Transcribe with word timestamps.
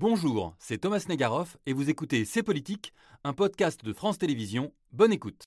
Bonjour, 0.00 0.54
c'est 0.58 0.78
Thomas 0.78 1.04
Negaroff 1.10 1.58
et 1.66 1.74
vous 1.74 1.90
écoutez 1.90 2.24
C'est 2.24 2.42
Politique, 2.42 2.94
un 3.22 3.34
podcast 3.34 3.84
de 3.84 3.92
France 3.92 4.16
Télévisions. 4.16 4.72
Bonne 4.92 5.12
écoute. 5.12 5.44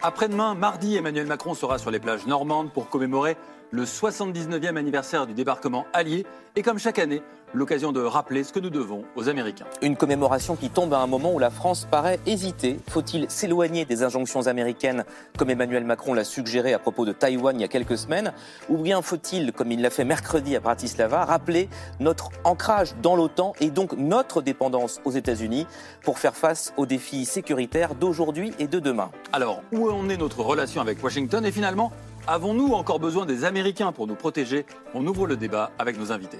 Après-demain, 0.00 0.54
mardi, 0.54 0.96
Emmanuel 0.96 1.26
Macron 1.26 1.52
sera 1.52 1.76
sur 1.76 1.90
les 1.90 2.00
plages 2.00 2.24
normandes 2.26 2.72
pour 2.72 2.88
commémorer 2.88 3.36
le 3.72 3.84
79e 3.84 4.76
anniversaire 4.76 5.26
du 5.26 5.34
débarquement 5.34 5.84
allié 5.92 6.24
et 6.56 6.62
comme 6.62 6.78
chaque 6.78 6.98
année, 6.98 7.20
l'occasion 7.54 7.92
de 7.92 8.00
rappeler 8.00 8.44
ce 8.44 8.52
que 8.52 8.58
nous 8.58 8.70
devons 8.70 9.04
aux 9.16 9.28
Américains. 9.28 9.66
Une 9.80 9.96
commémoration 9.96 10.56
qui 10.56 10.68
tombe 10.68 10.92
à 10.92 10.98
un 10.98 11.06
moment 11.06 11.32
où 11.32 11.38
la 11.38 11.50
France 11.50 11.86
paraît 11.90 12.18
hésiter. 12.26 12.78
Faut-il 12.90 13.30
s'éloigner 13.30 13.84
des 13.84 14.02
injonctions 14.02 14.46
américaines 14.46 15.04
comme 15.38 15.50
Emmanuel 15.50 15.84
Macron 15.84 16.14
l'a 16.14 16.24
suggéré 16.24 16.74
à 16.74 16.78
propos 16.78 17.06
de 17.06 17.12
Taïwan 17.12 17.56
il 17.56 17.62
y 17.62 17.64
a 17.64 17.68
quelques 17.68 17.96
semaines 17.96 18.32
Ou 18.68 18.78
bien 18.78 19.00
faut-il, 19.00 19.52
comme 19.52 19.72
il 19.72 19.80
l'a 19.80 19.90
fait 19.90 20.04
mercredi 20.04 20.56
à 20.56 20.60
Bratislava, 20.60 21.24
rappeler 21.24 21.68
notre 22.00 22.30
ancrage 22.42 22.94
dans 23.02 23.16
l'OTAN 23.16 23.54
et 23.60 23.70
donc 23.70 23.92
notre 23.96 24.42
dépendance 24.42 25.00
aux 25.04 25.12
États-Unis 25.12 25.66
pour 26.02 26.18
faire 26.18 26.34
face 26.34 26.72
aux 26.76 26.86
défis 26.86 27.24
sécuritaires 27.24 27.94
d'aujourd'hui 27.94 28.52
et 28.58 28.66
de 28.66 28.80
demain? 28.80 29.10
Alors, 29.32 29.62
où 29.72 29.88
en 29.88 30.08
est 30.08 30.16
notre 30.16 30.40
relation 30.40 30.80
avec 30.80 31.02
Washington? 31.02 31.44
Et 31.46 31.52
finalement, 31.52 31.92
Avons-nous 32.26 32.72
encore 32.72 33.00
besoin 33.00 33.26
des 33.26 33.44
Américains 33.44 33.92
pour 33.92 34.06
nous 34.06 34.14
protéger? 34.14 34.64
On 34.94 35.06
ouvre 35.06 35.26
le 35.26 35.36
débat 35.36 35.72
avec 35.78 35.98
nos 35.98 36.10
invités. 36.10 36.38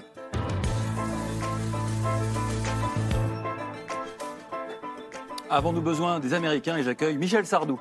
Avons-nous 5.49 5.81
besoin 5.81 6.19
des 6.19 6.33
Américains? 6.33 6.77
Et 6.77 6.83
j'accueille 6.83 7.17
Michel 7.17 7.45
Sardou. 7.45 7.79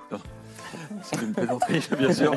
C'est 1.03 1.23
une 1.23 1.33
plaisanterie, 1.33 1.83
bien 1.99 2.13
sûr. 2.13 2.33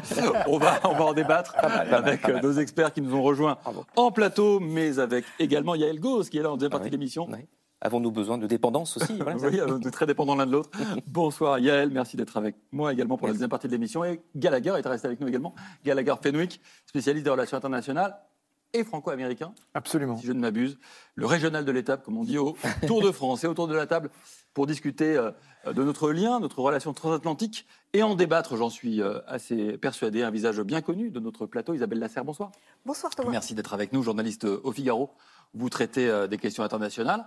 On 0.47 0.57
va, 0.57 0.79
on 0.83 0.93
va 0.93 1.05
en 1.05 1.13
débattre 1.13 1.55
avec 1.57 2.27
nos 2.41 2.53
experts 2.53 2.93
qui 2.93 3.01
nous 3.01 3.13
ont 3.13 3.23
rejoints 3.23 3.57
en 3.95 4.11
plateau, 4.11 4.59
mais 4.59 4.99
avec 4.99 5.25
également 5.39 5.75
Yael 5.75 5.99
Gauss 5.99 6.29
qui 6.29 6.37
est 6.37 6.41
là 6.43 6.51
en 6.51 6.55
deuxième 6.55 6.71
partie 6.71 6.87
de 6.89 6.95
l'émission. 6.95 7.27
Avons-nous 7.79 8.11
besoin 8.11 8.37
de 8.37 8.47
dépendance 8.47 8.97
aussi? 8.97 9.19
Oui, 9.43 9.59
on 9.67 9.79
est 9.79 9.91
très 9.91 10.07
dépendants 10.07 10.35
l'un 10.35 10.47
de 10.47 10.51
l'autre. 10.51 10.71
Bonsoir 11.07 11.59
Yael, 11.59 11.91
merci 11.91 12.17
d'être 12.17 12.35
avec 12.37 12.55
moi 12.71 12.91
également 12.91 13.17
pour 13.17 13.27
la 13.27 13.33
deuxième 13.33 13.49
partie 13.49 13.67
de 13.67 13.73
l'émission. 13.73 14.03
Et 14.03 14.19
Gallagher 14.35 14.73
est 14.77 14.87
resté 14.87 15.07
avec 15.07 15.19
nous 15.19 15.27
également. 15.27 15.53
Gallagher 15.85 16.15
Fenwick, 16.21 16.59
spécialiste 16.87 17.23
des 17.25 17.29
relations 17.29 17.57
internationales 17.57 18.17
et 18.73 18.83
franco-américain. 18.83 19.53
Absolument. 19.73 20.17
Si 20.17 20.25
je 20.25 20.33
ne 20.33 20.39
m'abuse. 20.39 20.79
Le 21.15 21.25
régional 21.25 21.65
de 21.65 21.71
l'étape, 21.71 22.03
comme 22.03 22.17
on 22.17 22.23
dit, 22.23 22.37
au 22.37 22.57
Tour 22.87 23.01
de 23.01 23.11
France. 23.11 23.43
Et 23.43 23.47
autour 23.47 23.67
de 23.67 23.75
la 23.75 23.85
table 23.85 24.09
pour 24.57 24.65
discuter 24.65 25.15
euh, 25.15 25.29
de 25.71 25.83
notre 25.83 26.11
lien, 26.11 26.39
notre 26.39 26.57
relation 26.61 26.91
transatlantique 26.91 27.67
et 27.93 28.01
en 28.01 28.15
débattre, 28.15 28.57
j'en 28.57 28.71
suis 28.71 29.03
euh, 29.03 29.19
assez 29.27 29.77
persuadé, 29.77 30.23
un 30.23 30.31
visage 30.31 30.59
bien 30.61 30.81
connu 30.81 31.11
de 31.11 31.19
notre 31.19 31.45
plateau. 31.45 31.75
Isabelle 31.75 31.99
Lasserre, 31.99 32.25
bonsoir. 32.25 32.51
Bonsoir 32.83 33.13
Thomas. 33.13 33.29
Merci 33.29 33.53
d'être 33.53 33.75
avec 33.75 33.93
nous, 33.93 34.01
journaliste 34.01 34.45
au 34.45 34.71
Figaro. 34.71 35.11
Vous 35.53 35.69
traitez 35.69 36.09
euh, 36.09 36.25
des 36.25 36.39
questions 36.39 36.63
internationales. 36.63 37.23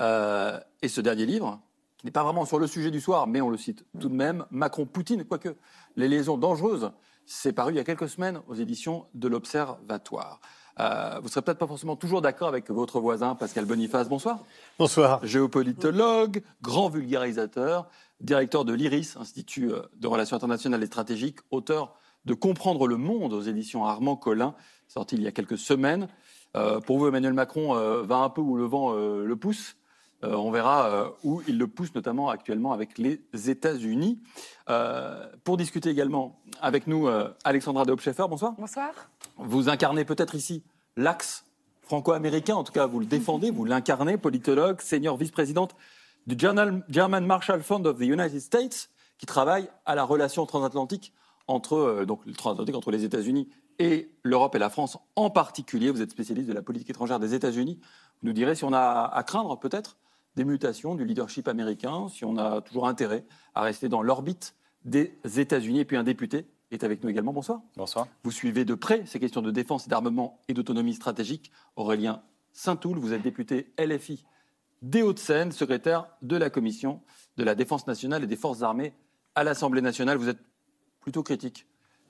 Euh, 0.00 0.58
et 0.80 0.88
ce 0.88 1.02
dernier 1.02 1.26
livre, 1.26 1.60
qui 1.98 2.06
n'est 2.06 2.12
pas 2.12 2.24
vraiment 2.24 2.46
sur 2.46 2.58
le 2.58 2.66
sujet 2.66 2.90
du 2.90 3.02
soir, 3.02 3.26
mais 3.26 3.42
on 3.42 3.50
le 3.50 3.58
cite 3.58 3.84
tout 4.00 4.08
de 4.08 4.14
même, 4.14 4.46
Macron-Poutine, 4.50 5.26
quoique 5.26 5.54
les 5.96 6.08
liaisons 6.08 6.38
dangereuses, 6.38 6.92
c'est 7.26 7.52
paru 7.52 7.74
il 7.74 7.76
y 7.76 7.80
a 7.80 7.84
quelques 7.84 8.08
semaines 8.08 8.40
aux 8.48 8.54
éditions 8.54 9.04
de 9.12 9.28
l'Observatoire. 9.28 10.40
Euh, 10.80 11.16
vous 11.18 11.24
ne 11.24 11.28
serez 11.28 11.42
peut-être 11.42 11.58
pas 11.58 11.66
forcément 11.66 11.96
toujours 11.96 12.22
d'accord 12.22 12.48
avec 12.48 12.70
votre 12.70 13.00
voisin 13.00 13.34
Pascal 13.34 13.66
Boniface. 13.66 14.08
Bonsoir. 14.08 14.38
Bonsoir. 14.78 15.24
Géopolitologue, 15.26 16.42
grand 16.62 16.88
vulgarisateur, 16.88 17.86
directeur 18.20 18.64
de 18.64 18.72
l'IRIS, 18.72 19.16
Institut 19.20 19.72
de 19.98 20.06
Relations 20.08 20.36
internationales 20.36 20.82
et 20.82 20.86
stratégiques, 20.86 21.38
auteur 21.50 21.94
de 22.24 22.34
Comprendre 22.34 22.86
le 22.86 22.96
monde 22.96 23.32
aux 23.32 23.42
éditions 23.42 23.84
Armand 23.84 24.16
Collin, 24.16 24.54
sorti 24.88 25.16
il 25.16 25.22
y 25.22 25.26
a 25.26 25.32
quelques 25.32 25.58
semaines. 25.58 26.08
Euh, 26.56 26.80
pour 26.80 26.98
vous, 26.98 27.06
Emmanuel 27.06 27.32
Macron 27.32 27.76
euh, 27.76 28.02
va 28.02 28.16
un 28.16 28.30
peu 28.30 28.40
où 28.40 28.56
le 28.56 28.64
vent 28.64 28.94
euh, 28.94 29.24
le 29.24 29.36
pousse. 29.36 29.76
On 30.22 30.50
verra 30.50 31.12
où 31.24 31.42
il 31.48 31.58
le 31.58 31.66
pousse, 31.66 31.94
notamment 31.94 32.28
actuellement 32.28 32.72
avec 32.72 32.98
les 32.98 33.20
États-Unis. 33.32 34.18
pour 35.44 35.56
discuter 35.56 35.90
également 35.90 36.40
avec 36.60 36.86
nous, 36.86 37.08
Alexandra 37.44 37.84
de 37.84 37.94
bonsoir. 37.94 38.54
Bonsoir. 38.58 38.90
Vous 39.36 39.68
incarnez 39.68 40.04
peut-être 40.04 40.34
ici 40.34 40.62
l'axe 40.96 41.44
franco-américain, 41.82 42.54
en 42.54 42.64
tout 42.64 42.72
cas 42.72 42.86
vous 42.86 43.00
le 43.00 43.06
défendez, 43.06 43.50
vous 43.50 43.64
l'incarnez, 43.64 44.16
politologue, 44.16 44.80
senior 44.80 45.16
vice-présidente 45.16 45.74
du 46.26 46.36
German 46.38 47.26
Marshall 47.26 47.62
Fund 47.62 47.86
of 47.86 47.98
the 47.98 48.02
United 48.02 48.40
States, 48.40 48.90
qui 49.18 49.26
travaille 49.26 49.68
à 49.86 49.94
la 49.94 50.04
relation 50.04 50.46
transatlantique 50.46 51.12
entre, 51.48 52.04
donc, 52.06 52.20
transatlantique 52.34 52.76
entre 52.76 52.90
les 52.90 53.04
États-Unis 53.04 53.48
et 53.78 54.12
l'Europe 54.22 54.54
et 54.54 54.58
la 54.58 54.70
France 54.70 54.98
en 55.16 55.30
particulier. 55.30 55.90
Vous 55.90 56.02
êtes 56.02 56.10
spécialiste 56.10 56.48
de 56.48 56.52
la 56.52 56.62
politique 56.62 56.90
étrangère 56.90 57.18
des 57.18 57.34
États-Unis. 57.34 57.80
Vous 58.20 58.28
nous 58.28 58.34
direz 58.34 58.54
si 58.54 58.64
on 58.64 58.72
a 58.72 59.10
à 59.12 59.22
craindre 59.22 59.58
peut-être 59.58 59.96
des 60.36 60.44
mutations 60.44 60.94
du 60.94 61.04
leadership 61.04 61.48
américain, 61.48 62.08
si 62.08 62.24
on 62.24 62.36
a 62.36 62.60
toujours 62.60 62.86
intérêt 62.86 63.24
à 63.54 63.62
rester 63.62 63.88
dans 63.88 64.02
l'orbite 64.02 64.54
des 64.84 65.18
États-Unis. 65.36 65.80
Et 65.80 65.84
puis 65.84 65.96
un 65.96 66.04
député 66.04 66.46
est 66.70 66.84
avec 66.84 67.02
nous 67.02 67.10
également. 67.10 67.32
Bonsoir. 67.32 67.60
Bonsoir. 67.76 68.06
Vous 68.22 68.30
suivez 68.30 68.64
de 68.64 68.74
près 68.74 69.04
ces 69.06 69.18
questions 69.18 69.42
de 69.42 69.50
défense 69.50 69.86
et 69.86 69.90
d'armement 69.90 70.40
et 70.48 70.54
d'autonomie 70.54 70.94
stratégique. 70.94 71.50
Aurélien 71.76 72.22
Saint-Toul, 72.52 72.98
vous 72.98 73.12
êtes 73.12 73.22
député 73.22 73.72
LFI 73.78 74.24
des 74.82 75.02
Hauts-de-Seine, 75.02 75.52
secrétaire 75.52 76.08
de 76.22 76.36
la 76.36 76.48
Commission 76.48 77.02
de 77.36 77.44
la 77.44 77.54
Défense 77.54 77.86
nationale 77.86 78.24
et 78.24 78.26
des 78.26 78.36
Forces 78.36 78.62
armées 78.62 78.94
à 79.34 79.44
l'Assemblée 79.44 79.82
nationale. 79.82 80.16
Vous 80.16 80.28
êtes 80.28 80.40
plutôt 81.00 81.22
critique 81.22 81.66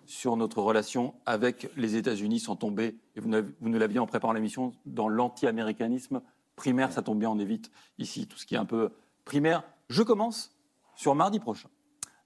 sur 0.07 0.37
notre 0.37 0.61
relation 0.61 1.15
avec 1.27 1.71
les 1.77 1.97
États-Unis 1.97 2.41
sont 2.41 2.57
tombés, 2.57 2.97
et 3.15 3.21
vous, 3.21 3.29
nous 3.29 3.79
l'aviez 3.79 4.01
en 4.01 4.07
préparant 4.07 4.33
l'émission, 4.33 4.73
dans 4.85 5.09
l'anti-américanisme 5.09 6.21
primaire. 6.61 6.93
Ça 6.93 7.03
tombe 7.03 7.19
bien, 7.19 7.31
on 7.31 7.39
évite 7.39 7.71
ici 7.99 8.27
tout 8.29 8.37
ce 8.37 8.47
qui 8.47 8.55
est 8.55 8.59
un 8.59 8.67
peu 8.67 8.93
primaire. 9.25 9.65
Je 9.89 10.03
commence 10.03 10.55
sur 10.95 11.15
mardi 11.15 11.41
prochain. 11.41 11.71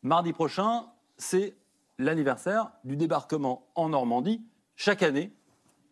Mardi 0.02 0.32
prochain, 0.32 0.86
c'est 1.16 1.56
l'anniversaire 1.98 2.72
du 2.82 2.96
débarquement 2.96 3.68
en 3.76 3.90
Normandie. 3.90 4.42
Chaque 4.76 5.04
année, 5.04 5.32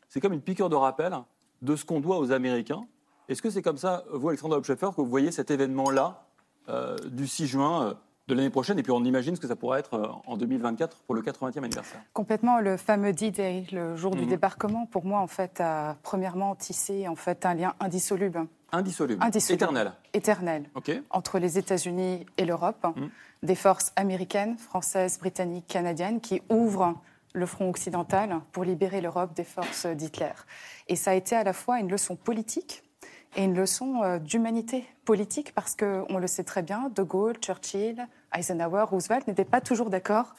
c'est 0.08 0.20
comme 0.20 0.32
une 0.32 0.42
piqûre 0.42 0.68
de 0.68 0.74
rappel 0.74 1.16
de 1.62 1.76
ce 1.76 1.84
qu'on 1.84 2.00
doit 2.00 2.18
aux 2.18 2.32
Américains. 2.32 2.82
Est-ce 3.28 3.40
que 3.40 3.50
c'est 3.50 3.62
comme 3.62 3.78
ça, 3.78 4.04
vous, 4.12 4.28
Alexandre 4.28 4.56
Hopscheffer, 4.56 4.90
que 4.90 5.00
vous 5.00 5.06
voyez 5.06 5.30
cet 5.30 5.52
événement-là 5.52 6.26
euh, 6.68 6.96
du 7.08 7.28
6 7.28 7.46
juin 7.46 7.82
euh, 7.84 7.94
de 8.32 8.38
l'année 8.38 8.50
prochaine. 8.50 8.78
Et 8.78 8.82
puis 8.82 8.92
on 8.92 9.04
imagine 9.04 9.36
ce 9.36 9.40
que 9.40 9.46
ça 9.46 9.56
pourrait 9.56 9.80
être 9.80 9.94
euh, 9.94 10.08
en 10.26 10.36
2024 10.36 10.98
pour 11.06 11.14
le 11.14 11.22
80e 11.22 11.58
anniversaire. 11.58 12.00
Complètement. 12.12 12.58
Le 12.60 12.76
fameux 12.76 13.12
D-Day, 13.12 13.66
le 13.72 13.96
jour 13.96 14.14
du 14.14 14.22
mhm. 14.22 14.28
débarquement, 14.28 14.86
pour 14.86 15.04
moi, 15.04 15.20
en 15.20 15.26
fait, 15.26 15.60
a 15.60 15.96
premièrement 16.02 16.54
tissé 16.54 17.08
en 17.08 17.16
fait, 17.16 17.46
un 17.46 17.54
lien 17.54 17.74
indissoluble. 17.80 18.46
Indissoluble. 18.72 19.22
indissoluble. 19.22 19.62
Éternel. 19.64 19.92
Éternel. 20.14 20.64
Entre 21.10 21.38
les 21.38 21.58
États-Unis 21.58 22.26
et 22.38 22.44
l'Europe. 22.44 22.86
Mhm. 22.96 23.10
Des 23.42 23.54
forces 23.54 23.92
américaines, 23.96 24.56
françaises, 24.56 25.18
britanniques, 25.18 25.66
canadiennes 25.66 26.20
qui 26.20 26.42
ouvrent 26.48 26.94
le 27.34 27.46
front 27.46 27.68
occidental 27.68 28.40
pour 28.52 28.64
libérer 28.64 29.00
l'Europe 29.00 29.34
des 29.34 29.44
forces 29.44 29.86
d'Hitler. 29.86 30.32
Et 30.88 30.96
ça 30.96 31.12
a 31.12 31.14
été 31.14 31.34
à 31.34 31.44
la 31.44 31.52
fois 31.52 31.80
une 31.80 31.90
leçon 31.90 32.14
politique 32.14 32.82
et 33.36 33.44
une 33.44 33.54
leçon 33.54 34.02
euh, 34.02 34.18
d'humanité 34.18 34.84
politique 35.04 35.54
parce 35.54 35.74
qu'on 35.74 36.18
le 36.18 36.26
sait 36.26 36.44
très 36.44 36.62
bien, 36.62 36.90
De 36.94 37.02
Gaulle, 37.02 37.36
Churchill, 37.40 38.06
Eisenhower, 38.34 38.84
Roosevelt 38.84 39.26
n'étaient 39.28 39.44
pas 39.44 39.60
toujours 39.60 39.90
d'accord, 39.90 40.34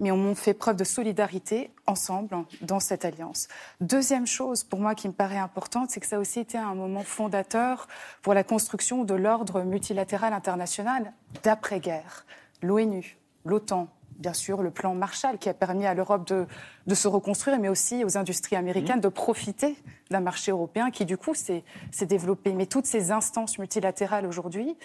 mais 0.00 0.10
on 0.10 0.34
fait 0.34 0.54
preuve 0.54 0.76
de 0.76 0.84
solidarité 0.84 1.70
ensemble 1.86 2.36
dans 2.60 2.80
cette 2.80 3.04
alliance. 3.04 3.48
Deuxième 3.80 4.26
chose 4.26 4.64
pour 4.64 4.80
moi 4.80 4.94
qui 4.94 5.08
me 5.08 5.12
paraît 5.12 5.38
importante, 5.38 5.90
c'est 5.90 6.00
que 6.00 6.06
ça 6.06 6.16
a 6.16 6.18
aussi 6.18 6.40
été 6.40 6.58
un 6.58 6.74
moment 6.74 7.02
fondateur 7.02 7.88
pour 8.22 8.34
la 8.34 8.44
construction 8.44 9.04
de 9.04 9.14
l'ordre 9.14 9.62
multilatéral 9.62 10.32
international 10.32 11.12
d'après-guerre. 11.42 12.26
L'ONU, 12.62 13.16
l'OTAN, 13.44 13.88
bien 14.18 14.32
sûr, 14.32 14.62
le 14.62 14.70
plan 14.70 14.94
Marshall 14.94 15.38
qui 15.38 15.48
a 15.48 15.54
permis 15.54 15.86
à 15.86 15.94
l'Europe 15.94 16.26
de, 16.26 16.94
se 16.94 17.08
reconstruire, 17.08 17.58
mais 17.58 17.68
aussi 17.68 18.04
aux 18.04 18.16
industries 18.16 18.56
américaines 18.56 19.00
de 19.00 19.08
profiter 19.08 19.76
d'un 20.10 20.20
marché 20.20 20.52
européen 20.52 20.90
qui, 20.90 21.04
du 21.04 21.16
coup, 21.16 21.34
s'est 21.34 21.62
développé. 22.02 22.52
Mais 22.52 22.66
toutes 22.66 22.86
ces 22.86 23.10
instances 23.10 23.58
multilatérales 23.58 24.26
aujourd'hui 24.26 24.76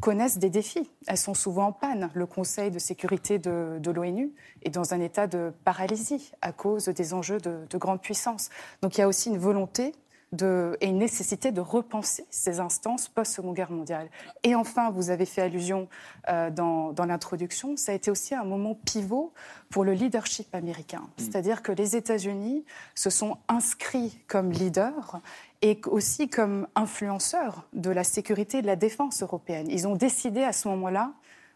connaissent 0.00 0.38
des 0.38 0.50
défis. 0.50 0.90
Elles 1.06 1.16
sont 1.16 1.34
souvent 1.34 1.66
en 1.66 1.72
panne. 1.72 2.10
Le 2.14 2.26
Conseil 2.26 2.70
de 2.70 2.78
sécurité 2.78 3.38
de, 3.38 3.90
l'ONU 3.90 4.32
est 4.62 4.70
dans 4.70 4.94
un 4.94 5.00
état 5.00 5.26
de 5.26 5.52
paralysie 5.64 6.32
à 6.42 6.52
cause 6.52 6.86
des 6.86 7.14
enjeux 7.14 7.38
de, 7.38 7.66
de 7.68 7.78
grande 7.78 8.00
puissance. 8.00 8.50
Donc 8.82 8.96
il 8.96 9.00
y 9.00 9.04
a 9.04 9.08
aussi 9.08 9.28
une 9.28 9.38
volonté 9.38 9.92
et 10.32 10.86
une 10.86 10.98
nécessité 10.98 11.50
de 11.50 11.60
repenser 11.60 12.24
ces 12.30 12.60
instances 12.60 13.08
post-Seconde 13.08 13.56
Guerre 13.56 13.72
mondiale. 13.72 14.08
Et 14.44 14.54
enfin, 14.54 14.90
vous 14.90 15.10
avez 15.10 15.26
fait 15.26 15.42
allusion 15.42 15.88
euh, 16.28 16.50
dans, 16.50 16.94
l'introduction, 17.04 17.76
ça 17.76 17.92
a 17.92 17.94
été 17.96 18.12
aussi 18.12 18.34
un 18.34 18.44
moment 18.44 18.76
pivot 18.76 19.32
pour 19.70 19.84
le 19.84 19.92
leadership 19.92 20.54
américain. 20.54 21.00
Mm. 21.00 21.08
C'est-à-dire 21.16 21.62
que 21.62 21.72
les 21.72 21.96
États-Unis 21.96 22.64
se 22.94 23.10
sont 23.10 23.38
inscrits 23.48 24.20
comme 24.28 24.52
leaders 24.52 25.20
et 25.62 25.80
aussi 25.86 26.28
comme 26.28 26.68
influenceurs 26.76 27.66
de 27.72 27.90
la 27.90 28.04
sécurité 28.04 28.58
et 28.58 28.62
de 28.62 28.68
la 28.68 28.76
défense 28.76 29.22
européenne. 29.22 29.66
Ils 29.68 29.88
ont 29.88 29.96
décidé 29.96 30.44
à 30.44 30.52
ce 30.52 30.68
moment-là 30.68 31.12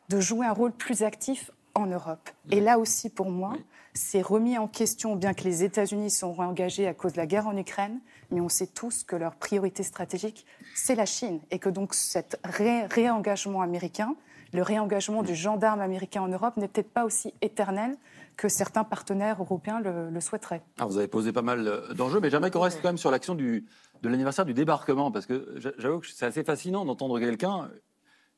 de 0.09 0.19
jouer 0.19 0.47
un 0.47 0.53
rôle 0.53 0.73
plus 0.73 1.05
actif 1.05 1.53
en 1.75 1.87
Europe. 1.87 2.29
Et 2.51 2.61
là 2.61 2.79
aussi, 2.79 3.09
pour 3.09 3.31
moi, 3.31 3.55
c'est 3.95 4.23
remis 4.23 4.59
en 4.59 4.67
question, 4.67 5.15
bien 5.17 5.33
que 5.33 5.45
les 5.45 5.63
États-Unis 5.63 6.11
sont 6.11 6.33
réengagés 6.33 6.87
à 6.87 6.95
cause 6.95 7.13
de 7.13 7.19
la 7.19 7.27
guerre 7.27 7.47
en 7.47 7.57
Ukraine, 7.57 8.01
mais 8.31 8.41
on 8.41 8.49
sait 8.49 8.67
tous 8.67 9.05
que 9.05 9.17
leur 9.17 9.37
priorité 9.37 9.83
stratégique, 9.83 10.47
c'est 10.75 10.95
la 10.95 11.07
Chine, 11.07 11.41
et 11.51 11.59
que 11.59 11.69
donc 11.69 11.95
cet 11.95 12.41
réengagement 12.45 13.63
américain, 13.63 14.17
le 14.53 14.63
réengagement 14.63 15.23
du 15.23 15.35
gendarme 15.35 15.81
américain 15.81 16.23
en 16.23 16.29
Europe 16.29 16.57
n'est 16.57 16.69
peut-être 16.69 16.93
pas 16.93 17.05
aussi 17.05 17.35
éternel 17.43 17.97
que 18.37 18.49
certains 18.49 18.85
partenaires 18.85 19.41
européens 19.41 19.81
le, 19.81 20.21
souhaiteraient. 20.21 20.63
Ah, 20.79 20.87
vous 20.87 20.99
avez 20.99 21.09
posé 21.09 21.33
pas 21.33 21.43
mal 21.43 21.67
euh, 21.67 21.95
d'enjeux, 21.95 22.21
mais 22.21 22.31
j'aimerais 22.31 22.51
qu'on 22.51 22.61
reste 22.61 22.81
quand 22.83 22.89
même 22.89 22.99
sur 22.99 23.11
l'action 23.11 23.35
de 23.35 23.63
l'anniversaire 24.03 24.45
du 24.45 24.55
débarquement, 24.55 25.11
parce 25.11 25.27
que 25.27 25.57
j'avoue 25.79 26.01
que 26.01 26.07
c'est 26.09 26.27
assez 26.27 26.45
fascinant 26.45 26.85
d'entendre 26.85 27.19
quelqu'un 27.19 27.71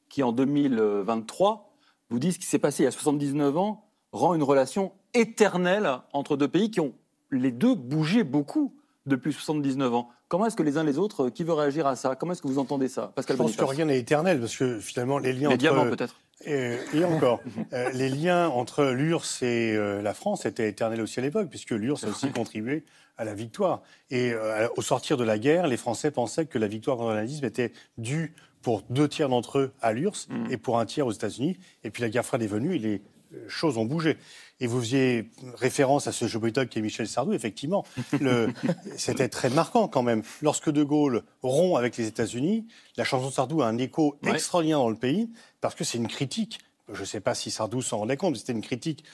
qui, 0.08 0.22
en 0.22 0.32
2023, 0.32 1.72
vous 2.10 2.18
dit 2.18 2.32
ce 2.32 2.38
qui 2.38 2.46
s'est 2.46 2.58
passé 2.58 2.82
il 2.82 2.84
y 2.84 2.88
a 2.88 2.92
79 2.92 3.56
ans 3.56 3.84
rend 4.12 4.34
une 4.34 4.42
relation 4.42 4.92
éternelle 5.14 5.90
entre 6.12 6.36
deux 6.36 6.48
pays 6.48 6.70
qui 6.70 6.80
ont 6.80 6.94
les 7.30 7.50
deux 7.50 7.74
bougé 7.74 8.24
beaucoup 8.24 8.74
depuis 9.06 9.32
79 9.32 9.94
ans. 9.94 10.08
Comment 10.28 10.46
est-ce 10.46 10.56
que 10.56 10.62
les 10.62 10.76
uns 10.76 10.84
les 10.84 10.98
autres, 10.98 11.30
qui 11.30 11.44
veut 11.44 11.52
réagir 11.52 11.86
à 11.86 11.96
ça? 11.96 12.16
Comment 12.16 12.32
est-ce 12.32 12.42
que 12.42 12.48
vous 12.48 12.58
entendez 12.58 12.88
ça? 12.88 13.12
Pascal 13.14 13.36
Je 13.36 13.42
pense 13.42 13.56
que 13.56 13.64
rien 13.64 13.84
n'est 13.84 13.98
éternel, 13.98 14.40
parce 14.40 14.56
que 14.56 14.80
finalement, 14.80 15.18
les 15.18 15.32
liens 15.32 15.50
les 15.50 15.56
diamants, 15.56 15.86
peut-être 15.88 16.16
et, 16.44 16.78
encore, 17.04 17.40
euh, 17.72 17.90
les 17.90 18.08
liens 18.08 18.48
entre 18.48 18.84
l'URSS 18.84 19.42
et 19.42 19.74
euh, 19.74 20.02
la 20.02 20.14
France 20.14 20.44
étaient 20.44 20.68
éternels 20.68 21.00
aussi 21.00 21.18
à 21.18 21.22
l'époque, 21.22 21.48
puisque 21.48 21.70
l'URSS 21.70 22.04
a 22.04 22.08
aussi 22.08 22.30
contribué 22.30 22.84
à 23.16 23.24
la 23.24 23.34
victoire. 23.34 23.82
Et 24.10 24.32
euh, 24.32 24.68
au 24.76 24.82
sortir 24.82 25.16
de 25.16 25.24
la 25.24 25.38
guerre, 25.38 25.66
les 25.66 25.76
Français 25.76 26.10
pensaient 26.10 26.46
que 26.46 26.58
la 26.58 26.68
victoire 26.68 26.98
contre 26.98 27.10
le 27.10 27.16
nazisme 27.16 27.44
était 27.44 27.72
due 27.96 28.34
pour 28.60 28.82
deux 28.90 29.08
tiers 29.08 29.28
d'entre 29.28 29.58
eux 29.58 29.72
à 29.80 29.92
l'URSS 29.92 30.28
mm. 30.28 30.50
et 30.50 30.56
pour 30.56 30.78
un 30.78 30.86
tiers 30.86 31.06
aux 31.06 31.12
États-Unis. 31.12 31.56
Et 31.84 31.90
puis 31.90 32.02
la 32.02 32.10
guerre 32.10 32.24
froide 32.24 32.42
est 32.42 32.48
venue 32.48 32.74
et 32.74 32.78
les 32.78 33.02
choses 33.48 33.78
ont 33.78 33.84
bougé. 33.84 34.16
Et 34.60 34.66
vous 34.66 34.80
faisiez 34.80 35.30
référence 35.54 36.06
à 36.06 36.12
ce 36.12 36.26
jeu 36.26 36.40
qui 36.40 36.78
est 36.78 36.82
Michel 36.82 37.06
Sardou. 37.06 37.32
Effectivement, 37.32 37.84
c'était 38.96 39.28
très 39.28 39.50
marquant 39.50 39.88
quand 39.88 40.02
même. 40.02 40.22
Lorsque 40.42 40.70
De 40.70 40.82
Gaulle 40.82 41.22
rompt 41.42 41.76
avec 41.76 41.96
les 41.96 42.06
États-Unis, 42.06 42.66
la 42.96 43.04
chanson 43.04 43.28
de 43.28 43.32
Sardou 43.32 43.62
a 43.62 43.66
un 43.66 43.78
écho 43.78 44.18
extraordinaire 44.26 44.78
dans 44.78 44.90
le 44.90 44.96
pays 44.96 45.30
parce 45.60 45.74
que 45.74 45.84
c'est 45.84 45.98
une 45.98 46.08
critique. 46.08 46.58
Je 46.92 47.00
ne 47.00 47.06
sais 47.06 47.20
pas 47.20 47.34
si 47.34 47.50
Sardou 47.50 47.82
s'en 47.82 47.98
rendait 47.98 48.16
compte, 48.16 48.32
mais 48.32 48.38
c'était 48.38 48.52
une 48.52 48.62
critique 48.62 49.04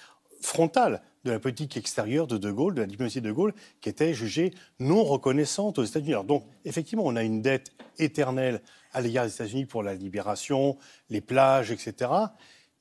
frontale 0.41 1.03
de 1.25 1.31
la 1.31 1.39
politique 1.39 1.77
extérieure 1.77 2.27
de 2.27 2.37
De 2.37 2.51
Gaulle, 2.51 2.75
de 2.75 2.81
la 2.81 2.87
diplomatie 2.87 3.21
de 3.21 3.29
De 3.29 3.33
Gaulle, 3.33 3.55
qui 3.81 3.89
était 3.89 4.13
jugée 4.13 4.53
non 4.81 5.05
reconnaissante 5.05 5.79
aux 5.79 5.85
États-Unis. 5.85 6.15
Donc, 6.27 6.45
effectivement, 6.65 7.05
on 7.07 7.17
a 7.17 7.23
une 7.23 7.43
dette 7.43 7.73
éternelle 7.99 8.61
à 8.93 9.01
l'égard 9.01 9.25
des 9.25 9.33
États-Unis 9.33 9.67
pour 9.67 9.83
la 9.83 9.95
libération, 9.95 10.77
les 11.11 11.21
plages, 11.21 11.71
etc. 11.71 12.11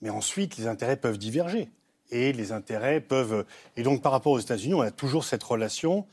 Mais 0.02 0.10
ensuite, 0.10 0.58
les 0.58 0.68
intérêts 0.68 0.98
peuvent 0.98 1.18
diverger. 1.18 1.70
Et 2.10 2.34
les 2.34 2.52
intérêts 2.52 3.00
peuvent. 3.00 3.46
Et 3.78 3.84
donc, 3.84 4.02
par 4.02 4.12
rapport 4.12 4.34
aux 4.34 4.40
États-Unis, 4.40 4.74
on 4.74 4.82
a 4.82 4.92
toujours 4.92 5.24
cette 5.24 5.44
relation 5.44 6.06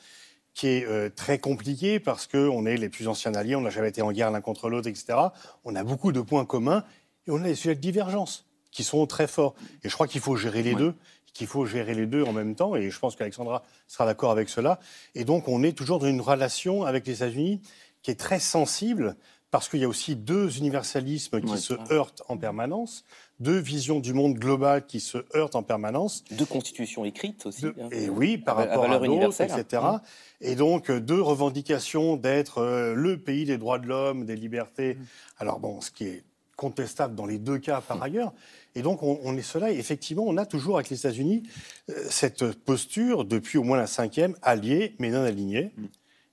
qui 0.55 0.67
est 0.67 0.87
euh, 0.87 1.09
très 1.09 1.39
compliquée 1.39 2.01
parce 2.01 2.27
qu'on 2.27 2.67
est 2.67 2.77
les 2.77 2.89
plus 2.89 3.07
anciens 3.07 3.35
alliés, 3.35 3.55
on 3.55 3.61
n'a 3.61 3.71
jamais 3.71 3.91
été 3.91 4.03
en 4.03 4.11
guerre 4.11 4.33
l'un 4.33 4.41
contre 4.41 4.69
l'autre, 4.69 4.89
etc. 4.89 5.17
On 5.65 5.77
a 5.77 5.85
beaucoup 5.85 6.11
de 6.11 6.21
points 6.21 6.45
communs 6.45 6.83
et 7.27 7.31
on 7.31 7.37
a 7.37 7.45
des 7.45 7.55
sujets 7.55 7.77
de 7.77 7.81
divergence 7.81 8.45
qui 8.73 8.83
sont 8.83 9.07
très 9.07 9.29
forts. 9.29 9.55
Et 9.85 9.89
je 9.89 9.95
crois 9.95 10.09
qu'il 10.09 10.21
faut 10.21 10.35
gérer 10.35 10.63
les 10.63 10.75
deux, 10.75 10.95
qu'il 11.33 11.47
faut 11.47 11.65
gérer 11.65 11.95
les 11.95 12.07
deux 12.07 12.25
en 12.25 12.33
même 12.33 12.57
temps. 12.57 12.75
Et 12.75 12.91
je 12.91 12.99
pense 12.99 13.15
qu'Alexandra 13.15 13.63
sera 13.87 14.05
d'accord 14.05 14.33
avec 14.33 14.49
cela. 14.49 14.81
Et 15.15 15.25
donc, 15.25 15.47
on 15.47 15.63
est 15.63 15.77
toujours 15.77 16.01
dans 16.01 16.09
une 16.09 16.21
relation 16.21 16.85
avec 16.85 17.07
les 17.07 17.15
États-Unis 17.15 17.61
qui 18.03 18.11
est 18.11 18.19
très 18.19 18.41
sensible 18.41 19.17
parce 19.51 19.69
qu'il 19.69 19.81
y 19.81 19.85
a 19.85 19.89
aussi 19.89 20.17
deux 20.17 20.59
universalismes 20.59 21.41
qui 21.41 21.59
se 21.59 21.75
heurtent 21.91 22.23
en 22.29 22.37
permanence 22.37 23.05
deux 23.41 23.59
visions 23.59 24.01
du 24.01 24.15
monde 24.15 24.35
global 24.35 24.87
qui 24.87 25.01
se 25.01 25.19
heurtent 25.35 25.55
en 25.55 25.63
permanence. 25.63 26.25
Deux 26.33 26.45
constitutions 26.45 27.05
écrites 27.05 27.47
aussi. 27.47 27.67
Hein. 27.67 27.89
et 27.93 28.09
oui, 28.09 28.39
par 28.39 28.57
rapport 28.57 28.91
à, 28.91 28.99
d'autres, 28.99 29.41
etc. 29.41 29.83
Mmh. 29.83 30.01
Et 30.41 30.55
donc, 30.55 30.91
euh, 30.91 31.01
deux 31.01 31.21
revendications 31.21 32.17
d'être 32.17 32.59
euh, 32.59 32.95
le 32.95 33.19
pays 33.19 33.45
des 33.45 33.59
droits 33.59 33.79
de 33.79 33.87
l'homme, 33.87 34.25
des 34.25 34.37
libertés. 34.37 34.95
Mmh. 34.95 35.05
Alors 35.39 35.61
bon, 35.61 35.81
ce 35.81 35.91
qui 35.91 36.05
est 36.05 36.25
contestable 36.57 37.15
dans 37.15 37.27
les 37.27 37.39
deux 37.39 37.59
cas 37.59 37.81
par 37.81 37.99
mmh. 37.99 38.03
ailleurs. 38.03 38.33
Et 38.75 38.83
donc, 38.83 39.03
on, 39.03 39.37
est 39.37 39.43
cela. 39.43 39.71
Et 39.71 39.79
effectivement, 39.79 40.25
on 40.27 40.37
a 40.37 40.47
toujours 40.47 40.77
avec 40.77 40.91
les 40.91 40.99
États-Unis 40.99 41.45
euh, 41.91 41.95
cette 42.11 42.53
posture, 42.65 43.25
depuis 43.25 43.59
au 43.59 43.63
moins 43.63 43.77
la 43.77 43.87
cinquième, 43.87 44.37
alliée 44.43 44.95
mais 44.99 45.11
non 45.11 45.23
alignée, 45.23 45.73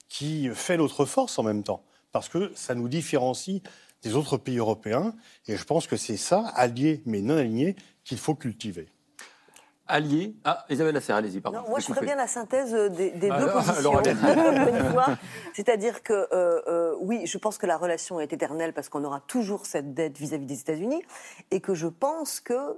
qui 0.09 0.50
fait 0.53 0.77
notre 0.77 1.06
force 1.06 1.38
en 1.38 1.44
même 1.44 1.63
temps. 1.63 1.83
Parce 2.15 2.29
que 2.29 2.50
ça 2.56 2.75
nous 2.75 2.88
différencie 2.88 3.62
des 4.01 4.15
autres 4.15 4.38
pays 4.38 4.57
européens. 4.57 5.13
Et 5.47 5.57
je 5.57 5.63
pense 5.65 5.85
que 5.85 5.97
c'est 5.97 6.15
ça, 6.15 6.47
allié 6.56 7.01
mais 7.06 7.19
non 7.19 7.35
aligné, 7.35 7.75
qu'il 8.06 8.17
faut 8.17 8.35
cultiver. 8.35 8.88
Allié? 9.85 10.33
Ah, 10.45 10.65
Isabelle 10.69 10.94
Lasserre, 10.94 11.17
allez-y, 11.17 11.41
pardon. 11.41 11.62
moi, 11.67 11.79
je 11.79 11.88
ferais 11.88 12.06
bien 12.06 12.15
la 12.15 12.27
synthèse 12.27 12.73
euh, 12.73 12.88
des, 12.88 13.12
des 13.12 13.29
ah, 13.29 13.39
deux 13.41 13.51
positions. 13.51 14.01
C'est-à-dire 15.53 16.03
que, 16.03 16.13
euh, 16.13 16.62
euh, 16.67 16.95
oui, 17.01 17.27
je 17.27 17.38
pense 17.38 17.57
que 17.57 17.65
la 17.65 17.75
relation 17.75 18.21
est 18.21 18.31
éternelle 18.31 18.71
parce 18.71 18.88
qu'on 18.88 19.03
aura 19.03 19.19
toujours 19.19 19.65
cette 19.65 19.94
dette 19.94 20.17
vis-à-vis 20.17 20.45
des 20.45 20.62
États-Unis 20.62 21.03
et 21.51 21.59
que 21.59 21.73
je 21.73 21.88
pense 21.88 22.39
qu'on 22.39 22.77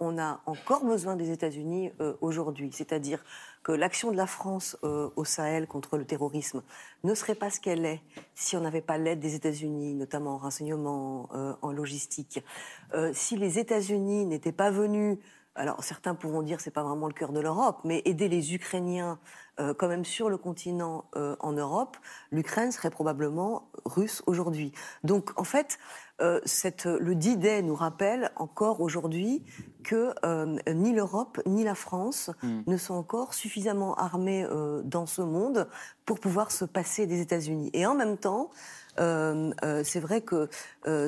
on 0.00 0.18
a 0.18 0.40
encore 0.46 0.82
besoin 0.82 1.14
des 1.14 1.30
États-Unis 1.30 1.92
aujourd'hui. 2.22 2.70
C'est-à-dire 2.72 3.22
que 3.68 3.72
l'action 3.72 4.10
de 4.10 4.16
la 4.16 4.26
France 4.26 4.78
euh, 4.82 5.10
au 5.16 5.26
Sahel 5.26 5.66
contre 5.66 5.98
le 5.98 6.06
terrorisme 6.06 6.62
ne 7.04 7.14
serait 7.14 7.34
pas 7.34 7.50
ce 7.50 7.60
qu'elle 7.60 7.84
est 7.84 8.00
si 8.34 8.56
on 8.56 8.62
n'avait 8.62 8.80
pas 8.80 8.96
l'aide 8.96 9.20
des 9.20 9.34
États-Unis, 9.34 9.94
notamment 9.94 10.36
en 10.36 10.38
renseignement, 10.38 11.28
euh, 11.34 11.52
en 11.60 11.70
logistique. 11.70 12.42
Euh, 12.94 13.10
si 13.12 13.36
les 13.36 13.58
États-Unis 13.58 14.24
n'étaient 14.24 14.52
pas 14.52 14.70
venus 14.70 15.18
alors 15.54 15.82
certains 15.84 16.14
pourront 16.14 16.42
dire 16.42 16.60
c'est 16.60 16.70
pas 16.70 16.82
vraiment 16.82 17.08
le 17.08 17.12
cœur 17.12 17.32
de 17.32 17.40
l'Europe, 17.40 17.80
mais 17.84 18.00
aider 18.06 18.28
les 18.28 18.54
Ukrainiens 18.54 19.18
quand 19.76 19.88
même 19.88 20.04
sur 20.04 20.30
le 20.30 20.38
continent 20.38 21.04
en 21.14 21.52
Europe, 21.52 21.96
l'Ukraine 22.30 22.70
serait 22.72 22.90
probablement 22.90 23.70
russe 23.84 24.22
aujourd'hui. 24.26 24.72
Donc 25.02 25.30
en 25.36 25.44
fait, 25.44 25.78
euh, 26.20 26.40
cette, 26.44 26.86
le 26.86 27.14
D-Day 27.14 27.62
nous 27.62 27.76
rappelle 27.76 28.32
encore 28.34 28.80
aujourd'hui 28.80 29.44
que 29.84 30.12
euh, 30.24 30.58
ni 30.74 30.92
l'Europe 30.92 31.40
ni 31.46 31.62
la 31.62 31.76
France 31.76 32.30
hmm. 32.42 32.62
ne 32.66 32.76
sont 32.76 32.94
encore 32.94 33.34
suffisamment 33.34 33.94
armées 33.94 34.44
euh, 34.44 34.82
dans 34.82 35.06
ce 35.06 35.22
monde 35.22 35.68
pour 36.04 36.18
pouvoir 36.18 36.50
se 36.50 36.64
passer 36.64 37.06
des 37.06 37.20
États-Unis. 37.20 37.70
Et 37.72 37.86
en 37.86 37.94
même 37.94 38.16
temps, 38.16 38.50
c'est 38.96 40.00
vrai 40.00 40.22
que 40.22 40.48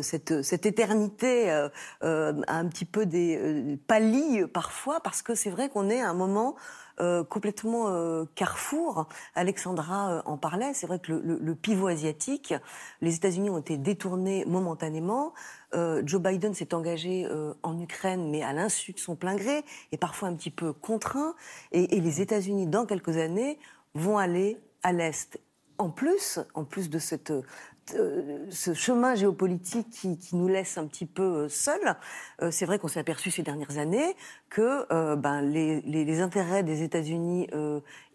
cette, 0.00 0.42
cette, 0.42 0.64
éternité 0.64 1.50
a 1.50 1.70
un 2.02 2.68
petit 2.68 2.84
peu 2.84 3.04
des 3.04 3.80
pâlit 3.88 4.46
parfois 4.46 5.00
parce 5.00 5.22
que 5.22 5.34
c'est 5.34 5.50
vrai 5.50 5.68
qu'on 5.70 5.90
est 5.90 6.00
à 6.00 6.08
un 6.08 6.14
moment 6.14 6.54
euh, 7.00 7.24
complètement 7.24 7.88
euh, 7.88 8.24
carrefour. 8.34 9.08
Alexandra 9.34 10.12
euh, 10.12 10.22
en 10.26 10.36
parlait. 10.36 10.74
C'est 10.74 10.86
vrai 10.86 10.98
que 10.98 11.12
le, 11.12 11.54
pivot 11.54 11.86
asiatique, 11.86 12.52
les 13.00 13.14
États-Unis 13.16 13.48
ont 13.48 13.58
été 13.58 13.76
détournés 13.76 14.44
momentanément. 14.44 15.32
Joe 15.72 16.20
Biden 16.20 16.52
s'est 16.52 16.74
engagé 16.74 17.28
en 17.62 17.78
Ukraine, 17.78 18.28
mais 18.30 18.42
à 18.42 18.52
l'insu 18.52 18.92
de 18.92 18.98
son 18.98 19.14
plein 19.14 19.36
gré 19.36 19.62
et 19.92 19.96
parfois 19.96 20.28
un 20.28 20.34
petit 20.34 20.50
peu 20.50 20.72
contraint. 20.72 21.34
Et, 21.70 21.96
et 21.96 22.00
les 22.00 22.20
États-Unis, 22.20 22.66
dans 22.66 22.86
quelques 22.86 23.16
années, 23.18 23.58
vont 23.94 24.18
aller 24.18 24.58
à 24.82 24.92
l'est. 24.92 25.38
En 25.78 25.90
plus, 25.90 26.40
en 26.54 26.64
plus 26.64 26.90
de 26.90 26.98
cette 26.98 27.32
euh, 27.94 28.46
ce 28.50 28.74
chemin 28.74 29.14
géopolitique 29.14 29.90
qui, 29.90 30.36
nous 30.36 30.48
laisse 30.48 30.78
un 30.78 30.86
petit 30.86 31.06
peu 31.06 31.22
euh, 31.22 31.48
seuls, 31.48 31.96
euh, 32.42 32.50
c'est 32.50 32.66
vrai 32.66 32.78
qu'on 32.78 32.88
s'est 32.88 33.00
aperçu 33.00 33.30
ces 33.30 33.42
dernières 33.42 33.78
années 33.78 34.16
que 34.48 34.86
ben, 35.14 35.42
les, 35.42 36.20
intérêts 36.20 36.64
des 36.64 36.82
États-Unis 36.82 37.48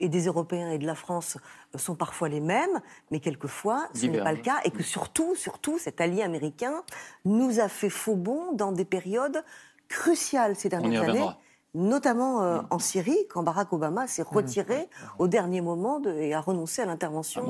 et 0.01 0.09
des 0.09 0.25
Européens 0.25 0.71
et 0.71 0.77
de 0.77 0.85
la 0.85 0.95
France 0.95 1.37
sont 1.75 1.95
parfois 1.95 2.27
les 2.27 2.41
mêmes, 2.41 2.81
mais 3.09 3.21
quelquefois 3.21 3.87
ce 3.93 4.07
n'est 4.07 4.21
pas 4.21 4.33
le 4.33 4.39
cas, 4.39 4.57
et 4.65 4.71
que 4.71 4.83
surtout, 4.83 5.35
surtout, 5.35 5.77
cet 5.77 6.01
allié 6.01 6.23
américain 6.23 6.83
nous 7.23 7.61
a 7.61 7.69
fait 7.69 7.89
faux 7.89 8.15
bond 8.15 8.51
dans 8.51 8.73
des 8.73 8.83
périodes 8.83 9.45
cruciales 9.87 10.57
ces 10.57 10.67
dernières 10.67 11.03
années 11.03 11.29
notamment 11.73 12.41
mm. 12.41 12.67
en 12.69 12.79
Syrie, 12.79 13.27
quand 13.29 13.43
Barack 13.43 13.71
Obama 13.71 14.07
s'est 14.07 14.23
retiré 14.23 14.77
mm. 14.77 15.05
au 15.19 15.27
dernier 15.27 15.61
moment 15.61 16.01
et 16.03 16.33
a 16.33 16.41
renoncé 16.41 16.81
à 16.81 16.85
l'intervention 16.85 17.43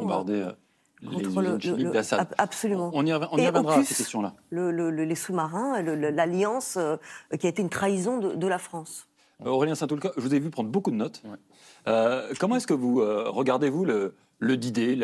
les 1.01 2.13
Absolument. 2.37 2.91
On 2.93 3.05
y, 3.05 3.13
reviendra 3.13 3.77
à 3.77 3.83
ces 3.83 3.95
questions-là. 3.95 4.33
les 4.51 5.15
sous-marins, 5.15 5.81
l'alliance 5.81 6.77
euh, 6.77 6.97
qui 7.39 7.45
a 7.47 7.49
été 7.49 7.61
une 7.61 7.69
trahison 7.69 8.17
de, 8.17 8.47
la 8.47 8.57
France. 8.57 9.07
Euh, 9.45 9.49
Aurélien 9.49 9.75
Saint-Oulka, 9.75 10.11
je 10.15 10.21
vous 10.21 10.33
ai 10.33 10.39
vu 10.39 10.49
prendre 10.49 10.69
beaucoup 10.69 10.91
de 10.91 10.95
notes. 10.95 11.21
Euh, 11.87 12.33
comment 12.39 12.55
est-ce 12.55 12.67
que 12.67 12.73
vous 12.73 12.95
regardez-vous 12.97 13.85
le, 13.85 14.15
le 14.39 14.57
D-Day, 14.57 14.97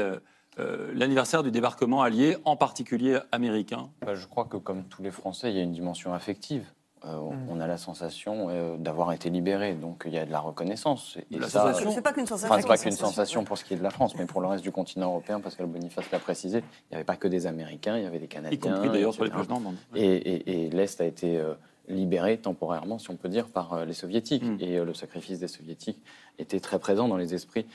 l'anniversaire 0.93 1.43
du 1.43 1.51
débarquement 1.51 2.01
allié, 2.01 2.37
en 2.45 2.55
particulier 2.55 3.19
américain? 3.31 3.89
Bah, 4.05 4.15
Je 4.15 4.27
crois 4.27 4.45
que 4.45 4.57
comme 4.57 4.83
tous 4.85 5.01
les 5.01 5.11
Français, 5.11 5.51
il 5.51 5.57
y 5.57 5.59
a 5.59 5.63
une 5.63 5.73
dimension 5.73 6.13
affective. 6.13 6.65
Euh, 7.03 7.17
mm. 7.17 7.47
on 7.49 7.59
a 7.59 7.65
la 7.65 7.77
sensation 7.77 8.47
euh, 8.49 8.77
d'avoir 8.77 9.11
été 9.11 9.31
libéré. 9.31 9.73
Donc 9.73 10.03
il 10.05 10.13
y 10.13 10.19
a 10.19 10.25
de 10.25 10.31
la 10.31 10.39
reconnaissance. 10.39 11.17
Et 11.31 11.39
la 11.39 11.49
sensation 11.49 11.91
C'est 11.91 12.01
pas 12.01 12.13
qu'une 12.13 12.27
sensation. 12.27 12.55
Enfin, 12.55 12.67
pas 12.67 12.77
qu'une 12.77 12.91
sensation 12.91 13.43
pour 13.43 13.57
ce 13.57 13.63
qui 13.63 13.73
est 13.73 13.77
de 13.77 13.83
la 13.83 13.89
France, 13.89 14.13
mais 14.17 14.25
pour 14.25 14.39
le 14.39 14.47
reste 14.47 14.63
du 14.63 14.71
continent 14.71 15.07
européen, 15.07 15.39
parce 15.39 15.55
que 15.55 15.63
Boniface 15.63 16.11
l'a 16.11 16.19
précisé, 16.19 16.59
il 16.59 16.91
n'y 16.91 16.95
avait 16.95 17.03
pas 17.03 17.15
que 17.15 17.27
des 17.27 17.47
Américains, 17.47 17.97
il 17.97 18.03
y 18.03 18.05
avait 18.05 18.19
des 18.19 18.27
Canadiens. 18.27 18.55
Y 18.55 18.59
compris 18.59 18.89
d'ailleurs 18.89 19.13
sur 19.13 19.23
les 19.23 19.31
plages 19.31 19.47
Et, 19.95 20.65
et, 20.65 20.69
l'Est 20.69 21.01
a 21.01 21.05
été 21.05 21.39
euh, 21.39 21.55
libérés 21.87 22.37
temporairement, 22.37 22.99
si 22.99 23.09
on 23.09 23.15
peut 23.15 23.29
dire, 23.29 23.47
par 23.47 23.83
les 23.83 23.93
soviétiques. 23.93 24.43
Mm. 24.43 24.57
Et 24.59 24.79
le 24.79 24.93
sacrifice 24.93 25.39
des 25.39 25.47
soviétiques 25.47 26.03
était 26.37 26.59
très 26.59 26.77
présent 26.77 27.07
dans 27.07 27.17
les 27.17 27.33
esprits 27.33 27.65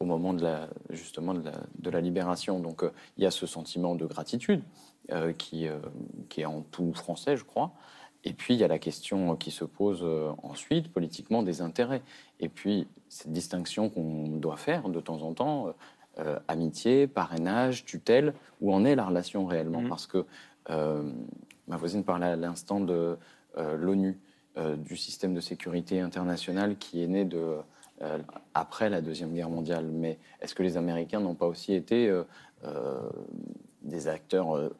au 0.00 0.04
moment 0.04 0.32
de 0.32 0.42
la, 0.42 0.68
justement 0.90 1.34
de 1.34 1.44
la, 1.44 1.52
de 1.78 1.90
la 1.90 2.00
libération. 2.00 2.60
Donc 2.60 2.82
il 3.16 3.24
y 3.24 3.26
a 3.26 3.30
ce 3.30 3.46
sentiment 3.46 3.94
de 3.94 4.06
gratitude 4.06 4.62
qui, 5.38 5.66
qui 6.28 6.40
est 6.40 6.46
en 6.46 6.62
tout 6.62 6.92
français, 6.94 7.36
je 7.36 7.44
crois. 7.44 7.72
Et 8.24 8.32
puis, 8.32 8.54
il 8.54 8.60
y 8.60 8.64
a 8.64 8.68
la 8.68 8.78
question 8.78 9.36
qui 9.36 9.50
se 9.50 9.64
pose 9.64 10.04
ensuite, 10.42 10.92
politiquement, 10.92 11.42
des 11.42 11.62
intérêts. 11.62 12.02
Et 12.40 12.48
puis, 12.48 12.88
cette 13.08 13.32
distinction 13.32 13.88
qu'on 13.88 14.28
doit 14.28 14.56
faire 14.56 14.88
de 14.88 15.00
temps 15.00 15.22
en 15.22 15.34
temps, 15.34 15.74
euh, 16.20 16.36
amitié, 16.48 17.06
parrainage, 17.06 17.84
tutelle, 17.84 18.34
où 18.60 18.74
en 18.74 18.84
est 18.84 18.96
la 18.96 19.04
relation 19.04 19.46
réellement 19.46 19.82
mhm. 19.82 19.88
Parce 19.88 20.08
que 20.08 20.24
euh, 20.68 21.12
ma 21.68 21.76
voisine 21.76 22.02
parlait 22.02 22.26
à 22.26 22.34
l'instant 22.34 22.80
de 22.80 23.16
euh, 23.56 23.76
l'ONU, 23.76 24.18
du 24.78 24.96
système 24.96 25.34
de 25.34 25.40
sécurité 25.40 26.00
international 26.00 26.78
qui 26.78 27.00
est 27.00 27.06
né 27.06 27.24
de, 27.24 27.58
après 28.54 28.90
la 28.90 29.00
Deuxième 29.00 29.32
Guerre 29.32 29.50
mondiale. 29.50 29.86
Mais 29.86 30.18
est-ce 30.40 30.52
que 30.52 30.64
les 30.64 30.76
Américains 30.76 31.20
n'ont 31.20 31.36
pas 31.36 31.46
aussi 31.46 31.74
été 31.74 32.12
des 33.82 34.08
acteurs 34.08 34.72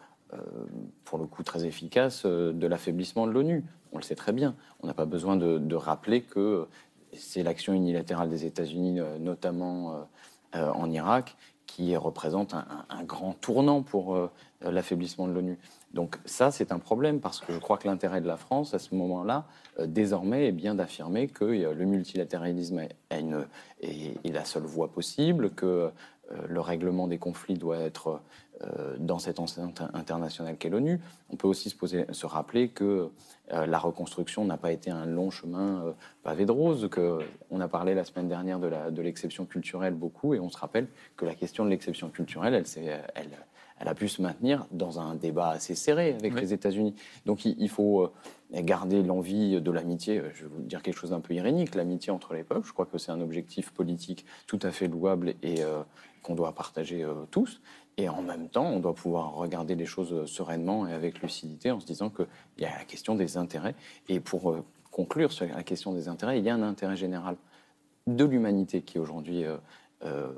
pour 1.05 1.19
le 1.19 1.27
coup 1.27 1.43
très 1.43 1.65
efficaces 1.65 2.27
de 2.27 2.67
l'affaiblissement 2.67 3.27
de 3.27 3.33
l'ONU. 3.33 3.65
On 3.93 3.97
le 3.97 4.03
sait 4.03 4.15
très 4.15 4.33
bien. 4.33 4.55
On 4.83 4.87
n'a 4.87 4.95
pas 4.95 5.07
besoin 5.07 5.37
de, 5.37 5.75
rappeler 5.75 6.23
que 6.23 6.67
c'est 7.15 7.43
l'action 7.43 7.73
unilatérale 7.73 8.29
des 8.29 8.45
États-Unis, 8.45 9.01
notamment 9.19 10.07
euh, 10.55 10.71
en 10.71 10.91
Irak, 10.91 11.37
qui 11.67 11.95
représente 11.95 12.55
un, 12.55 13.05
grand 13.05 13.35
tournant 13.35 13.83
pour 13.83 14.17
euh, 14.17 14.31
l'affaiblissement 14.63 15.29
de 15.29 15.35
l'ONU. 15.35 15.59
Donc 15.93 16.17
ça, 16.25 16.51
c'est 16.51 16.73
un 16.73 16.79
problème 16.79 17.21
parce 17.21 17.41
que 17.41 17.53
je 17.53 17.59
crois 17.59 17.77
que 17.77 17.87
l'intérêt 17.87 18.23
de 18.23 18.27
la 18.27 18.39
France 18.39 18.73
à 18.73 18.79
ce 18.79 18.95
moment-là, 18.95 19.45
euh, 19.79 19.87
désormais, 19.87 20.49
est 20.49 20.53
bien 20.53 20.75
d'affirmer 20.75 21.29
que 21.29 21.45
le 21.45 21.85
multilatéralisme 21.85 22.81
est, 23.11 24.25
la 24.25 24.45
seule 24.47 24.63
voie 24.63 24.91
possible, 24.91 25.51
le 26.49 26.61
règlement 26.61 27.07
des 27.07 27.19
conflits 27.19 27.55
doit 27.55 27.79
être 27.79 28.21
euh, 28.65 28.97
dans 28.99 29.21
cette 29.21 29.39
enceinte 29.39 29.83
internationale 29.95 30.57
qu'est 30.57 30.69
l'ONU. 30.69 30.99
On 31.31 31.37
peut 31.37 31.47
aussi 31.47 31.71
se, 31.71 31.77
poser, 31.77 32.07
se 32.11 32.27
rappeler 32.27 32.71
que 32.71 33.09
euh, 33.53 33.67
la 33.67 33.79
reconstruction 33.79 34.45
n'a 34.45 34.57
pas 34.57 34.73
été 34.73 34.91
un 34.91 35.07
long 35.07 35.31
chemin 35.31 35.85
euh, 35.85 35.93
pavé 36.25 36.45
de 36.45 36.51
roses, 36.51 36.89
que 36.91 37.21
on 37.51 37.61
a 37.61 37.69
parlé 37.69 37.95
la 37.95 38.03
semaine 38.03 38.27
dernière 38.27 38.59
de 38.59 39.01
l'exception 39.03 39.45
de 39.45 39.49
culturelle 39.49 39.95
beaucoup, 39.95 40.35
et 40.35 40.41
on 40.41 40.51
se 40.51 40.59
rappelle 40.59 40.89
que 41.17 41.25
la 41.25 41.37
question 41.37 41.65
de 41.65 41.71
l'exception 41.71 42.09
culturelle, 42.09 42.53
elle, 42.55 42.65
elle, 43.15 43.31
elle, 43.79 43.89
a 43.89 43.95
pu 43.95 44.09
se 44.09 44.21
maintenir 44.23 44.67
dans 44.73 44.99
un 44.99 45.15
débat 45.15 45.51
assez 45.51 45.77
serré 45.77 46.17
avec 46.19 46.35
les 46.35 46.53
États-Unis. 46.53 46.97
Donc 47.27 47.45
il, 47.45 47.69
faut 47.69 48.13
garder 48.53 49.03
l'envie 49.03 49.61
de 49.61 49.71
l'amitié. 49.71 50.23
Je 50.35 50.45
vais 50.45 50.51
vous 50.51 50.63
dire 50.63 50.83
quelque 50.83 50.97
chose 50.97 51.11
d'un 51.11 51.21
peu 51.21 51.35
irénique, 51.35 51.75
l'amitié 51.75 52.13
entre 52.13 52.35
les 52.35 52.45
peuples. 52.45 52.67
Je 52.67 52.73
crois 52.73 52.87
que 52.87 52.99
c'est 52.99 53.13
un 53.13 53.21
objectif 53.21 53.71
politique 53.71 54.25
tout 54.47 54.59
à 54.63 54.71
fait 54.71 54.89
louable 54.89 55.35
et 55.43 55.63
qu'on 56.23 56.35
doit 56.35 56.55
partager 56.55 57.07
tous. 57.31 57.61
Et 57.99 58.09
en 58.09 58.23
même 58.23 58.49
temps, 58.49 58.67
on 58.67 58.79
doit 58.79 58.95
pouvoir 58.95 59.35
regarder 59.35 59.75
les 59.75 59.85
choses 59.85 60.25
sereinement 60.31 60.87
et 60.87 60.93
avec 60.93 61.21
lucidité 61.21 61.73
en 61.73 61.81
se 61.81 61.87
disant 61.87 62.11
qu'il 62.11 62.29
y 62.59 62.65
a 62.65 62.79
la 62.79 62.85
question 62.85 63.17
des 63.17 63.37
intérêts. 63.37 63.75
Et 64.09 64.21
pour 64.21 64.53
euh, 64.53 64.65
conclure 64.93 65.33
sur 65.33 65.47
la 65.47 65.65
question 65.65 65.93
des 65.93 66.07
intérêts, 66.07 66.39
il 66.39 66.45
y 66.45 66.49
a 66.49 66.55
un 66.55 66.63
intérêt 66.63 66.97
général 66.97 67.37
de 68.07 68.25
l'humanité 68.25 68.83
qui 68.83 68.99
est 68.99 69.01
aujourd'hui 69.01 69.45
euh, 69.45 69.57
euh. 70.05 70.31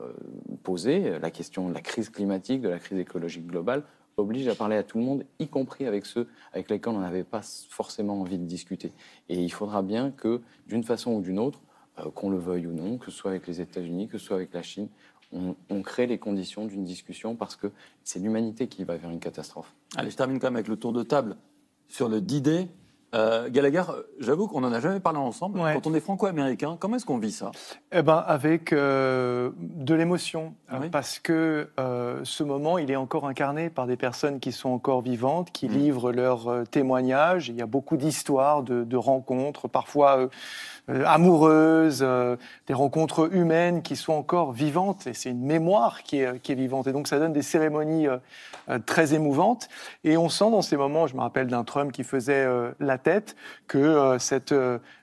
La 1.20 1.30
question 1.30 1.68
de 1.68 1.74
la 1.74 1.82
crise 1.82 2.08
climatique, 2.08 2.62
de 2.62 2.68
la 2.70 2.78
crise 2.78 2.98
écologique 2.98 3.46
globale, 3.46 3.82
oblige 4.20 4.48
à 4.48 4.54
parler 4.54 4.76
à 4.76 4.82
tout 4.82 4.98
le 4.98 5.04
monde, 5.04 5.24
y 5.38 5.48
compris 5.48 5.86
avec 5.86 6.06
ceux 6.06 6.28
avec 6.52 6.70
lesquels 6.70 6.94
on 6.94 7.00
n'avait 7.00 7.24
pas 7.24 7.42
forcément 7.68 8.20
envie 8.20 8.38
de 8.38 8.44
discuter. 8.44 8.92
Et 9.28 9.42
il 9.42 9.50
faudra 9.50 9.82
bien 9.82 10.10
que, 10.10 10.40
d'une 10.66 10.84
façon 10.84 11.12
ou 11.12 11.20
d'une 11.20 11.38
autre, 11.38 11.60
qu'on 12.14 12.30
le 12.30 12.38
veuille 12.38 12.66
ou 12.66 12.72
non, 12.72 12.98
que 12.98 13.10
ce 13.10 13.16
soit 13.16 13.32
avec 13.32 13.46
les 13.46 13.60
États-Unis, 13.60 14.08
que 14.08 14.18
ce 14.18 14.24
soit 14.24 14.36
avec 14.36 14.54
la 14.54 14.62
Chine, 14.62 14.88
on, 15.32 15.82
crée 15.82 16.06
les 16.06 16.18
conditions 16.18 16.64
d'une 16.64 16.84
discussion 16.84 17.36
parce 17.36 17.54
que 17.54 17.70
c'est 18.02 18.18
l'humanité 18.18 18.66
qui 18.66 18.82
va 18.82 18.96
vers 18.96 19.10
une 19.10 19.20
catastrophe. 19.20 19.72
Allez, 19.96 20.10
je 20.10 20.16
termine 20.16 20.40
quand 20.40 20.48
même 20.48 20.56
avec 20.56 20.68
le 20.68 20.76
tour 20.76 20.92
de 20.92 21.02
table 21.02 21.36
sur 21.88 22.08
le 22.08 22.20
d 22.20 22.68
euh, 23.14 23.48
Gallagher, 23.50 23.82
j'avoue 24.20 24.46
qu'on 24.46 24.60
n'en 24.60 24.72
a 24.72 24.80
jamais 24.80 25.00
parlé 25.00 25.18
ensemble. 25.18 25.58
Quand 25.58 25.86
on 25.86 25.94
est 25.94 26.00
franco-américain, 26.00 26.76
comment 26.78 26.96
est-ce 26.96 27.06
qu'on 27.06 27.18
vit 27.18 27.32
ça? 27.32 27.50
Eh 27.92 28.02
ben, 28.02 28.22
avec 28.26 28.72
euh, 28.72 29.50
de 29.58 29.94
l'émotion, 29.94 30.54
ah 30.68 30.78
parce 30.92 31.18
que 31.18 31.68
euh, 31.78 32.20
ce 32.22 32.44
moment, 32.44 32.78
il 32.78 32.90
est 32.90 32.96
encore 32.96 33.26
incarné 33.26 33.68
par 33.68 33.86
des 33.86 33.96
personnes 33.96 34.38
qui 34.38 34.52
sont 34.52 34.70
encore 34.70 35.02
vivantes, 35.02 35.50
qui 35.50 35.68
mmh. 35.68 35.72
livrent 35.72 36.12
leurs 36.12 36.64
témoignages. 36.70 37.48
Il 37.48 37.56
y 37.56 37.62
a 37.62 37.66
beaucoup 37.66 37.96
d'histoires, 37.96 38.62
de, 38.62 38.84
de, 38.84 38.96
rencontres, 38.96 39.66
parfois 39.66 40.18
euh, 40.18 40.28
amoureuses, 41.06 42.00
euh, 42.02 42.36
des 42.66 42.74
rencontres 42.74 43.32
humaines 43.34 43.82
qui 43.82 43.96
sont 43.96 44.12
encore 44.12 44.52
vivantes. 44.52 45.06
Et 45.06 45.14
c'est 45.14 45.30
une 45.30 45.44
mémoire 45.44 46.02
qui 46.02 46.20
est, 46.20 46.40
qui 46.40 46.52
est, 46.52 46.54
vivante. 46.54 46.86
Et 46.86 46.92
donc 46.92 47.08
ça 47.08 47.18
donne 47.18 47.32
des 47.32 47.42
cérémonies 47.42 48.08
euh, 48.08 48.78
très 48.86 49.14
émouvantes. 49.14 49.68
Et 50.04 50.16
on 50.16 50.28
sent 50.28 50.50
dans 50.50 50.62
ces 50.62 50.76
moments, 50.76 51.06
je 51.06 51.14
me 51.14 51.20
rappelle 51.20 51.46
d'un 51.48 51.64
Trump 51.64 51.92
qui 51.92 52.04
faisait 52.04 52.46
la 52.78 52.98
tête, 52.98 53.36
que 53.66 54.16
cette, 54.18 54.54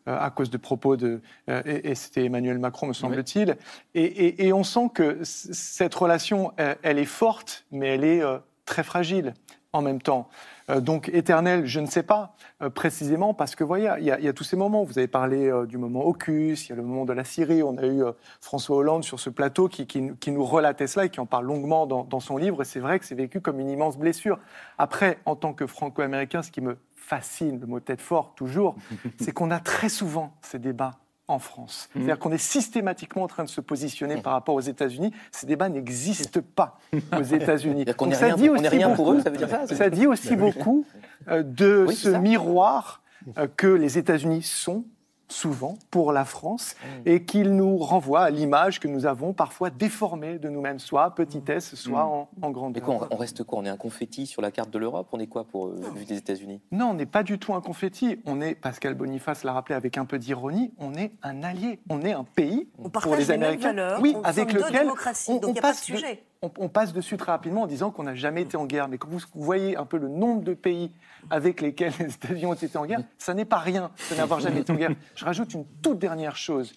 à 0.05 0.29
cause 0.29 0.49
de 0.49 0.57
propos 0.57 0.95
de, 0.95 1.21
et, 1.47 1.95
c'était 1.95 2.25
Emmanuel 2.25 2.59
Macron, 2.59 2.87
me 2.87 2.93
semble-t-il, 2.93 3.57
et, 3.93 4.03
et, 4.03 4.47
et, 4.47 4.53
on 4.53 4.63
sent 4.63 4.89
que 4.93 5.19
cette 5.23 5.93
relation, 5.95 6.53
elle 6.57 6.97
est 6.97 7.05
forte, 7.05 7.65
mais 7.71 7.95
elle 7.95 8.03
est 8.03 8.21
très 8.65 8.83
fragile 8.83 9.33
en 9.73 9.81
même 9.81 10.01
temps. 10.01 10.29
Euh, 10.69 10.81
donc 10.81 11.09
éternel, 11.13 11.65
je 11.65 11.79
ne 11.79 11.85
sais 11.85 12.03
pas 12.03 12.35
euh, 12.61 12.69
précisément 12.69 13.33
parce 13.33 13.55
que 13.55 13.63
voyez, 13.63 13.91
il 13.99 14.05
y, 14.05 14.11
a, 14.11 14.33
tous 14.33 14.43
ces 14.43 14.57
moments. 14.57 14.83
Vous 14.83 14.97
avez 14.97 15.07
parlé 15.07 15.47
euh, 15.47 15.65
du 15.65 15.77
moment 15.77 16.05
Ocus, 16.05 16.67
il 16.67 16.69
y 16.69 16.73
a 16.73 16.75
le 16.75 16.83
moment 16.83 17.05
de 17.05 17.13
la 17.13 17.23
Syrie. 17.23 17.63
On 17.63 17.77
a 17.77 17.85
eu 17.85 18.03
François 18.41 18.77
Hollande 18.77 19.03
sur 19.03 19.19
ce 19.19 19.29
plateau 19.29 19.67
qui, 19.67 20.31
nous 20.31 20.45
relatait 20.45 20.87
cela 20.87 21.05
et 21.05 21.09
qui 21.09 21.19
en 21.19 21.25
parle 21.25 21.45
longuement 21.45 21.85
dans, 21.85 22.19
son 22.19 22.37
livre. 22.37 22.61
Et 22.61 22.65
c'est 22.65 22.79
vrai 22.79 22.99
que 22.99 23.05
c'est 23.05 23.15
vécu 23.15 23.41
comme 23.41 23.59
une 23.59 23.69
immense 23.69 23.97
blessure. 23.97 24.39
Après, 24.77 25.19
en 25.25 25.35
tant 25.35 25.53
que 25.53 25.67
franco-américain, 25.67 26.41
ce 26.41 26.51
qui 26.51 26.61
me 26.61 26.77
fascine, 26.95 27.59
le 27.59 27.67
mot 27.67 27.79
tête 27.79 28.01
fort 28.01 28.33
toujours, 28.35 28.75
c'est 29.19 29.31
qu'on 29.31 29.51
a 29.51 29.59
très 29.59 29.89
souvent 29.89 30.33
ces 30.41 30.59
débats 30.59 30.99
en 31.27 31.39
France. 31.39 31.89
Mmh. 31.89 31.99
C'est-à-dire 31.99 32.19
qu'on 32.19 32.31
est 32.31 32.37
systématiquement 32.37 33.23
en 33.23 33.27
train 33.27 33.43
de 33.43 33.49
se 33.49 33.61
positionner 33.61 34.15
mmh. 34.17 34.21
par 34.21 34.33
rapport 34.33 34.55
aux 34.55 34.61
États-Unis. 34.61 35.11
Ces 35.31 35.45
débats 35.45 35.69
n'existent 35.69 36.41
pas 36.55 36.79
aux 37.17 37.23
États-Unis. 37.33 37.85
ça 38.13 38.31
dit 38.31 38.49
aussi 38.49 38.67
rien 38.67 38.91
pour 38.91 39.11
eux, 39.11 39.21
ça 39.21 39.29
veut 39.29 39.37
dire 39.37 39.49
ça 39.49 39.67
Ça 39.67 39.89
dit 39.89 40.07
aussi 40.07 40.35
beaucoup 40.35 40.85
euh, 41.27 41.43
de 41.43 41.87
ce 41.91 42.09
miroir 42.09 43.01
euh, 43.37 43.47
que 43.57 43.67
les 43.67 43.97
États-Unis 43.97 44.43
sont 44.43 44.85
souvent 45.27 45.77
pour 45.91 46.11
la 46.11 46.25
France 46.25 46.75
mm. 46.75 46.87
et 47.05 47.23
qu'il 47.23 47.55
nous 47.55 47.77
renvoie 47.77 48.21
à 48.21 48.29
l'image 48.29 48.79
que 48.79 48.87
nous 48.87 49.05
avons 49.05 49.33
parfois 49.33 49.69
déformée 49.69 50.39
de 50.39 50.49
nous-mêmes, 50.49 50.79
soit 50.79 51.13
petitesse, 51.15 51.75
soit 51.75 52.03
mm. 52.03 52.07
en, 52.07 52.29
en, 52.41 52.51
grandeur. 52.51 52.81
Mais 52.81 52.85
quoi, 52.85 53.07
on 53.11 53.17
reste 53.17 53.43
quoi? 53.43 53.59
On 53.59 53.65
est 53.65 53.69
un 53.69 53.77
confetti 53.77 54.25
sur 54.25 54.41
la 54.41 54.51
carte 54.51 54.69
de 54.69 54.79
l'Europe? 54.79 55.07
On 55.11 55.19
est 55.19 55.27
quoi 55.27 55.43
pour 55.43 55.67
euh, 55.67 55.81
vue 55.95 56.05
des 56.05 56.17
États-Unis? 56.17 56.61
Non, 56.71 56.87
on 56.87 56.93
n'est 56.93 57.05
pas 57.05 57.23
du 57.23 57.39
tout 57.39 57.53
un 57.53 57.61
confetti. 57.61 58.19
On 58.25 58.41
est, 58.41 58.55
Pascal 58.55 58.93
Boniface 58.93 59.43
l'a 59.43 59.53
rappelé 59.53 59.75
avec 59.75 59.97
un 59.97 60.05
peu 60.05 60.17
d'ironie, 60.19 60.71
on 60.77 60.93
est 60.93 61.11
un 61.23 61.43
allié. 61.43 61.79
On 61.89 62.01
est 62.01 62.13
un 62.13 62.23
pays 62.23 62.67
on 62.77 62.89
pour 62.89 63.15
les, 63.15 63.31
Américains. 63.31 63.99
oui, 64.01 64.15
avec 64.23 64.53
lequel 64.53 64.87
on, 65.27 65.39
on 65.49 65.53
passe. 65.53 65.83
sujet 65.83 66.23
on, 66.41 66.69
passe 66.69 66.93
dessus 66.93 67.17
très 67.17 67.31
rapidement 67.31 67.63
en 67.63 67.67
disant 67.67 67.91
qu'on 67.91 68.03
n'a 68.03 68.15
jamais 68.15 68.41
été 68.41 68.57
en 68.57 68.65
guerre. 68.65 68.87
Mais 68.87 68.97
quand 68.97 69.07
vous 69.09 69.19
voyez 69.35 69.77
un 69.77 69.85
peu 69.85 69.97
le 69.97 70.07
nombre 70.07 70.43
de 70.43 70.53
pays 70.53 70.91
avec 71.29 71.61
lesquels 71.61 71.93
les 71.99 72.13
États-Unis 72.13 72.45
ont 72.45 72.53
été 72.53 72.77
en 72.77 72.85
guerre, 72.85 73.01
ça 73.17 73.33
n'est 73.33 73.45
pas 73.45 73.57
rien 73.57 73.91
de 74.11 74.15
n'avoir 74.15 74.39
jamais 74.39 74.61
été 74.61 74.71
en 74.71 74.75
guerre. 74.75 74.91
Je 75.15 75.25
rajoute 75.25 75.53
une 75.53 75.65
toute 75.81 75.99
dernière 75.99 76.35
chose. 76.35 76.73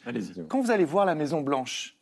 Quand 0.49 0.61
vous 0.61 0.71
allez 0.71 0.85
voir 0.85 1.05
la 1.05 1.15
Maison 1.15 1.41
Blanche, 1.41 1.97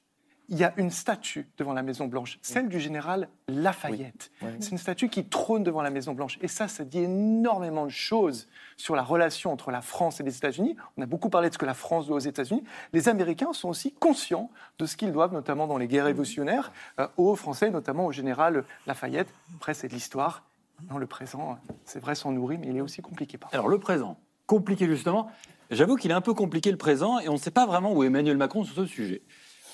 il 0.50 0.56
y 0.56 0.64
a 0.64 0.72
une 0.78 0.90
statue 0.90 1.46
devant 1.58 1.74
la 1.74 1.82
Maison 1.82 2.06
Blanche, 2.06 2.38
celle 2.40 2.68
du 2.68 2.80
général 2.80 3.28
Lafayette. 3.48 4.30
C'est 4.60 4.70
une 4.70 4.78
statue 4.78 5.10
qui 5.10 5.24
trône 5.26 5.62
devant 5.62 5.82
la 5.82 5.90
Maison 5.90 6.14
Blanche. 6.14 6.38
Et 6.40 6.48
ça, 6.48 6.68
ça 6.68 6.84
dit 6.84 7.00
énormément 7.00 7.84
de 7.84 7.90
choses 7.90 8.48
sur 8.76 8.96
la 8.96 9.02
relation 9.02 9.52
entre 9.52 9.70
la 9.70 9.82
France 9.82 10.20
et 10.20 10.22
les 10.22 10.36
États-Unis. 10.36 10.76
On 10.96 11.02
a 11.02 11.06
beaucoup 11.06 11.28
parlé 11.28 11.48
de 11.48 11.54
ce 11.54 11.58
que 11.58 11.66
la 11.66 11.74
France 11.74 12.06
doit 12.06 12.16
aux 12.16 12.20
États-Unis. 12.20 12.64
Les 12.94 13.08
Américains 13.10 13.52
sont 13.52 13.68
aussi 13.68 13.92
conscients 13.92 14.50
de 14.78 14.86
ce 14.86 14.96
qu'ils 14.96 15.12
doivent, 15.12 15.34
notamment 15.34 15.66
dans 15.66 15.76
les 15.76 15.86
guerres 15.86 16.06
révolutionnaires, 16.06 16.72
euh, 16.98 17.06
aux 17.18 17.36
Français, 17.36 17.70
notamment 17.70 18.06
au 18.06 18.12
général 18.12 18.64
Lafayette. 18.86 19.28
Après, 19.56 19.74
c'est 19.74 19.88
de 19.88 19.92
l'histoire. 19.92 20.44
Dans 20.82 20.98
le 20.98 21.06
présent, 21.06 21.58
c'est 21.84 21.98
vrai, 21.98 22.14
s'en 22.14 22.30
nourrit, 22.30 22.56
mais 22.56 22.68
il 22.68 22.76
est 22.76 22.80
aussi 22.80 23.02
compliqué. 23.02 23.36
Parfois. 23.36 23.58
Alors, 23.58 23.68
le 23.68 23.80
présent, 23.80 24.16
compliqué 24.46 24.86
justement. 24.86 25.30
J'avoue 25.70 25.96
qu'il 25.96 26.10
est 26.10 26.14
un 26.14 26.20
peu 26.22 26.34
compliqué 26.34 26.70
le 26.70 26.78
présent 26.78 27.18
et 27.18 27.28
on 27.28 27.34
ne 27.34 27.38
sait 27.38 27.50
pas 27.50 27.66
vraiment 27.66 27.92
où 27.92 28.02
est 28.02 28.06
Emmanuel 28.06 28.36
Macron 28.36 28.64
sur 28.64 28.74
ce 28.74 28.86
sujet. 28.86 29.22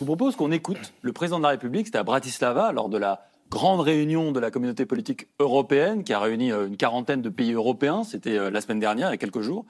Je 0.04 0.06
vous 0.06 0.16
propose 0.16 0.36
qu'on 0.36 0.52
écoute 0.52 0.92
le 1.00 1.14
président 1.14 1.38
de 1.38 1.44
la 1.44 1.48
République, 1.48 1.86
c'était 1.86 1.96
à 1.96 2.02
Bratislava, 2.02 2.72
lors 2.72 2.90
de 2.90 2.98
la 2.98 3.26
grande 3.48 3.80
réunion 3.80 4.32
de 4.32 4.38
la 4.38 4.50
communauté 4.50 4.84
politique 4.84 5.28
européenne 5.38 6.04
qui 6.04 6.12
a 6.12 6.20
réuni 6.20 6.52
euh, 6.52 6.66
une 6.66 6.76
quarantaine 6.76 7.22
de 7.22 7.30
pays 7.30 7.52
européens, 7.52 8.04
c'était 8.04 8.36
euh, 8.36 8.50
la 8.50 8.60
semaine 8.60 8.80
dernière, 8.80 9.08
il 9.08 9.12
y 9.12 9.14
a 9.14 9.16
quelques 9.16 9.40
jours. 9.40 9.64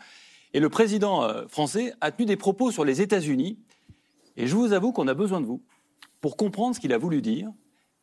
Et 0.52 0.58
le 0.58 0.68
président 0.68 1.22
euh, 1.22 1.46
français 1.46 1.94
a 2.00 2.10
tenu 2.10 2.26
des 2.26 2.34
propos 2.36 2.72
sur 2.72 2.84
les 2.84 3.00
États-Unis. 3.00 3.60
Et 4.36 4.48
je 4.48 4.56
vous 4.56 4.72
avoue 4.72 4.90
qu'on 4.90 5.06
a 5.06 5.14
besoin 5.14 5.40
de 5.40 5.46
vous 5.46 5.62
pour 6.20 6.36
comprendre 6.36 6.74
ce 6.74 6.80
qu'il 6.80 6.92
a 6.92 6.98
voulu 6.98 7.22
dire. 7.22 7.52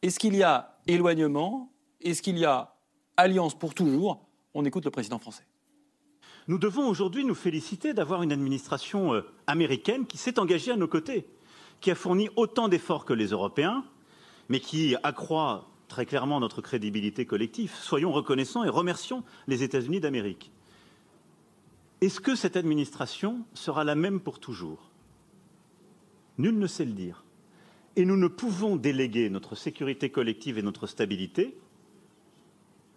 Est-ce 0.02 0.18
qu'il 0.18 0.34
y 0.34 0.44
a 0.44 0.80
éloignement? 0.88 1.70
Est-ce 2.00 2.22
qu'il 2.22 2.40
y 2.40 2.46
a 2.46 2.78
alliance 3.18 3.60
pour 3.60 3.74
toujours? 3.74 4.26
On 4.54 4.64
écoute 4.64 4.86
le 4.86 4.92
président 4.92 5.20
français. 5.20 5.44
Nous 6.48 6.60
devons 6.60 6.88
aujourd'hui 6.88 7.26
nous 7.26 7.36
féliciter 7.36 7.94
d'avoir 7.94 8.24
une 8.24 8.32
administration 8.32 9.22
américaine 9.48 10.06
qui 10.06 10.18
s'est 10.18 10.40
engagée 10.40 10.72
à 10.72 10.78
nos 10.78 10.88
côtés, 10.88 11.28
qui 11.82 11.92
a 11.92 11.96
fourni 11.96 12.30
autant 12.36 12.68
d'efforts 12.68 13.06
que 13.06 13.14
les 13.14 13.28
Européens, 13.28 13.84
mais 14.50 14.60
qui 14.60 14.96
accroît 15.04 15.68
très 15.88 16.06
clairement 16.06 16.40
notre 16.40 16.62
crédibilité 16.62 17.26
collective. 17.26 17.74
Soyons 17.82 18.12
reconnaissants 18.12 18.64
et 18.64 18.70
remercions 18.70 19.24
les 19.48 19.64
États-Unis 19.64 20.00
d'Amérique. 20.00 20.52
Est-ce 22.00 22.22
que 22.22 22.36
cette 22.36 22.56
administration 22.56 23.46
sera 23.54 23.84
la 23.84 23.96
même 23.96 24.22
pour 24.22 24.40
toujours? 24.40 24.90
Nul 26.38 26.58
ne 26.58 26.68
sait 26.68 26.86
le 26.86 26.94
dire. 26.94 27.24
Et 27.96 28.06
nous 28.06 28.16
ne 28.16 28.28
pouvons 28.28 28.78
déléguer 28.78 29.30
notre 29.30 29.56
sécurité 29.56 30.10
collective 30.10 30.58
et 30.58 30.62
notre 30.62 30.88
stabilité 30.88 31.58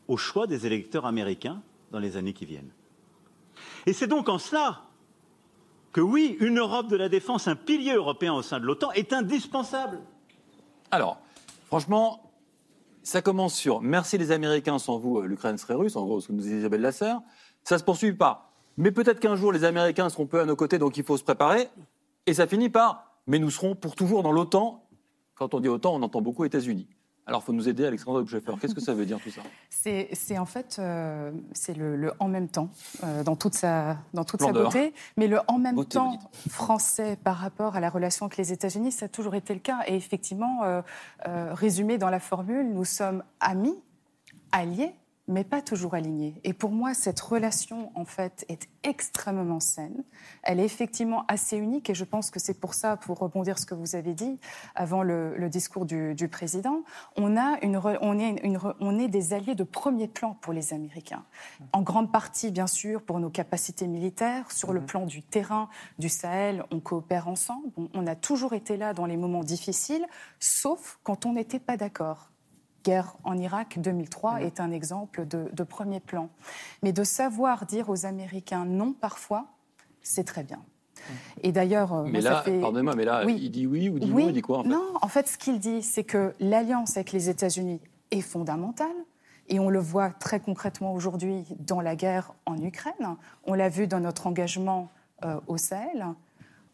au 0.07 0.17
choix 0.17 0.47
des 0.47 0.67
électeurs 0.67 1.07
américains 1.07 1.63
dans 1.91 1.99
les 1.99 2.17
années 2.17 2.33
qui 2.33 2.47
viennent. 2.47 2.71
Et 3.87 3.93
c'est 3.93 4.07
donc 4.07 4.29
en 4.29 4.39
cela 4.39 4.85
que 5.95 6.03
oui, 6.03 6.37
une 6.41 6.59
Europe 6.59 6.89
de 6.89 6.97
la 6.97 7.09
défense, 7.09 7.49
un 7.49 7.57
pilier 7.57 7.95
européen 7.95 8.35
au 8.35 8.43
sein 8.43 8.61
de 8.61 8.67
l'OTAN 8.67 8.91
est 8.93 9.15
indispensable. 9.15 10.01
Alors, 10.91 11.19
franchement, 11.67 12.31
ça 13.03 13.23
commence 13.23 13.55
sur 13.55 13.81
merci 13.81 14.19
les 14.19 14.31
Américains, 14.31 14.79
sans 14.79 14.99
vous, 14.99 15.21
euh, 15.21 15.27
l'Ukraine 15.27 15.57
serait 15.57 15.75
russe, 15.75 15.97
en 15.97 16.05
gros, 16.05 16.21
ce 16.21 16.29
que 16.29 16.33
nous 16.33 16.43
disait 16.43 16.59
Isabelle 16.59 16.83
Lasserre. 16.83 17.21
Ça 17.63 17.79
se 17.79 17.85
poursuit 17.85 18.13
par 18.13 18.51
mais 18.77 18.91
peut-être 18.91 19.21
qu'un 19.21 19.37
jour 19.37 19.53
les 19.53 19.65
Américains 19.65 20.09
seront 20.09 20.27
peu 20.27 20.41
à 20.41 20.45
nos 20.45 20.57
côtés, 20.57 20.79
donc 20.79 20.97
il 20.97 21.05
faut 21.05 21.17
se 21.17 21.23
préparer. 21.23 21.69
Et 22.27 22.35
ça 22.35 22.47
finit 22.47 22.69
par 22.69 23.15
mais 23.27 23.39
nous 23.39 23.51
serons 23.51 23.75
pour 23.75 23.95
toujours 23.95 24.23
dans 24.23 24.33
l'OTAN. 24.33 24.85
Quand 25.35 25.55
on 25.55 25.61
dit 25.61 25.69
OTAN, 25.69 25.95
on 25.95 26.03
entend 26.03 26.21
beaucoup 26.21 26.45
États-Unis. 26.45 26.89
Alors, 27.27 27.41
il 27.43 27.47
faut 27.47 27.53
nous 27.53 27.69
aider, 27.69 27.87
Alexandre 27.87 28.21
Obscheffer. 28.21 28.53
Qu'est-ce 28.61 28.75
que 28.75 28.81
ça 28.81 28.93
veut 28.93 29.07
dire 29.07 29.19
tout 29.19 29.31
ça? 29.31 29.43
C'est 29.71 30.39
en 30.39 30.47
fait 30.47 30.77
euh, 30.79 31.33
c'est 31.53 31.75
le, 31.75 32.13
en 32.19 32.29
même 32.29 32.49
temps 32.49 32.71
euh, 33.03 33.23
dans 33.23 33.37
toute 33.37 33.55
sa 33.55 33.99
dans 34.13 34.25
toute 34.25 34.41
sa 34.41 34.53
beauté, 34.53 34.93
mais 35.17 35.27
le 35.27 35.41
en 35.49 35.59
même 35.59 35.85
temps 35.85 36.19
français 36.49 37.19
par 37.23 37.37
rapport 37.37 37.77
à 37.77 37.81
la 37.81 37.91
relation 37.91 38.27
avec 38.27 38.37
les 38.39 38.53
États-Unis, 38.53 38.93
ça 38.93 39.07
a 39.07 39.09
toujours 39.09 39.35
été 39.35 39.55
le 39.55 39.61
cas. 39.61 39.81
Et 39.87 39.97
effectivement, 39.97 40.63
euh, 40.65 40.83
résumé 41.55 41.99
dans 41.99 42.11
la 42.11 42.21
formule, 42.21 42.73
nous 42.73 42.85
sommes 42.85 43.23
amis, 43.41 43.77
alliés, 44.53 44.95
mais 45.27 45.45
pas 45.45 45.63
toujours 45.63 45.95
alignés. 45.95 46.41
Et 46.45 46.53
pour 46.53 46.71
moi, 46.71 46.93
cette 46.93 47.21
relation, 47.21 47.91
en 47.95 48.05
fait, 48.05 48.45
est 48.49 48.69
extrêmement 48.83 49.61
saine. 49.61 50.05
Elle 50.43 50.61
est 50.61 50.65
effectivement 50.65 51.25
assez 51.29 51.57
unique, 51.57 51.89
et 51.89 51.95
je 51.95 52.05
pense 52.05 52.31
que 52.31 52.39
c'est 52.39 52.61
pour 52.61 52.75
ça, 52.75 52.97
pour 52.97 53.19
rebondir 53.19 53.59
ce 53.59 53.65
que 53.65 53.75
vous 53.75 53.97
avez 53.97 54.13
dit 54.13 54.39
avant 54.75 55.03
le, 55.03 55.49
discours 55.49 55.87
du, 55.87 56.29
président, 56.29 56.83
on, 57.17 57.37
a 57.37 57.59
une, 57.63 57.81
on, 58.01 58.19
est 58.19 58.45
une, 58.45 58.59
on 58.81 58.99
est 58.99 59.09
des 59.09 59.33
alliés 59.33 59.55
de 59.55 59.65
premier 59.65 60.09
plan 60.09 60.37
pour 60.41 60.53
les 60.53 60.75
Américains. 60.75 61.25
En 61.73 61.83
grande 61.83 62.13
partie, 62.13 62.51
bien 62.51 62.67
sûr, 62.67 63.03
pour 63.03 63.21
nos 63.21 63.31
capacités 63.31 63.87
militaires, 63.87 64.51
sur 64.51 64.73
le 64.73 64.81
mhm. 64.81 64.87
plan 64.87 65.07
du 65.07 65.23
terrain, 65.23 65.69
du 65.99 66.09
Sahel, 66.09 66.65
on 66.71 66.81
coopère 66.81 67.29
ensemble. 67.29 67.69
on 67.95 68.07
a 68.07 68.15
toujours 68.15 68.53
été 68.53 68.77
là 68.77 68.93
dans 68.93 69.07
les 69.07 69.17
moments 69.17 69.45
difficiles, 69.45 70.05
sauf 70.39 70.99
quand 71.03 71.25
on 71.25 71.33
n'était 71.35 71.61
pas 71.61 71.77
d'accord 71.77 72.31
guerre 72.85 73.17
en 73.25 73.37
Irak 73.37 73.79
2003 73.81 74.43
est 74.43 74.61
un 74.61 74.71
exemple 74.71 75.27
de, 75.27 75.65
premier 75.65 76.01
plan. 76.01 76.29
Mais 76.83 76.93
de 76.93 77.03
savoir 77.03 77.67
dire 77.67 77.89
aux 77.89 78.07
Américains 78.07 78.65
non 78.65 78.93
parfois, 78.93 79.47
c'est 80.03 80.25
très 80.25 80.45
bien. 80.45 80.63
Et 81.43 81.51
d'ailleurs, 81.51 81.93
euh, 81.93 82.05
mais 82.09 82.21
là, 82.21 82.45
pardonnez-moi, 82.47 82.95
mais 82.95 83.05
là, 83.05 83.25
il 83.25 83.51
dit 83.51 83.67
oui 83.67 83.89
ou 83.89 83.99
dit 83.99 84.09
non, 84.11 84.19
il 84.21 84.33
dit 84.33 84.43
quoi 84.43 84.59
en 84.59 84.63
fait? 84.63 84.69
Non, 84.69 84.93
en 85.03 85.09
fait, 85.09 85.29
ce 85.29 85.37
qu'il 85.37 85.59
dit, 85.59 85.83
c'est 85.83 86.05
que 86.05 86.33
l'alliance 86.39 86.97
avec 86.97 87.13
les 87.13 87.29
États-Unis 87.29 87.81
est 88.11 88.21
fondamentale. 88.21 88.95
Et 89.49 89.59
on 89.59 89.69
le 89.69 89.79
voit 89.79 90.11
très 90.11 90.41
concrètement 90.41 90.95
aujourd'hui 90.95 91.45
dans 91.59 91.81
la 91.81 91.97
guerre 91.97 92.33
en 92.47 92.57
Ukraine. 92.63 93.17
On 93.45 93.53
l'a 93.53 93.69
vu 93.69 93.87
dans 93.87 94.01
notre 94.01 94.27
engagement 94.27 94.91
euh, 95.25 95.39
au 95.47 95.59
Sahel. 95.59 96.07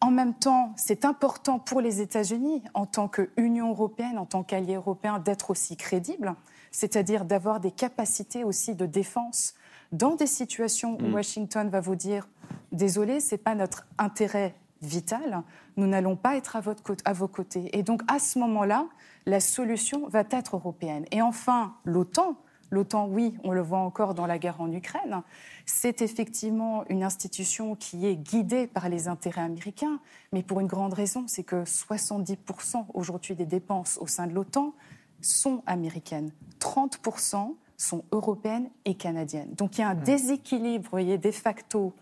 En 0.00 0.11
même 0.11 0.35
temps, 0.35 0.73
c'est 0.76 1.04
important 1.04 1.59
pour 1.59 1.80
les 1.83 2.00
États-Unis, 2.00 2.62
en 2.73 2.87
tant 2.87 3.07
qu'Union 3.07 3.71
européenne, 3.71 4.19
en 4.19 4.25
tant 4.25 4.42
qu'allié 4.42 4.76
européen, 4.76 5.19
d'être 5.19 5.50
aussi 5.50 5.76
crédible, 5.76 6.34
c'est-à-dire 6.71 7.26
d'avoir 7.26 7.60
des 7.60 7.71
capacités 7.71 8.43
aussi 8.43 8.75
de 8.75 8.86
défense 8.86 9.54
dans 9.93 10.15
des 10.15 10.26
situations 10.26 10.97
où 11.00 11.08
mm. 11.08 11.15
Washington 11.15 11.69
va 11.69 11.80
vous 11.80 11.97
dire 11.97 12.28
désolé, 12.73 13.21
ce 13.21 13.34
n'est 13.34 13.39
pas 13.39 13.54
notre 13.54 13.86
intérêt 13.99 14.54
vital, 14.82 15.43
nous 15.76 15.86
n'allons 15.86 16.17
pas 16.17 16.36
être 16.36 16.56
à, 16.56 16.60
votre, 16.60 16.82
à 17.04 17.13
vos 17.13 17.28
côtés. 17.28 17.76
Et 17.76 17.82
donc 17.82 18.02
à 18.08 18.19
ce 18.19 18.39
moment-là, 18.39 18.86
la 19.26 19.41
solution 19.41 20.08
va 20.08 20.25
être 20.30 20.56
européenne. 20.56 21.04
Et 21.10 21.21
enfin, 21.21 21.75
l'OTAN, 21.84 22.36
L'OTAN, 22.71 23.09
oui, 23.09 23.35
on 23.43 23.52
le 23.52 23.63
voit 23.63 23.78
encore 23.78 24.15
dans 24.15 24.26
la 24.26 24.39
guerre 24.39 24.61
en 24.61 24.71
Ukraine. 24.71 25.23
C'est 25.67 26.02
effectivement 26.02 26.85
une 26.89 27.02
institution 27.02 27.75
qui 27.75 28.06
est 28.06 28.17
guidée 28.17 28.67
par 28.67 28.89
les 28.89 29.09
intérêts 29.09 29.43
américains, 29.43 30.00
mais 30.33 30.43
pour 30.43 30.61
une 30.61 30.67
grande 30.67 30.95
raison, 30.95 31.25
c'est 31.26 31.43
que 31.43 31.65
70% 31.65 32.87
aujourd'hui 32.95 33.35
des 33.35 33.47
dépenses 33.47 33.99
au 34.00 34.06
sein 34.06 34.26
de 34.26 34.33
l'OTAN 34.33 34.73
sont 35.21 35.63
américaines. 35.67 36.33
30% 36.61 37.54
sont 37.76 38.04
européennes 38.13 38.71
et 38.85 38.95
canadiennes. 38.95 39.52
Donc 39.54 39.78
il 39.78 39.80
y 39.80 39.85
a 39.85 39.89
un 39.89 39.95
mmh. 39.95 40.02
déséquilibre, 40.02 40.85
vous 40.85 40.91
voyez, 40.91 41.19
de 41.19 41.30
facto 41.30 41.93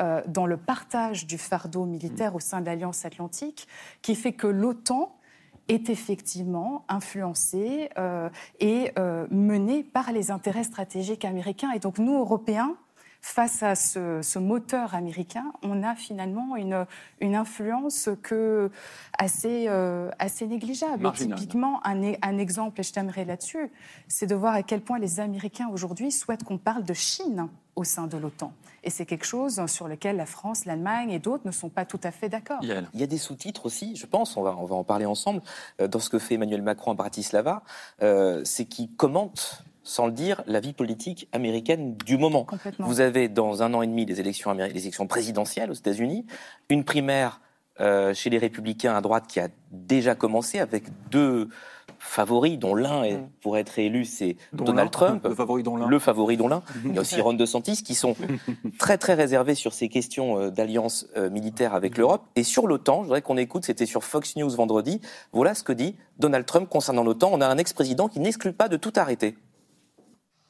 euh, 0.00 0.22
dans 0.26 0.46
le 0.46 0.56
partage 0.56 1.26
du 1.26 1.38
fardeau 1.38 1.84
militaire 1.84 2.34
au 2.34 2.40
sein 2.40 2.60
de 2.60 2.66
l'Alliance 2.66 3.04
atlantique 3.04 3.66
qui 4.00 4.14
fait 4.14 4.32
que 4.32 4.46
l'OTAN 4.46 5.17
est 5.68 5.90
effectivement 5.90 6.84
influencé 6.88 7.90
euh, 7.98 8.28
et 8.58 8.92
euh, 8.98 9.26
mené 9.30 9.84
par 9.84 10.12
les 10.12 10.30
intérêts 10.30 10.64
stratégiques 10.64 11.24
américains. 11.24 11.70
Et 11.72 11.78
donc 11.78 11.98
nous, 11.98 12.18
Européens, 12.18 12.74
face 13.20 13.62
à 13.62 13.74
ce, 13.74 14.38
moteur 14.38 14.94
américain, 14.94 15.52
on 15.62 15.82
a 15.82 15.94
finalement 15.94 16.56
une, 16.56 16.86
une 17.20 17.34
influence 17.34 18.08
que 18.22 18.70
assez, 19.18 19.66
euh, 19.68 20.10
assez 20.18 20.46
négligeable. 20.46 21.10
Typiquement, 21.12 21.80
un, 21.84 22.12
un, 22.22 22.38
exemple, 22.38 22.80
et 22.80 22.82
je 22.82 22.92
t'aimerais 22.92 23.24
là-dessus, 23.24 23.70
c'est 24.06 24.26
de 24.26 24.34
voir 24.34 24.54
à 24.54 24.62
quel 24.62 24.80
point 24.80 24.98
les 24.98 25.20
Américains 25.20 25.68
aujourd'hui 25.72 26.12
souhaitent 26.12 26.44
qu'on 26.44 26.58
parle 26.58 26.84
de 26.84 26.94
Chine 26.94 27.48
au 27.76 27.84
sein 27.84 28.06
de 28.06 28.16
l'OTAN. 28.16 28.52
Et 28.84 28.90
c'est 28.90 29.06
quelque 29.06 29.26
chose 29.26 29.64
sur 29.66 29.88
lequel 29.88 30.16
la 30.16 30.26
France, 30.26 30.64
l'Allemagne 30.64 31.10
et 31.10 31.18
d'autres 31.18 31.46
ne 31.46 31.52
sont 31.52 31.68
pas 31.68 31.84
tout 31.84 32.00
à 32.02 32.10
fait 32.10 32.28
d'accord. 32.28 32.58
Il 32.62 33.00
y 33.00 33.02
a 33.02 33.06
des 33.06 33.18
sous-titres 33.18 33.66
aussi, 33.66 33.96
je 33.96 34.06
pense, 34.06 34.36
on 34.36 34.42
va, 34.42 34.56
on 34.56 34.64
va 34.64 34.76
en 34.76 34.84
parler 34.84 35.04
ensemble, 35.04 35.42
euh, 35.80 35.88
dans 35.88 35.98
ce 35.98 36.10
que 36.10 36.18
fait 36.18 36.34
Emmanuel 36.34 36.62
Macron 36.62 36.92
à 36.92 36.94
Bratislava, 36.94 37.62
euh, 38.02 38.42
c'est 38.44 38.64
qu'il 38.64 38.94
commente 38.94 39.64
sans 39.88 40.06
le 40.06 40.12
dire, 40.12 40.42
la 40.46 40.60
vie 40.60 40.74
politique 40.74 41.28
américaine 41.32 41.96
du 42.04 42.18
moment. 42.18 42.46
Vous 42.78 43.00
avez 43.00 43.28
dans 43.28 43.62
un 43.62 43.72
an 43.72 43.80
et 43.80 43.86
demi 43.86 44.04
les 44.04 44.20
élections, 44.20 44.52
les 44.52 44.82
élections 44.82 45.06
présidentielles 45.06 45.70
aux 45.70 45.74
États-Unis, 45.74 46.26
une 46.68 46.84
primaire 46.84 47.40
euh, 47.80 48.12
chez 48.12 48.28
les 48.28 48.38
républicains 48.38 48.94
à 48.94 49.00
droite 49.00 49.24
qui 49.28 49.40
a 49.40 49.48
déjà 49.70 50.14
commencé 50.14 50.58
avec 50.58 50.84
deux 51.10 51.48
favoris, 51.98 52.58
dont 52.58 52.74
l'un 52.74 53.08
mm. 53.08 53.28
pour 53.40 53.56
être 53.56 53.78
élu, 53.78 54.04
c'est 54.04 54.36
Donald 54.52 54.90
Trump, 54.90 55.24
le 55.26 55.34
favori 55.34 55.62
dont 55.62 55.76
l'un. 55.76 55.88
Le 55.88 55.98
favori 55.98 56.36
dont 56.36 56.48
l'un. 56.48 56.62
Il 56.84 56.94
y 56.94 56.98
a 56.98 57.00
aussi 57.00 57.20
Ron 57.20 57.32
DeSantis, 57.32 57.82
qui 57.82 57.94
sont 57.94 58.14
très 58.78 58.98
très 58.98 59.14
réservés 59.14 59.54
sur 59.54 59.72
ces 59.72 59.88
questions 59.88 60.38
euh, 60.38 60.50
d'alliance 60.50 61.06
euh, 61.16 61.30
militaire 61.30 61.74
avec 61.74 61.96
l'Europe. 61.96 62.26
Et 62.36 62.42
sur 62.42 62.66
l'OTAN, 62.66 62.98
je 62.98 63.04
voudrais 63.04 63.22
qu'on 63.22 63.38
écoute, 63.38 63.64
c'était 63.64 63.86
sur 63.86 64.04
Fox 64.04 64.36
News 64.36 64.50
vendredi, 64.50 65.00
voilà 65.32 65.54
ce 65.54 65.62
que 65.62 65.72
dit 65.72 65.96
Donald 66.18 66.44
Trump 66.44 66.68
concernant 66.68 67.04
l'OTAN. 67.04 67.30
On 67.32 67.40
a 67.40 67.46
un 67.46 67.56
ex-président 67.56 68.08
qui 68.08 68.20
n'exclut 68.20 68.52
pas 68.52 68.68
de 68.68 68.76
tout 68.76 68.92
arrêter. 68.96 69.36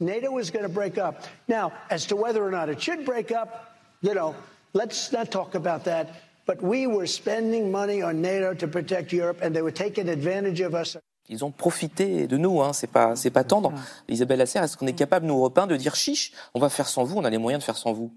NATO 0.00 0.38
is 0.38 0.50
going 0.50 0.64
to 0.64 0.72
break 0.72 0.98
up. 0.98 1.24
Now, 1.48 1.72
as 1.90 2.06
to 2.06 2.16
whether 2.16 2.42
or 2.44 2.50
not 2.50 2.68
it 2.68 2.80
should 2.80 3.04
break 3.04 3.32
up, 3.32 3.74
you 4.00 4.14
know, 4.14 4.34
let's 4.72 5.12
not 5.12 5.30
talk 5.30 5.54
about 5.54 5.84
that. 5.84 6.08
But 6.46 6.62
we 6.62 6.86
were 6.86 7.06
spending 7.06 7.70
money 7.70 8.00
on 8.00 8.22
NATO 8.22 8.54
to 8.54 8.68
protect 8.68 9.12
Europe, 9.12 9.40
and 9.42 9.54
they 9.54 9.62
were 9.62 9.74
taking 9.74 10.08
advantage 10.08 10.60
of 10.60 10.74
us. 10.74 10.96
Ils 11.28 11.44
ont 11.44 11.50
profité 11.50 12.26
de 12.26 12.38
nous, 12.38 12.62
hein. 12.62 12.72
c'est 12.72 12.86
pas, 12.86 13.14
c'est 13.14 13.30
pas 13.30 13.44
tendre. 13.44 13.72
Isabelle 14.08 14.38
Lasserre, 14.38 14.62
est-ce 14.62 14.78
qu'on 14.78 14.86
est 14.86 14.94
capable, 14.94 15.26
nous 15.26 15.34
Européens, 15.34 15.66
de 15.66 15.76
dire 15.76 15.94
chiche, 15.94 16.32
on 16.54 16.58
va 16.58 16.70
faire 16.70 16.88
sans 16.88 17.04
vous, 17.04 17.18
on 17.18 17.24
a 17.24 17.28
les 17.28 17.36
moyens 17.36 17.60
de 17.60 17.64
faire 17.64 17.76
sans 17.76 17.92
vous? 17.92 18.10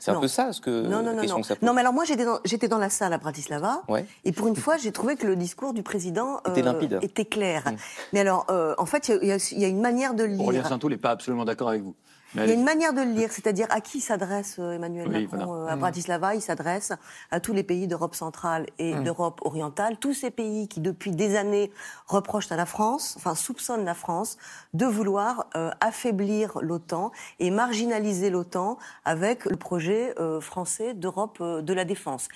C'est 0.00 0.10
un 0.10 0.20
peu 0.20 0.28
ça, 0.28 0.52
ce 0.52 0.60
que, 0.60 0.70
non, 0.70 1.02
non, 1.02 1.14
non, 1.14 1.22
non. 1.22 1.42
non, 1.62 1.74
mais 1.74 1.80
alors 1.82 1.92
moi, 1.92 2.04
j'étais 2.04 2.24
dans, 2.24 2.40
j'étais 2.44 2.68
dans 2.68 2.78
la 2.78 2.90
salle 2.90 3.12
à 3.12 3.18
Bratislava, 3.18 3.82
et 4.24 4.32
pour 4.32 4.48
une 4.48 4.56
fois, 4.56 4.76
j'ai 4.76 4.92
trouvé 4.92 5.16
que 5.16 5.26
le 5.26 5.36
discours 5.36 5.72
du 5.72 5.82
président 5.82 6.40
était, 6.48 6.62
euh, 6.62 6.64
limpide. 6.64 6.98
était 7.02 7.26
clair. 7.26 7.62
Mm. 7.66 7.76
Mais 8.14 8.20
alors, 8.20 8.46
euh, 8.50 8.74
en 8.78 8.86
fait, 8.86 9.08
il 9.08 9.28
y, 9.28 9.60
y, 9.60 9.64
a 9.64 9.68
une 9.68 9.80
manière 9.80 10.14
de 10.14 10.24
le 10.24 10.30
lire. 10.30 10.44
Aurélien 10.44 10.64
Saint-Toul 10.64 10.92
n'est 10.92 10.96
pas 10.96 11.10
absolument 11.10 11.44
d'accord 11.44 11.68
avec 11.68 11.82
vous. 11.82 11.94
Il 12.34 12.46
y 12.46 12.50
a 12.50 12.54
une 12.54 12.64
manière 12.64 12.92
de 12.92 13.00
le 13.00 13.10
lire, 13.10 13.32
c'est-à-dire 13.32 13.66
à 13.70 13.80
qui 13.80 14.00
s'adresse 14.00 14.56
euh, 14.60 14.72
Emmanuel 14.72 15.08
Macron 15.08 15.54
euh, 15.54 15.66
à 15.66 15.74
mm. 15.74 15.80
Bratislava 15.80 16.34
Il 16.36 16.40
s'adresse 16.40 16.92
à 17.30 17.40
tous 17.40 17.52
les 17.52 17.64
pays 17.64 17.88
d'Europe 17.88 18.14
centrale 18.14 18.66
et 18.78 18.94
mm. 18.94 19.04
d'Europe 19.04 19.40
orientale, 19.44 19.96
tous 19.98 20.14
ces 20.14 20.30
pays 20.30 20.68
qui 20.68 20.80
depuis 20.80 21.10
des 21.10 21.36
années 21.36 21.72
reprochent 22.06 22.52
à 22.52 22.56
la 22.56 22.66
France, 22.66 23.14
enfin 23.16 23.34
soupçonnent 23.34 23.84
la 23.84 23.94
France 23.94 24.38
de 24.74 24.86
vouloir 24.86 25.46
euh, 25.56 25.70
affaiblir 25.80 26.58
l'OTAN 26.60 27.10
et 27.40 27.50
marginaliser 27.50 28.30
l'OTAN 28.30 28.78
avec 29.04 29.44
le 29.46 29.56
projet 29.56 30.14
français 30.40 30.94
d'Europe 30.94 31.42
de 31.42 31.72
la 31.72 31.84
défense. 31.84 32.28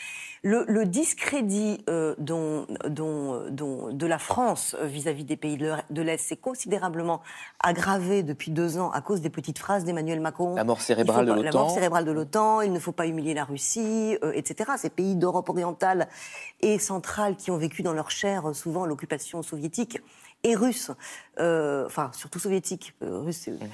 Le, 0.45 0.85
discrédit 0.85 1.83
euh, 1.89 2.15
dont, 2.19 2.67
dont, 2.89 3.43
dont, 3.51 3.93
de 3.93 4.07
la 4.07 4.19
France 4.19 4.77
vis-à-vis 4.83 5.25
des 5.25 5.37
pays 5.37 5.57
de 5.57 6.03
l'Est 6.03 6.19
s'est 6.19 6.37
considérablement 6.37 7.23
aggravé 7.61 8.23
depuis 8.23 8.51
deux 8.51 8.79
ans 8.79 8.91
à 8.91 9.01
cause 9.01 9.23
des 9.23 9.31
petites 9.31 9.59
phrases 9.59 9.85
d'Emmanuel 9.85 10.21
Macron. 10.21 10.55
La 10.55 10.65
mort 10.65 10.81
cérébrale 10.81 11.27
de 11.27 11.33
l'OTAN. 11.33 11.45
La 11.45 11.53
mort 11.53 11.71
cérébrale 11.71 12.05
de 12.05 12.13
l'OTAN, 12.13 12.61
il 12.61 12.73
ne 12.73 12.79
faut 12.79 12.93
pas 12.93 13.07
humilier 13.07 13.35
la 13.35 13.45
Russie, 13.45 14.17
etc. 14.35 14.73
Ces 14.77 14.91
pays 14.91 15.17
d'Europe 15.17 15.49
orientale 15.49 16.09
et 16.61 16.79
centrale 16.79 17.37
qui 17.37 17.51
ont 17.51 17.57
vécu 17.57 17.83
dans 17.83 17.95
leur 17.95 18.11
chair 18.11 18.55
souvent 18.55 18.85
l'occupation 18.85 19.43
soviétique 19.43 19.99
et 20.43 20.55
russe, 20.55 20.91
enfin 21.39 22.11
surtout 22.13 22.39
soviétique, 22.39 22.95
russe. 23.01 23.49
Mmh 23.49 23.67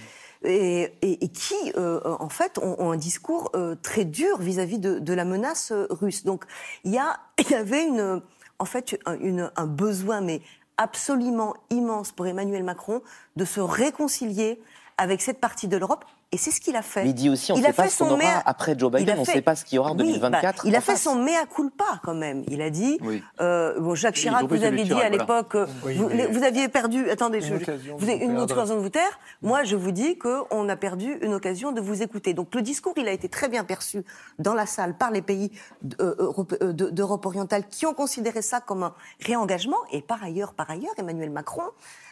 et, 0.45 0.93
et, 1.03 1.29
qui, 1.29 1.55
euh, 1.77 2.01
en 2.05 2.29
fait, 2.29 2.59
ont, 2.59 2.91
un 2.91 2.97
discours 2.97 3.51
euh, 3.55 3.75
très 3.83 4.05
dur 4.05 4.39
vis-à-vis 4.39 4.79
de, 4.79 4.99
de, 4.99 5.13
la 5.13 5.25
menace 5.25 5.73
euh, 5.73 5.87
russe. 5.91 6.25
Donc, 6.25 6.45
il 6.85 6.93
y, 6.93 6.95
y 7.51 7.55
avait 7.55 7.87
une, 7.87 8.23
en 8.59 8.65
fait 8.65 8.99
une, 9.21 9.51
un 9.57 9.67
besoin, 9.67 10.21
mais 10.21 10.41
absolument 10.77 11.55
immense 11.69 12.13
pour 12.13 12.27
Emmanuel 12.27 12.65
Macron 12.65 13.03
de 13.37 13.45
se 13.45 13.61
réconcilier 13.61 14.63
avec 14.97 15.21
cette 15.21 15.41
partie 15.41 15.69
de 15.69 15.77
l'Europe 15.77 16.05
et 16.33 16.37
c'est 16.37 16.53
ce 16.53 16.61
qu'il 16.61 16.77
a 16.77 16.83
fait. 16.83 17.07
il 17.07 17.15
dit 17.15 17.29
aussi, 17.29 17.51
on 17.51 17.59
ne 17.59 17.63
sait 17.63 17.73
pas 17.73 17.89
ce 17.89 17.99
qu'on 17.99 18.11
aura 18.11 18.43
après 18.47 18.79
Joe 18.79 18.93
Biden, 18.93 19.17
on 19.19 19.23
ne 19.23 19.27
sait 19.27 19.43
pas 19.43 19.57
ce 19.57 19.65
qu'il 19.65 19.77
y 19.77 19.79
aura 19.81 19.91
en 19.91 19.95
2024. 19.97 20.43
Bah, 20.43 20.63
il 20.65 20.77
a 20.77 20.81
fait 20.81 20.95
son 20.95 21.17
mea 21.17 21.45
culpa 21.53 22.01
quand 22.05 22.15
même. 22.15 22.45
Il 22.47 22.63
a 22.63 22.71
dit, 22.71 23.01
euh, 23.41 23.81
bon, 23.81 23.97
Jacques 23.97 24.15
Chirac, 24.15 24.45
vous 24.47 24.63
aviez 24.63 24.85
dit 24.85 24.93
à 24.93 25.09
l'époque, 25.09 25.57
euh, 25.57 25.67
vous, 25.83 26.45
aviez 26.45 26.69
perdu, 26.69 27.11
attendez, 27.11 27.41
je, 27.41 27.55
vous 27.99 28.09
avez 28.09 28.25
une 28.25 28.39
autre 28.39 28.55
occasion 28.55 28.77
de 28.77 28.81
vous 28.81 28.91
taire. 28.91 29.19
Moi, 29.43 29.65
je 29.65 29.75
vous 29.75 29.91
dis 29.91 30.19
qu'on 30.19 30.69
a 30.69 30.77
perdu 30.77 31.19
une 31.23 31.35
occasion 31.35 31.73
de 31.73 31.81
vous 31.81 32.01
écouter. 32.03 32.33
Donc 32.33 32.55
le 32.55 32.63
discours, 32.63 32.95
il 32.97 33.09
a 33.09 33.13
été 33.13 33.29
très 33.29 33.49
bien 33.49 33.65
perçu 33.65 34.05
dans 34.39 34.55
la 34.55 34.67
salle 34.67 34.97
par 34.97 35.11
les 35.11 35.23
pays 35.23 35.51
euh, 36.01 36.73
d'Europe 36.73 37.27
orientale 37.27 37.65
qui 37.69 37.87
ont 37.87 37.95
considéré 37.95 38.41
ça 38.41 38.61
comme 38.61 38.85
un 38.85 38.95
réengagement. 39.25 39.79
Et 39.91 40.01
par 40.01 40.23
ailleurs, 40.23 40.53
par 40.53 40.71
ailleurs, 40.71 40.95
Emmanuel 40.97 41.31
Macron 41.31 41.65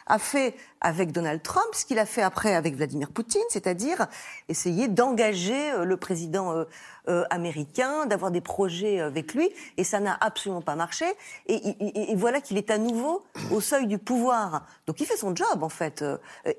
a 0.09 0.19
fait 0.19 0.55
avec 0.81 1.13
Donald 1.13 1.43
Trump 1.43 1.67
ce 1.73 1.85
qu'il 1.85 1.99
a 1.99 2.07
fait 2.07 2.23
après 2.23 2.55
avec 2.55 2.77
Vladimir 2.77 3.11
Poutine, 3.11 3.43
c'est-à-dire 3.51 4.07
essayer 4.49 4.89
d'engager 4.89 5.73
euh, 5.73 5.85
le 5.85 5.97
président 5.97 6.53
euh, 6.53 6.65
euh, 7.09 7.25
américain, 7.31 8.07
d'avoir 8.07 8.31
des 8.31 8.41
projets 8.41 9.01
avec 9.01 9.35
lui, 9.35 9.49
et 9.77 9.85
ça 9.85 10.01
n'a 10.01 10.17
absolument 10.21 10.63
pas 10.63 10.77
marché. 10.77 11.07
Et, 11.47 12.15
voilà 12.17 12.41
qu'il 12.41 12.59
est 12.59 12.71
à 12.71 12.79
nouveau 12.79 13.25
au 13.51 13.61
seuil 13.61 13.87
du 13.87 13.99
pouvoir. 13.99 14.67
Donc 14.87 15.01
il 15.01 15.07
fait 15.07 15.17
son 15.17 15.35
job 15.35 15.63
en 15.63 15.69
fait. 15.69 16.05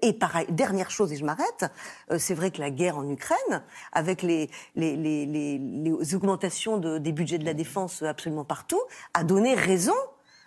Et 0.02 0.14
pareil, 0.14 0.48
dernière 0.50 0.90
chose, 0.90 1.12
et 1.12 1.18
je 1.18 1.26
m'arrête, 1.26 1.66
c'est 2.18 2.34
vrai 2.34 2.50
que 2.50 2.60
la 2.62 2.72
guerre 2.72 2.98
en 2.98 3.08
Ukraine, 3.08 3.64
avec 3.92 4.24
les, 4.24 4.50
augmentations 6.14 6.78
de, 6.78 6.98
des 6.98 7.12
budgets 7.12 7.38
de 7.38 7.46
la 7.46 7.54
défense 7.54 8.02
absolument 8.02 8.46
partout, 8.46 8.82
a 9.14 9.24
donné 9.24 9.54
raison 9.54 9.96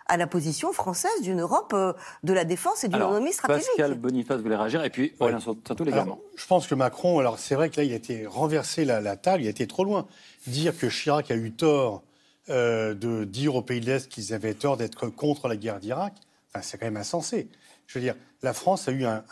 à 0.07 0.17
la 0.17 0.27
position 0.27 0.73
française 0.73 1.23
d'une 1.23 1.41
Europe 1.41 1.73
euh, 1.75 1.93
de 2.23 2.33
la 2.33 2.45
défense 2.45 2.85
et 2.85 2.89
d'une 2.89 3.03
autonomie 3.03 3.33
stratégique. 3.33 3.69
Pascal 3.77 3.95
Boniface 3.95 4.41
voulait 4.41 4.57
réagir, 4.57 4.85
et 4.85 4.91
puis 4.91 5.13
Aurélien 5.21 5.41
Saint-Toul 5.41 5.89
également. 5.89 6.21
je 6.37 6.47
pense 6.47 6.67
que 6.67 6.75
Macron, 6.75 7.19
alors 7.19 7.39
c'est 7.39 7.55
vrai 7.55 7.71
que 7.71 7.79
là, 7.79 7.85
il 7.85 7.93
a 7.93 7.97
été 7.97 8.27
renversé 8.27 8.85
la, 8.85 9.17
table, 9.17 9.43
il 9.43 9.47
a 9.47 9.51
été 9.51 9.67
trop 9.67 9.85
loin. 9.85 10.07
Dire 10.47 10.77
que 10.77 10.89
Chirac 10.89 11.31
a 11.31 11.37
eu 11.37 11.53
tort 11.53 12.03
euh, 12.51 12.95
de 12.95 13.25
dire 13.25 13.55
aux 13.55 13.63
pays 13.63 13.81
de 13.81 13.87
l'Est 13.87 14.09
qu'ils 14.09 14.35
avaient 14.35 14.55
tort 14.55 14.77
d'être 14.77 15.09
contre 15.09 15.49
la 15.49 15.57
guerre 15.57 15.79
d'Irak, 15.79 16.15
enfin, 16.51 16.63
c'est 16.63 16.79
quand 16.79 16.87
même 16.87 16.97
insensé. 16.97 17.49
Je 17.93 17.99
veux 17.99 18.05
dire, 18.05 18.15
la 18.43 18.55
France 18.55 18.89
a 18.89 18.93
eu 18.93 19.05
un, 19.05 19.23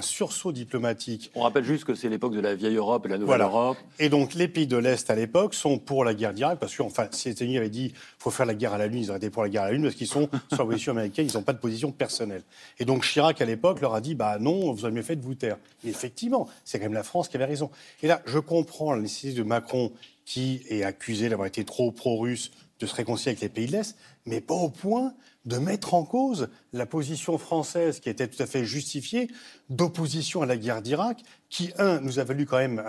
sursaut 0.00 0.52
diplomatique. 0.52 1.30
On 1.34 1.42
rappelle 1.42 1.64
juste 1.64 1.84
que 1.84 1.94
c'est 1.94 2.08
l'époque 2.08 2.32
de 2.32 2.40
la 2.40 2.54
vieille 2.54 2.76
Europe 2.76 3.04
et 3.04 3.10
la 3.10 3.18
nouvelle 3.18 3.42
Europe. 3.42 3.76
Et 3.98 4.08
donc 4.08 4.32
les 4.32 4.48
pays 4.48 4.66
de 4.66 4.78
l'Est 4.78 5.10
à 5.10 5.14
l'époque 5.14 5.52
sont 5.52 5.78
pour 5.78 6.02
la 6.02 6.14
guerre 6.14 6.32
d'Irak, 6.32 6.58
parce 6.58 6.74
que 6.74 6.82
enfin, 6.82 7.08
si 7.10 7.28
les 7.28 7.32
États-Unis 7.34 7.58
avaient 7.58 7.68
dit 7.68 7.88
qu'il 7.88 7.98
faut 8.18 8.30
faire 8.30 8.46
la 8.46 8.54
guerre 8.54 8.72
à 8.72 8.78
la 8.78 8.86
Lune, 8.86 9.02
ils 9.02 9.10
auraient 9.10 9.18
été 9.18 9.28
pour 9.28 9.42
la 9.42 9.50
guerre 9.50 9.64
à 9.64 9.66
la 9.66 9.72
Lune, 9.72 9.82
parce 9.82 9.96
qu'ils 9.96 10.06
sont 10.06 10.30
sur 10.48 10.62
la 10.62 10.64
position 10.64 10.92
américaine, 10.92 11.26
ils 11.28 11.36
n'ont 11.36 11.42
pas 11.42 11.52
de 11.52 11.58
position 11.58 11.92
personnelle. 11.92 12.42
Et 12.78 12.86
donc 12.86 13.04
Chirac 13.04 13.38
à 13.42 13.44
l'époque 13.44 13.82
leur 13.82 13.94
a 13.94 14.00
dit 14.00 14.14
bah 14.14 14.38
non, 14.38 14.72
vous 14.72 14.86
avez 14.86 14.94
mieux 14.94 15.02
fait 15.02 15.16
de 15.16 15.22
vous 15.22 15.34
taire. 15.34 15.58
Et 15.84 15.90
effectivement, 15.90 16.48
c'est 16.64 16.78
quand 16.78 16.86
même 16.86 16.94
la 16.94 17.02
France 17.02 17.28
qui 17.28 17.36
avait 17.36 17.44
raison. 17.44 17.70
Et 18.02 18.06
là, 18.06 18.22
je 18.24 18.38
comprends 18.38 18.94
la 18.94 19.02
nécessité 19.02 19.34
de 19.34 19.42
Macron 19.42 19.92
qui 20.24 20.62
est 20.70 20.84
accusé 20.84 21.28
d'avoir 21.28 21.46
été 21.46 21.64
trop 21.64 21.92
pro-russe 21.92 22.50
de 22.78 22.86
se 22.86 22.94
réconcilier 22.94 23.32
avec 23.32 23.42
les 23.42 23.50
pays 23.50 23.66
de 23.66 23.72
l'Est, 23.72 23.94
mais 24.24 24.40
pas 24.40 24.54
au 24.54 24.70
point 24.70 25.12
de 25.46 25.56
mettre 25.56 25.94
en 25.94 26.04
cause 26.04 26.48
la 26.72 26.86
position 26.86 27.38
française 27.38 28.00
qui 28.00 28.10
était 28.10 28.28
tout 28.28 28.42
à 28.42 28.46
fait 28.46 28.64
justifiée 28.64 29.28
d'opposition 29.68 30.42
à 30.42 30.46
la 30.46 30.56
guerre 30.56 30.82
d'Irak, 30.82 31.22
qui, 31.48 31.72
un, 31.78 32.00
nous 32.00 32.18
a 32.18 32.24
valu 32.24 32.46
quand 32.46 32.58
même 32.58 32.82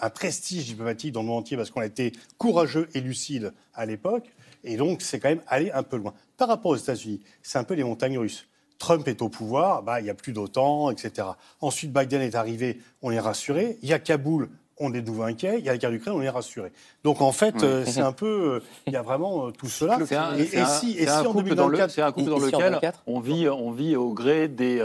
un, 0.00 0.10
prestige 0.10 0.66
diplomatique 0.66 1.12
dans 1.12 1.20
le 1.20 1.26
monde 1.26 1.40
entier 1.40 1.56
parce 1.56 1.70
qu'on 1.70 1.80
a 1.80 1.86
été 1.86 2.12
courageux 2.38 2.88
et 2.94 3.00
lucide 3.00 3.52
à 3.74 3.86
l'époque, 3.86 4.30
et 4.64 4.76
donc 4.76 5.02
c'est 5.02 5.20
quand 5.20 5.28
même 5.28 5.42
aller 5.46 5.70
un 5.72 5.82
peu 5.82 5.96
loin. 5.96 6.14
Par 6.36 6.48
rapport 6.48 6.72
aux 6.72 6.76
États-Unis, 6.76 7.20
c'est 7.42 7.58
un 7.58 7.64
peu 7.64 7.74
les 7.74 7.84
montagnes 7.84 8.18
russes. 8.18 8.46
Trump 8.78 9.06
est 9.08 9.20
au 9.20 9.28
pouvoir, 9.28 9.82
bah, 9.82 10.00
il 10.00 10.04
n'y 10.04 10.10
a 10.10 10.14
plus 10.14 10.32
d'OTAN, 10.32 10.90
etc. 10.90 11.28
Ensuite, 11.60 11.92
Biden 11.92 12.22
est 12.22 12.34
arrivé, 12.34 12.80
on 13.02 13.10
est 13.10 13.20
rassuré. 13.20 13.78
Il 13.82 13.90
y 13.90 13.92
a 13.92 13.98
Kaboul, 13.98 14.48
on 14.80 14.92
est 14.94 15.02
de 15.02 15.06
nouveau 15.06 15.22
inquiet. 15.22 15.56
Il 15.58 15.64
y 15.64 15.68
a 15.68 15.72
la 15.72 15.78
guerre 15.78 15.90
d'Ukraine, 15.90 16.14
on 16.16 16.22
est 16.22 16.28
rassuré. 16.28 16.72
Donc 17.04 17.20
en 17.20 17.32
fait, 17.32 17.62
euh, 17.62 17.84
c'est 17.86 18.00
un 18.00 18.12
peu, 18.12 18.26
euh, 18.26 18.60
il 18.86 18.94
y 18.94 18.96
a 18.96 19.02
vraiment 19.02 19.46
euh, 19.46 19.50
tout 19.50 19.68
cela. 19.68 19.98
et, 20.36 20.64
si, 20.64 20.98
et 20.98 21.06
si 21.06 21.10
en 21.10 21.34
2024, 21.34 21.90
c'est 21.90 22.02
un 22.02 22.10
couple 22.10 22.30
dans 22.30 22.38
lequel 22.38 22.80
on 23.06 23.20
vit, 23.20 23.48
on 23.48 23.70
vit 23.70 23.94
au 23.94 24.12
gré 24.12 24.48
des 24.48 24.78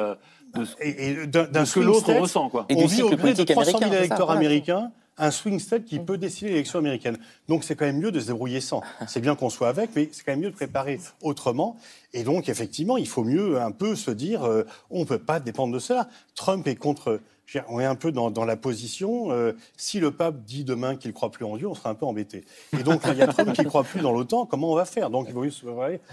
de, 0.54 1.26
d'un 1.46 1.66
ce 1.66 1.76
que 1.76 1.80
l'autre 1.80 2.14
ressent. 2.14 2.50
Quoi. 2.50 2.68
on 2.70 2.86
vit 2.86 3.02
au 3.02 3.10
gré 3.16 3.34
de 3.34 3.44
300 3.44 3.80
000 3.80 3.94
électeurs 3.94 4.32
américains 4.32 4.92
un 5.18 5.32
swing 5.32 5.60
state 5.60 5.86
qui 5.86 6.00
peut 6.00 6.18
décider 6.18 6.52
l'élection 6.52 6.78
américaine. 6.80 7.18
Donc 7.48 7.64
c'est 7.64 7.78
quand 7.78 7.86
même 7.86 8.00
mieux 8.00 8.12
de 8.12 8.20
se 8.20 8.28
débrouiller 8.28 8.60
sans. 8.60 8.82
C'est 9.08 9.22
bien 9.22 9.36
qu'on 9.36 9.50
soit 9.50 9.70
avec, 9.70 9.92
mais 9.96 10.10
c'est 10.12 10.26
quand 10.26 10.34
même 10.34 10.42
mieux 10.42 10.50
de 10.50 10.56
préparer 10.56 11.00
autrement. 11.22 11.78
Et 12.12 12.26
donc 12.26 12.50
effectivement, 12.50 12.98
il 12.98 13.08
faut 13.08 13.24
mieux 13.24 13.62
un 13.62 13.72
peu 13.72 13.96
se 13.96 14.12
dire, 14.12 14.46
on 14.90 15.00
ne 15.00 15.06
peut 15.06 15.18
pas 15.18 15.40
dépendre 15.40 15.74
de 15.74 15.80
cela. 15.80 16.10
Trump 16.36 16.68
est 16.68 16.76
contre 16.76 17.22
on 17.70 17.80
est 17.80 17.86
un 17.86 17.96
peu 17.96 18.12
dans, 18.12 18.46
la 18.46 18.58
position, 18.58 19.32
euh, 19.32 19.54
si 19.78 20.00
le 20.00 20.12
pape 20.12 20.44
dit 20.44 20.64
demain 20.64 20.96
qu'il 20.96 21.10
ne 21.10 21.14
croit 21.14 21.32
plus 21.32 21.46
en 21.46 21.58
Dieu, 21.58 21.68
on 21.68 21.76
sera 21.76 21.90
un 21.90 21.96
peu 21.96 22.06
embêté. 22.06 22.44
Et 22.78 22.84
donc, 22.84 23.02
il 23.08 23.18
y 23.18 23.22
a 23.22 23.28
Trump 23.28 23.54
qui 23.54 23.62
ne 23.62 23.68
croit 23.68 23.84
plus 23.84 24.02
dans 24.02 24.12
l'OTAN, 24.12 24.46
comment 24.46 24.72
on 24.72 24.76
va 24.76 24.86
faire? 24.86 25.10
Donc, 25.10 25.28
il 25.28 25.34
faut 25.34 25.50
se 25.50 25.66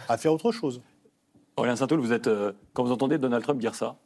à 0.08 0.16
faire 0.16 0.32
autre 0.32 0.52
chose. 0.52 0.82
Aurélien 1.56 1.76
Saint-Toul, 1.76 2.00
vous 2.00 2.12
êtes, 2.12 2.28
euh, 2.28 2.52
quand 2.72 2.84
vous 2.84 2.92
entendez 2.92 3.18
Donald 3.18 3.42
Trump 3.42 3.60
dire 3.60 3.74
ça, 3.74 3.96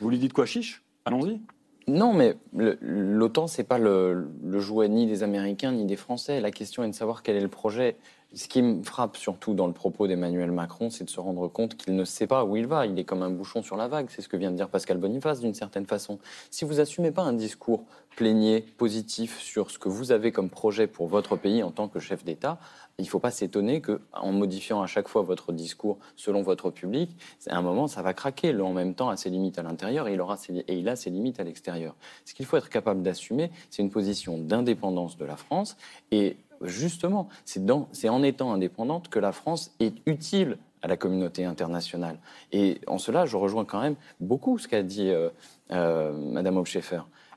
vous 0.00 0.10
lui 0.10 0.18
dites 0.18 0.32
quoi, 0.32 0.46
chiche? 0.46 0.82
Allons-y. 1.04 1.40
Non, 1.88 2.12
mais 2.12 2.36
l'OTAN, 2.52 3.46
ce 3.48 3.60
n'est 3.60 3.66
pas 3.66 3.78
le, 3.78 4.28
le, 4.44 4.60
jouet 4.60 4.88
ni 4.88 5.06
des 5.06 5.22
Américains 5.22 5.72
ni 5.72 5.84
des 5.84 5.96
Français. 5.96 6.40
La 6.40 6.52
question 6.52 6.84
est 6.84 6.88
de 6.88 6.94
savoir 6.94 7.22
quel 7.22 7.34
est 7.34 7.40
le 7.40 7.48
projet. 7.48 7.96
Ce 8.34 8.48
qui 8.48 8.62
me 8.62 8.82
frappe 8.82 9.18
surtout 9.18 9.52
dans 9.52 9.66
le 9.66 9.74
propos 9.74 10.06
d'Emmanuel 10.06 10.52
Macron, 10.52 10.88
c'est 10.88 11.04
de 11.04 11.10
se 11.10 11.20
rendre 11.20 11.48
compte 11.48 11.76
qu'il 11.76 11.94
ne 11.94 12.04
sait 12.04 12.26
pas 12.26 12.44
où 12.44 12.56
il 12.56 12.66
va. 12.66 12.86
Il 12.86 12.98
est 12.98 13.04
comme 13.04 13.22
un 13.22 13.30
bouchon 13.30 13.62
sur 13.62 13.76
la 13.76 13.88
vague. 13.88 14.06
C'est 14.08 14.22
ce 14.22 14.28
que 14.28 14.38
vient 14.38 14.50
de 14.50 14.56
dire 14.56 14.70
Pascal 14.70 14.96
Boniface 14.96 15.40
d'une 15.40 15.52
certaine 15.52 15.84
façon. 15.84 16.18
Si 16.50 16.64
vous 16.64 16.80
assumez 16.80 17.10
pas 17.10 17.22
un 17.22 17.34
discours 17.34 17.84
plénier, 18.16 18.62
positif 18.78 19.38
sur 19.38 19.70
ce 19.70 19.78
que 19.78 19.90
vous 19.90 20.12
avez 20.12 20.32
comme 20.32 20.48
projet 20.48 20.86
pour 20.86 21.08
votre 21.08 21.36
pays 21.36 21.62
en 21.62 21.70
tant 21.70 21.88
que 21.88 21.98
chef 21.98 22.24
d'État, 22.24 22.58
il 22.98 23.04
ne 23.04 23.08
faut 23.08 23.18
pas 23.18 23.30
s'étonner 23.30 23.82
qu'en 23.82 24.32
modifiant 24.32 24.80
à 24.80 24.86
chaque 24.86 25.08
fois 25.08 25.22
votre 25.22 25.52
discours 25.52 25.98
selon 26.16 26.42
votre 26.42 26.70
public, 26.70 27.10
à 27.48 27.56
un 27.56 27.62
moment, 27.62 27.86
ça 27.86 28.00
va 28.00 28.14
craquer. 28.14 28.52
Le 28.52 28.64
en 28.64 28.72
même 28.72 28.94
temps 28.94 29.10
a 29.10 29.16
ses 29.16 29.28
limites 29.28 29.58
à 29.58 29.62
l'intérieur 29.62 30.08
et, 30.08 30.14
il 30.14 30.64
et 30.68 30.74
il 30.74 30.88
a 30.88 30.96
ses 30.96 31.10
limites 31.10 31.38
à 31.38 31.44
l'extérieur. 31.44 31.94
Ce 32.24 32.32
qu'il 32.32 32.46
faut 32.46 32.56
être 32.56 32.70
capable 32.70 33.02
d'assumer, 33.02 33.50
c'est 33.68 33.82
une 33.82 33.90
position 33.90 34.38
d'indépendance 34.38 35.18
de 35.18 35.24
la 35.26 35.36
France 35.36 35.76
et 36.10 36.36
justement, 36.64 37.28
c'est 37.44 38.08
en 38.08 38.22
étant 38.22 38.52
indépendante 38.52 39.08
que 39.08 39.18
la 39.18 39.32
France 39.32 39.74
est 39.80 39.94
utile 40.06 40.58
à 40.82 40.88
la 40.88 40.96
communauté 40.96 41.44
internationale. 41.44 42.18
Et 42.50 42.80
en 42.86 42.98
cela, 42.98 43.24
je 43.24 43.36
rejoins 43.36 43.64
quand 43.64 43.80
même 43.80 43.94
beaucoup 44.20 44.58
ce 44.58 44.68
qu'a 44.68 44.82
dit 44.82 45.08
euh, 45.08 45.30
euh, 45.70 46.12
Madame. 46.12 46.62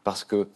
Parce 0.04 0.24
que, 0.24 0.48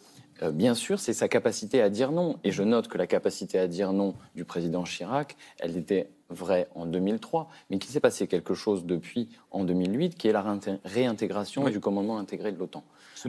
euh, 0.42 0.52
bien 0.52 0.74
sûr, 0.74 1.00
c'est 1.00 1.14
sa 1.14 1.28
capacité 1.28 1.82
à 1.82 1.90
dire 1.90 2.12
non. 2.12 2.38
Et 2.44 2.52
je 2.52 2.64
note 2.64 2.88
que 2.88 2.98
la 2.98 3.08
capacité 3.08 3.60
à 3.60 3.68
dire 3.68 3.94
non 3.94 4.16
du 4.36 4.44
président 4.44 4.84
Chirac, 4.84 5.38
elle 5.60 5.78
était 5.78 6.10
vraie 6.30 6.68
en 6.76 6.86
2003, 6.86 7.50
mais 7.70 7.80
qu'il 7.80 7.92
s'est 7.92 8.00
passé 8.00 8.28
quelque 8.28 8.54
chose 8.54 8.86
depuis 8.86 9.30
en 9.52 9.64
2008, 9.64 10.16
qui 10.16 10.28
est 10.28 10.32
la 10.32 10.46
réintégration 10.86 11.70
du 11.70 11.80
commandement 11.80 12.18
intégré 12.18 12.52
de 12.52 12.58
l'OTAN. 12.58 12.84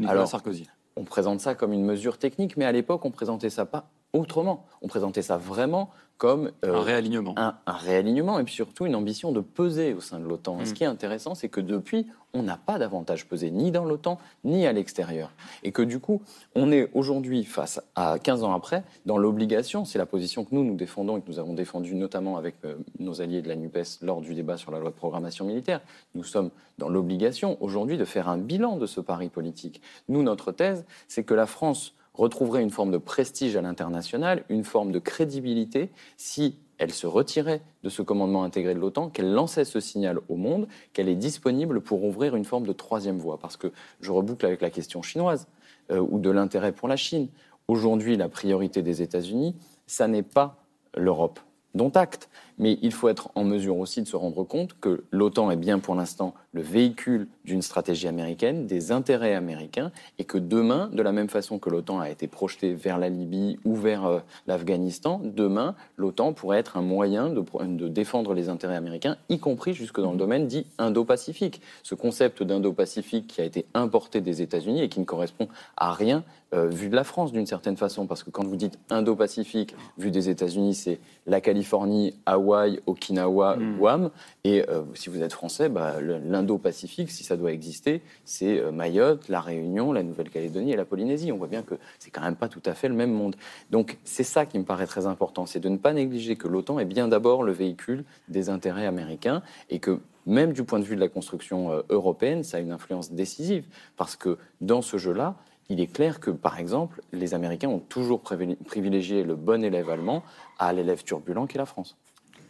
Alors, 0.06 0.28
Sarkozy. 0.28 0.68
On 0.96 1.04
présente 1.04 1.40
ça 1.40 1.54
comme 1.54 1.72
une 1.72 1.84
mesure 1.84 2.18
technique, 2.18 2.56
mais 2.56 2.64
à 2.64 2.72
l'époque, 2.72 3.04
on 3.04 3.10
présentait 3.10 3.48
ça 3.48 3.64
pas 3.64 3.90
autrement. 4.12 4.66
On 4.82 4.88
présentait 4.88 5.22
ça 5.22 5.36
vraiment 5.36 5.90
comme 6.20 6.52
euh, 6.66 6.74
un 6.74 6.82
réalignement. 6.82 7.34
Un, 7.38 7.56
réalignement 7.66 8.38
et 8.38 8.44
puis 8.44 8.52
surtout 8.52 8.84
une 8.84 8.94
ambition 8.94 9.32
de 9.32 9.40
peser 9.40 9.94
au 9.94 10.02
sein 10.02 10.20
de 10.20 10.26
l'OTAN. 10.26 10.58
Ce 10.66 10.70
mm. 10.70 10.74
qui 10.74 10.84
est 10.84 10.86
intéressant, 10.86 11.34
c'est 11.34 11.48
que 11.48 11.62
depuis, 11.62 12.06
on 12.34 12.42
n'a 12.42 12.58
pas 12.58 12.78
davantage 12.78 13.26
pesé 13.26 13.50
ni 13.50 13.70
dans 13.70 13.86
l'OTAN 13.86 14.18
ni 14.44 14.66
à 14.66 14.72
l'extérieur. 14.72 15.32
Et 15.62 15.72
que 15.72 15.80
du 15.80 15.98
coup, 15.98 16.20
on 16.54 16.72
est 16.72 16.90
aujourd'hui, 16.92 17.44
face 17.44 17.80
à 17.96 18.18
15 18.18 18.44
ans 18.44 18.52
après, 18.52 18.84
dans 19.06 19.16
l'obligation, 19.16 19.86
c'est 19.86 19.96
la 19.96 20.04
position 20.04 20.44
que 20.44 20.54
nous, 20.54 20.62
nous 20.62 20.76
défendons 20.76 21.16
et 21.16 21.22
que 21.22 21.28
nous 21.30 21.38
avons 21.38 21.54
défendue 21.54 21.94
notamment 21.94 22.36
avec 22.36 22.56
euh, 22.66 22.74
nos 22.98 23.22
alliés 23.22 23.40
de 23.40 23.48
la 23.48 23.56
NUPES 23.56 24.02
lors 24.02 24.20
du 24.20 24.34
débat 24.34 24.58
sur 24.58 24.72
la 24.72 24.78
loi 24.78 24.90
de 24.90 24.96
programmation 24.96 25.46
militaire. 25.46 25.80
Nous 26.14 26.24
sommes 26.24 26.50
dans 26.76 26.90
l'obligation 26.90 27.56
aujourd'hui 27.62 27.96
de 27.96 28.04
faire 28.04 28.28
un 28.28 28.36
bilan 28.36 28.76
de 28.76 28.84
ce 28.84 29.00
pari 29.00 29.30
politique. 29.30 29.80
Nous, 30.10 30.22
notre 30.22 30.52
thèse, 30.52 30.84
c'est 31.08 31.24
que 31.24 31.32
la 31.32 31.46
France 31.46 31.94
retrouverait 32.14 32.62
une 32.62 32.70
forme 32.70 32.90
de 32.90 32.98
prestige 32.98 33.56
à 33.56 33.62
l'international, 33.62 34.44
une 34.48 34.64
forme 34.64 34.92
de 34.92 34.98
crédibilité 34.98 35.90
si 36.16 36.58
elle 36.78 36.92
se 36.92 37.06
retirait 37.06 37.60
de 37.82 37.90
ce 37.90 38.00
commandement 38.00 38.42
intégré 38.42 38.74
de 38.74 38.78
l'OTAN, 38.78 39.10
qu'elle 39.10 39.32
lançait 39.32 39.66
ce 39.66 39.80
signal 39.80 40.18
au 40.30 40.36
monde, 40.36 40.66
qu'elle 40.94 41.10
est 41.10 41.14
disponible 41.14 41.82
pour 41.82 42.04
ouvrir 42.04 42.36
une 42.36 42.46
forme 42.46 42.66
de 42.66 42.72
troisième 42.72 43.18
voie. 43.18 43.38
Parce 43.38 43.58
que 43.58 43.70
je 44.00 44.10
reboucle 44.10 44.46
avec 44.46 44.62
la 44.62 44.70
question 44.70 45.02
chinoise 45.02 45.46
euh, 45.90 46.00
ou 46.00 46.18
de 46.18 46.30
l'intérêt 46.30 46.72
pour 46.72 46.88
la 46.88 46.96
Chine. 46.96 47.28
Aujourd'hui, 47.68 48.16
la 48.16 48.30
priorité 48.30 48.80
des 48.82 49.02
États-Unis, 49.02 49.54
ça 49.86 50.08
n'est 50.08 50.22
pas 50.22 50.64
l'Europe, 50.96 51.38
dont 51.74 51.90
acte. 51.90 52.30
Mais 52.60 52.78
il 52.82 52.92
faut 52.92 53.08
être 53.08 53.30
en 53.34 53.42
mesure 53.42 53.78
aussi 53.78 54.02
de 54.02 54.06
se 54.06 54.16
rendre 54.16 54.44
compte 54.44 54.76
que 54.80 55.02
l'OTAN 55.10 55.50
est 55.50 55.56
bien 55.56 55.78
pour 55.78 55.94
l'instant 55.94 56.34
le 56.52 56.60
véhicule 56.60 57.26
d'une 57.44 57.62
stratégie 57.62 58.06
américaine, 58.06 58.66
des 58.66 58.92
intérêts 58.92 59.34
américains, 59.34 59.92
et 60.18 60.24
que 60.24 60.36
demain, 60.36 60.90
de 60.92 61.02
la 61.02 61.12
même 61.12 61.28
façon 61.28 61.58
que 61.58 61.70
l'OTAN 61.70 62.00
a 62.00 62.10
été 62.10 62.26
projetée 62.26 62.74
vers 62.74 62.98
la 62.98 63.08
Libye 63.08 63.58
ou 63.64 63.76
vers 63.76 64.04
euh, 64.04 64.18
l'Afghanistan, 64.46 65.22
demain, 65.24 65.74
l'OTAN 65.96 66.34
pourrait 66.34 66.58
être 66.58 66.76
un 66.76 66.82
moyen 66.82 67.30
de, 67.30 67.42
de, 67.64 67.88
défendre 67.88 68.34
les 68.34 68.50
intérêts 68.50 68.76
américains, 68.76 69.16
y 69.30 69.38
compris 69.38 69.72
jusque 69.72 70.00
dans 70.00 70.12
le 70.12 70.18
domaine 70.18 70.46
dit 70.46 70.66
Indo-Pacifique. 70.78 71.62
Ce 71.82 71.94
concept 71.94 72.42
d'Indo-Pacifique 72.42 73.26
qui 73.28 73.40
a 73.40 73.44
été 73.44 73.64
importé 73.72 74.20
des 74.20 74.42
États-Unis 74.42 74.82
et 74.82 74.88
qui 74.88 75.00
ne 75.00 75.06
correspond 75.06 75.48
à 75.78 75.92
rien 75.94 76.24
euh, 76.52 76.66
vu 76.66 76.88
de 76.88 76.96
la 76.96 77.04
France 77.04 77.32
d'une 77.32 77.46
certaine 77.46 77.76
façon, 77.76 78.06
parce 78.06 78.24
que 78.24 78.30
quand 78.30 78.44
vous 78.44 78.56
dites 78.56 78.78
Indo-Pacifique, 78.90 79.76
vu 79.98 80.10
des 80.10 80.28
États-Unis, 80.28 80.74
c'est 80.74 80.98
la 81.26 81.40
Californie, 81.40 82.14
Hawaï, 82.26 82.49
Okinawa, 82.86 83.56
mm. 83.56 83.76
Guam, 83.78 84.10
et 84.44 84.68
euh, 84.68 84.82
si 84.94 85.08
vous 85.08 85.22
êtes 85.22 85.32
français, 85.32 85.68
bah, 85.68 86.00
l'Indo-Pacifique, 86.00 87.10
si 87.10 87.24
ça 87.24 87.36
doit 87.36 87.52
exister, 87.52 88.02
c'est 88.24 88.58
euh, 88.58 88.72
Mayotte, 88.72 89.28
la 89.28 89.40
Réunion, 89.40 89.92
la 89.92 90.02
Nouvelle-Calédonie 90.02 90.72
et 90.72 90.76
la 90.76 90.84
Polynésie. 90.84 91.32
On 91.32 91.36
voit 91.36 91.48
bien 91.48 91.62
que 91.62 91.74
c'est 91.98 92.10
quand 92.10 92.22
même 92.22 92.36
pas 92.36 92.48
tout 92.48 92.62
à 92.66 92.74
fait 92.74 92.88
le 92.88 92.94
même 92.94 93.12
monde. 93.12 93.36
Donc 93.70 93.98
c'est 94.04 94.24
ça 94.24 94.46
qui 94.46 94.58
me 94.58 94.64
paraît 94.64 94.86
très 94.86 95.06
important, 95.06 95.46
c'est 95.46 95.60
de 95.60 95.68
ne 95.68 95.76
pas 95.76 95.92
négliger 95.92 96.36
que 96.36 96.48
l'OTAN 96.48 96.78
est 96.78 96.84
bien 96.84 97.08
d'abord 97.08 97.42
le 97.42 97.52
véhicule 97.52 98.04
des 98.28 98.48
intérêts 98.48 98.86
américains 98.86 99.42
et 99.68 99.78
que 99.78 100.00
même 100.26 100.52
du 100.52 100.64
point 100.64 100.78
de 100.78 100.84
vue 100.84 100.96
de 100.96 101.00
la 101.00 101.08
construction 101.08 101.82
européenne, 101.88 102.44
ça 102.44 102.58
a 102.58 102.60
une 102.60 102.72
influence 102.72 103.10
décisive, 103.10 103.64
parce 103.96 104.16
que 104.16 104.36
dans 104.60 104.82
ce 104.82 104.98
jeu-là, 104.98 105.34
il 105.70 105.80
est 105.80 105.86
clair 105.86 106.20
que, 106.20 106.30
par 106.30 106.58
exemple, 106.58 107.00
les 107.12 107.32
Américains 107.32 107.68
ont 107.68 107.78
toujours 107.78 108.20
privilégié 108.20 109.22
le 109.22 109.36
bon 109.36 109.64
élève 109.64 109.88
allemand 109.88 110.22
à 110.58 110.72
l'élève 110.72 111.04
turbulent 111.04 111.46
qu'est 111.46 111.58
la 111.58 111.64
France. 111.64 111.96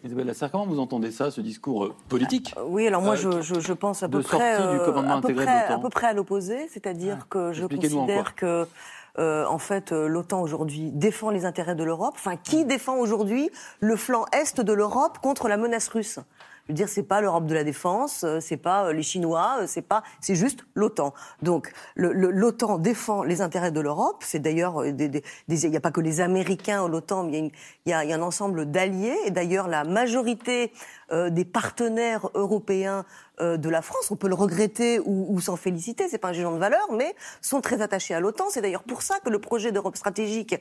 Isabelle 0.02 0.26
Lasserre, 0.26 0.50
comment 0.50 0.66
vous 0.66 0.80
entendez 0.80 1.10
ça, 1.10 1.30
ce 1.30 1.40
discours 1.40 1.84
euh, 1.84 1.94
politique 2.08 2.54
euh, 2.56 2.62
Oui, 2.66 2.86
alors 2.86 3.02
moi, 3.02 3.16
euh, 3.24 3.42
je, 3.42 3.72
pense 3.72 4.02
à 4.02 4.08
peu, 4.08 4.22
près, 4.22 4.54
à, 4.54 5.20
peu 5.20 5.34
près, 5.34 5.46
à 5.46 5.78
peu 5.78 5.90
près 5.90 6.06
à 6.06 6.12
l'opposé, 6.14 6.68
c'est-à-dire 6.68 7.18
ah, 7.20 7.26
que 7.28 7.52
je 7.52 7.66
considère 7.66 8.34
que 8.34 8.66
en 9.18 9.58
fait, 9.58 9.92
l'OTAN 9.92 10.40
aujourd'hui 10.40 10.90
défend 10.92 11.28
les 11.28 11.44
intérêts 11.44 11.74
de 11.74 11.84
l'Europe. 11.84 12.14
Enfin, 12.16 12.36
qui 12.36 12.64
défend 12.64 12.96
aujourd'hui 12.96 13.50
le 13.80 13.96
flanc 13.96 14.24
est 14.32 14.60
de 14.60 14.72
l'Europe 14.72 15.18
contre 15.18 15.48
la 15.48 15.58
menace 15.58 15.88
russe 15.88 16.18
je 16.70 16.72
veux 16.72 16.76
dire, 16.76 16.88
c'est 16.88 17.02
pas 17.02 17.20
l'Europe 17.20 17.46
de 17.46 17.54
la 17.54 17.64
défense, 17.64 18.22
euh, 18.22 18.38
c'est 18.38 18.56
pas 18.56 18.86
euh, 18.86 18.92
les 18.92 19.02
Chinois, 19.02 19.56
euh, 19.60 19.64
c'est 19.66 19.82
pas, 19.82 20.04
c'est 20.20 20.36
juste 20.36 20.64
l'OTAN. 20.76 21.12
Donc, 21.42 21.72
l'OTAN 21.96 22.78
défend 22.78 23.24
les 23.24 23.40
intérêts 23.40 23.72
de 23.72 23.80
l'Europe. 23.80 24.22
C'est 24.24 24.38
d'ailleurs, 24.38 24.86
il 24.86 25.10
n'y 25.48 25.76
a 25.76 25.80
pas 25.80 25.90
que 25.90 26.00
les 26.00 26.20
Américains 26.20 26.86
l'OTAN, 26.86 27.24
mais 27.24 27.50
il 27.86 27.90
y, 27.90 27.92
a 27.92 27.98
un 27.98 28.22
ensemble 28.22 28.70
d'alliés. 28.70 29.16
Et 29.26 29.32
d'ailleurs, 29.32 29.66
la 29.66 29.82
majorité 29.82 30.72
des 31.12 31.44
partenaires 31.44 32.28
européens 32.34 33.04
de 33.40 33.68
la 33.68 33.82
France. 33.82 34.10
On 34.10 34.16
peut 34.16 34.28
le 34.28 34.34
regretter 34.34 35.00
ou, 35.04 35.40
s'en 35.40 35.56
féliciter, 35.56 36.08
c'est 36.08 36.18
pas 36.18 36.28
un 36.28 36.32
jugement 36.32 36.52
de 36.52 36.58
valeur, 36.58 36.92
mais 36.92 37.14
sont 37.40 37.60
très 37.60 37.80
attachés 37.80 38.14
à 38.14 38.20
l'OTAN. 38.20 38.44
C'est 38.50 38.60
d'ailleurs 38.60 38.82
pour 38.82 39.02
ça 39.02 39.18
que 39.24 39.30
le 39.30 39.38
projet 39.38 39.72
d'Europe 39.72 39.96
stratégique 39.96 40.56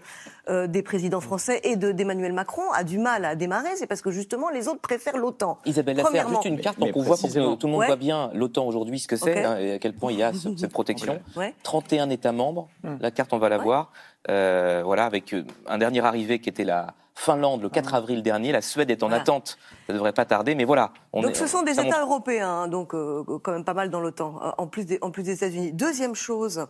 euh, 0.49 0.67
des 0.67 0.81
présidents 0.81 1.21
français 1.21 1.59
et 1.63 1.75
d'Emmanuel 1.75 2.33
Macron 2.33 2.71
a 2.73 2.83
du 2.83 2.97
mal 2.97 3.25
à 3.25 3.35
démarrer. 3.35 3.75
C'est 3.75 3.87
parce 3.87 4.01
que 4.01 4.11
justement 4.11 4.49
les 4.49 4.67
autres 4.67 4.81
préfèrent 4.81 5.17
l'OTAN. 5.17 5.59
Isabelle 5.65 5.97
Lasserre, 5.97 6.29
juste 6.29 6.45
une 6.45 6.59
carte 6.59 6.77
pour 6.77 6.91
qu'on 6.91 7.01
voit, 7.01 7.17
pour 7.17 7.29
que 7.29 7.55
tout 7.55 7.67
le 7.67 7.73
monde 7.73 7.85
voit 7.85 7.95
bien 7.95 8.31
l'OTAN 8.33 8.65
aujourd'hui, 8.65 8.99
ce 8.99 9.07
que 9.07 9.15
c'est 9.15 9.43
hein, 9.43 9.57
et 9.57 9.73
à 9.73 9.79
quel 9.79 9.93
point 9.93 10.11
il 10.11 10.19
y 10.19 10.23
a 10.23 10.31
cette 10.33 10.71
protection. 10.71 11.19
31 11.63 12.09
États 12.09 12.31
membres, 12.31 12.69
hum. 12.83 12.97
la 13.01 13.11
carte 13.11 13.33
on 13.33 13.37
va 13.37 13.49
la 13.49 13.57
voir. 13.57 13.91
Euh, 14.29 14.81
voilà, 14.83 15.05
avec 15.05 15.33
un 15.67 15.77
dernier 15.77 16.01
arrivé 16.01 16.39
qui 16.39 16.49
était 16.49 16.65
la 16.65 16.93
Finlande 17.19 17.61
le 17.61 17.69
4 17.69 17.95
avril 17.95 18.23
dernier. 18.23 18.53
La 18.53 18.61
Suède 18.61 18.89
est 18.89 19.03
en 19.03 19.11
attente. 19.11 19.57
Ça 19.87 19.93
ne 19.93 19.97
devrait 19.97 20.13
pas 20.13 20.23
tarder, 20.23 20.55
mais 20.55 20.63
voilà. 20.63 20.93
donc 21.13 21.35
ce 21.35 21.47
sont 21.47 21.63
des 21.63 21.77
États 21.77 22.01
européens, 22.01 22.49
hein, 22.49 22.67
donc 22.69 22.93
euh, 22.93 23.23
quand 23.43 23.51
même 23.51 23.65
pas 23.65 23.73
mal 23.73 23.89
dans 23.89 23.99
l'OTAN, 23.99 24.39
euh, 24.41 24.51
en 24.57 24.67
plus 24.67 24.85
des, 24.85 24.99
en 25.01 25.11
plus 25.11 25.23
des 25.23 25.33
États-Unis. 25.33 25.73
Deuxième 25.73 26.15
chose. 26.15 26.65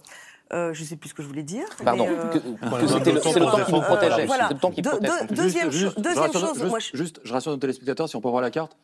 Euh, 0.52 0.74
je 0.74 0.82
ne 0.82 0.88
sais 0.88 0.96
plus 0.96 1.10
ce 1.10 1.14
que 1.14 1.22
je 1.22 1.28
voulais 1.28 1.44
dire. 1.44 1.68
Pardon, 1.84 2.08
que, 2.34 2.88
c'était 2.88 3.12
le, 3.12 3.22
temps 3.22 3.32
qui 3.32 3.72
nous 3.72 3.82
protégeait. 3.82 4.26
Voilà. 4.26 4.50
Le 4.50 4.58
temps 4.58 4.72
qui 4.72 4.82
deuxième, 4.82 5.70
deuxième 5.98 6.34
chose, 6.34 6.64
moi, 6.64 6.80
je... 6.80 6.98
juste, 6.98 7.22
je 7.24 7.32
rassure 7.32 7.52
nos 7.52 7.58
téléspectateurs, 7.58 8.10
si 8.10 8.16
on 8.16 8.22
peut 8.22 8.30
voir 8.30 8.42
la 8.42 8.50
carte, 8.50 8.76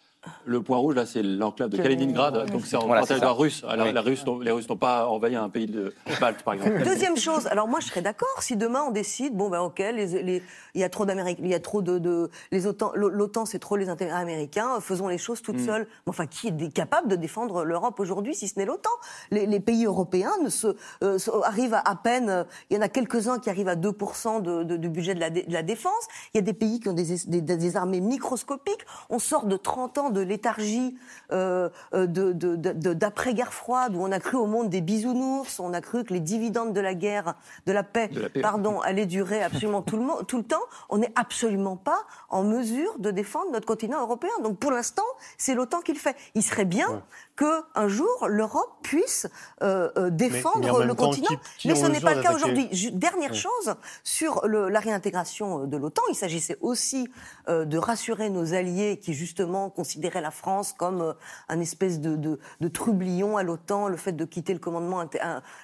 le 0.45 0.61
point 0.61 0.77
rouge, 0.77 0.95
là, 0.95 1.05
c'est 1.05 1.23
l'enclave 1.23 1.69
de 1.69 1.77
Kaliningrad, 1.77 2.51
donc 2.51 2.65
c'est 2.65 2.75
en 2.75 2.85
voilà, 2.85 3.05
territoire 3.05 3.37
russe. 3.37 3.63
Alors, 3.67 3.91
la 3.91 4.01
Russe, 4.01 4.23
les 4.41 4.51
Russes 4.51 4.69
n'ont 4.69 4.77
pas 4.77 5.07
envahi 5.07 5.35
un 5.35 5.49
pays 5.49 5.67
de 5.67 5.93
Balte, 6.19 6.43
par 6.43 6.53
exemple. 6.53 6.83
Deuxième 6.83 7.17
chose, 7.17 7.47
alors 7.47 7.67
moi, 7.67 7.79
je 7.79 7.87
serais 7.87 8.01
d'accord 8.01 8.41
si 8.41 8.55
demain 8.55 8.83
on 8.87 8.91
décide, 8.91 9.35
bon, 9.35 9.49
ben 9.49 9.61
ok, 9.61 9.79
les, 9.79 10.43
il 10.73 10.81
y 10.81 10.83
a 10.83 10.89
trop 10.89 11.05
d'Amérique, 11.05 11.39
il 11.41 11.47
y 11.47 11.53
a 11.53 11.59
trop 11.59 11.81
de, 11.81 11.99
de 11.99 12.29
les 12.51 12.67
OTAN, 12.67 12.91
l'OTAN, 12.95 13.45
c'est 13.45 13.59
trop 13.59 13.75
les 13.75 13.89
intérêts 13.89 14.11
américains, 14.11 14.79
faisons 14.81 15.07
les 15.07 15.17
choses 15.17 15.41
toutes 15.41 15.59
mm. 15.59 15.65
seules. 15.65 15.87
Enfin, 16.07 16.25
qui 16.27 16.47
est 16.47 16.73
capable 16.73 17.07
de 17.07 17.15
défendre 17.15 17.63
l'Europe 17.63 17.99
aujourd'hui, 17.99 18.35
si 18.35 18.47
ce 18.47 18.59
n'est 18.59 18.65
l'OTAN? 18.65 18.89
Les, 19.31 19.59
pays 19.59 19.85
européens 19.85 20.33
ne 20.43 20.49
se, 20.49 20.75
euh, 21.03 21.17
arrivent 21.43 21.73
à, 21.73 21.79
à, 21.79 21.95
peine, 21.95 22.45
il 22.69 22.75
y 22.75 22.79
en 22.79 22.81
a 22.81 22.89
quelques-uns 22.89 23.39
qui 23.39 23.49
arrivent 23.49 23.69
à 23.69 23.75
2% 23.75 24.41
de, 24.41 24.63
de, 24.63 24.77
du 24.77 24.89
budget 24.89 25.15
de 25.15 25.19
la, 25.19 25.29
de 25.29 25.41
la, 25.47 25.63
défense. 25.63 26.07
Il 26.33 26.37
y 26.37 26.39
a 26.39 26.41
des 26.41 26.53
pays 26.53 26.79
qui 26.79 26.89
ont 26.89 26.93
des, 26.93 27.15
des, 27.27 27.41
des 27.41 27.77
armées 27.77 28.01
microscopiques. 28.01 28.85
On 29.09 29.19
sort 29.19 29.45
de 29.45 29.57
30 29.57 29.97
ans 29.97 30.09
de 30.15 30.21
léthargie 30.21 30.97
euh, 31.31 31.69
euh 31.93 32.07
d'après-guerre 32.07 33.53
froide, 33.53 33.95
où 33.95 34.01
on 34.01 34.11
a 34.11 34.19
cru 34.19 34.37
au 34.37 34.47
monde 34.47 34.69
des 34.69 34.81
bisounours, 34.81 35.59
on 35.59 35.73
a 35.73 35.81
cru 35.81 36.03
que 36.03 36.13
les 36.13 36.19
dividendes 36.19 36.73
de 36.73 36.81
la 36.81 36.95
guerre, 36.95 37.35
de 37.65 37.71
la 37.71 37.83
paix, 37.83 38.09
pardon, 38.41 38.79
allaient 38.81 39.05
durer 39.05 39.43
absolument 39.43 39.81
tout 39.81 39.97
le, 39.97 40.03
monde, 40.03 40.25
tout 40.27 40.37
le 40.37 40.43
temps. 40.43 40.63
On 40.89 40.97
n'est 40.97 41.11
absolument 41.15 41.75
pas 41.75 42.03
en 42.29 42.43
mesure 42.43 42.97
de 42.97 43.11
défendre 43.11 43.51
notre 43.51 43.67
continent 43.67 44.01
européen. 44.01 44.31
Donc 44.41 44.57
pour 44.57 44.71
l'instant, 44.71 45.03
c'est 45.37 45.53
l'OTAN 45.53 45.81
qui 45.81 45.93
le 45.93 45.99
fait. 45.99 46.15
Il 46.33 46.43
serait 46.43 46.65
bien 46.65 47.03
qu'un 47.35 47.87
jour 47.87 48.27
l'Europe 48.27 48.77
puisse 48.81 49.27
euh, 49.61 49.89
euh, 49.97 50.09
défendre 50.09 50.83
le 50.83 50.93
continent. 50.93 51.27
mais 51.65 51.75
ce 51.75 51.85
n'est 51.87 51.99
pas 51.99 52.13
le 52.13 52.21
cas 52.21 52.33
aujourd'hui. 52.33 52.69
Dernière 52.93 53.33
chose 53.33 53.75
sur 54.03 54.47
le, 54.47 54.69
la 54.69 54.79
réintégration 54.79 55.63
euh, 55.63 55.65
de 55.65 55.77
l'OTAN, 55.77 56.03
il 56.09 56.15
s'agissait 56.15 56.57
aussi 56.61 57.09
de 57.47 57.77
rassurer 57.77 58.29
nos 58.29 58.53
alliés 58.53 58.97
qui 58.97 59.13
justement 59.13 59.69
considéraient 59.69 60.21
la 60.21 60.31
France 60.31 60.73
comme 60.73 61.13
un 61.47 61.59
espèce 61.59 61.99
de, 61.99 62.15
de, 62.15 62.39
de 62.59 62.67
trublion 62.67 63.37
à 63.37 63.43
l'OTAN. 63.43 63.87
Le 63.87 63.97
fait 63.97 64.13
de 64.13 64.25
quitter 64.25 64.53
le 64.53 64.59
commandement 64.59 65.03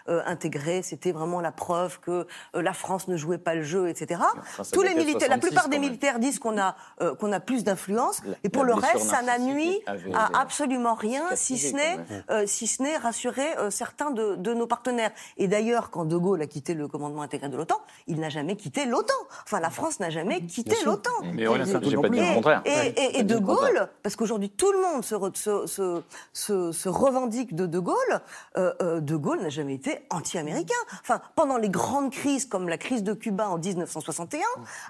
intégré, 0.07 0.81
c'était 0.83 1.11
vraiment 1.11 1.41
la 1.41 1.51
preuve 1.51 1.99
que 1.99 2.27
la 2.53 2.73
France 2.73 3.07
ne 3.07 3.17
jouait 3.17 3.37
pas 3.37 3.55
le 3.55 3.63
jeu, 3.63 3.89
etc. 3.89 4.21
Tous 4.71 4.81
les 4.81 4.93
militaires, 4.93 5.29
la 5.29 5.37
plupart 5.37 5.69
des 5.69 5.79
militaires 5.79 6.19
disent 6.19 6.39
qu'on 6.39 6.59
a 6.59 6.75
qu'on 7.19 7.31
a 7.31 7.39
plus 7.39 7.63
d'influence, 7.63 8.21
et 8.43 8.49
pour 8.49 8.63
le 8.63 8.73
reste, 8.73 9.05
ça 9.05 9.21
n'a 9.21 9.39
nuit 9.39 9.81
à 10.13 10.39
absolument 10.39 10.93
rien, 10.93 11.23
si 11.35 11.57
ce 11.69 11.75
n'est 11.75 11.97
euh, 12.29 12.43
si 12.47 12.67
ce 12.67 12.81
n'est 12.83 12.97
rassurer 12.97 13.57
euh, 13.57 13.69
certains 13.69 14.11
de, 14.11 14.53
nos 14.53 14.67
partenaires. 14.67 15.11
Et 15.37 15.47
d'ailleurs, 15.47 15.89
quand 15.89 16.05
De 16.05 16.17
Gaulle 16.17 16.41
a 16.41 16.47
quitté 16.47 16.73
le 16.73 16.87
commandement 16.87 17.21
intégré 17.21 17.49
de 17.49 17.57
l'OTAN, 17.57 17.79
il 18.07 18.19
n'a 18.19 18.29
jamais 18.29 18.55
quitté 18.55 18.85
l'OTAN. 18.85 19.13
Enfin, 19.43 19.59
la 19.59 19.69
France 19.69 19.99
n'a 19.99 20.09
jamais 20.09 20.45
quitté 20.45 20.75
l'OTAN. 20.85 21.11
Mais 21.33 21.47
rien, 21.47 21.65
ça 21.65 21.79
pas 21.79 21.85
dit 21.85 21.91
le 21.91 22.33
contraire. 22.33 22.61
Et, 22.65 23.19
et, 23.19 23.23
De 23.23 23.37
Gaulle, 23.37 23.89
parce 24.03 24.15
qu'aujourd'hui 24.15 24.49
tout 24.49 24.71
le 24.71 24.81
monde 24.81 25.03
se, 25.03 25.15
se, 26.33 26.71
se, 26.71 26.89
revendique 26.89 27.55
de 27.55 27.65
De 27.65 27.79
Gaulle, 27.79 28.21
euh, 28.57 28.99
De 28.99 29.15
Gaulle 29.15 29.41
n'a 29.41 29.49
jamais 29.49 29.75
été 29.75 29.99
anti-américain. 30.09 30.73
Enfin, 31.01 31.21
pendant 31.35 31.57
les 31.57 31.69
grandes 31.69 32.11
crises 32.11 32.45
comme 32.45 32.67
la 32.67 32.77
crise 32.77 33.03
de 33.03 33.13
Cuba 33.13 33.49
en 33.49 33.57
1961, 33.57 34.41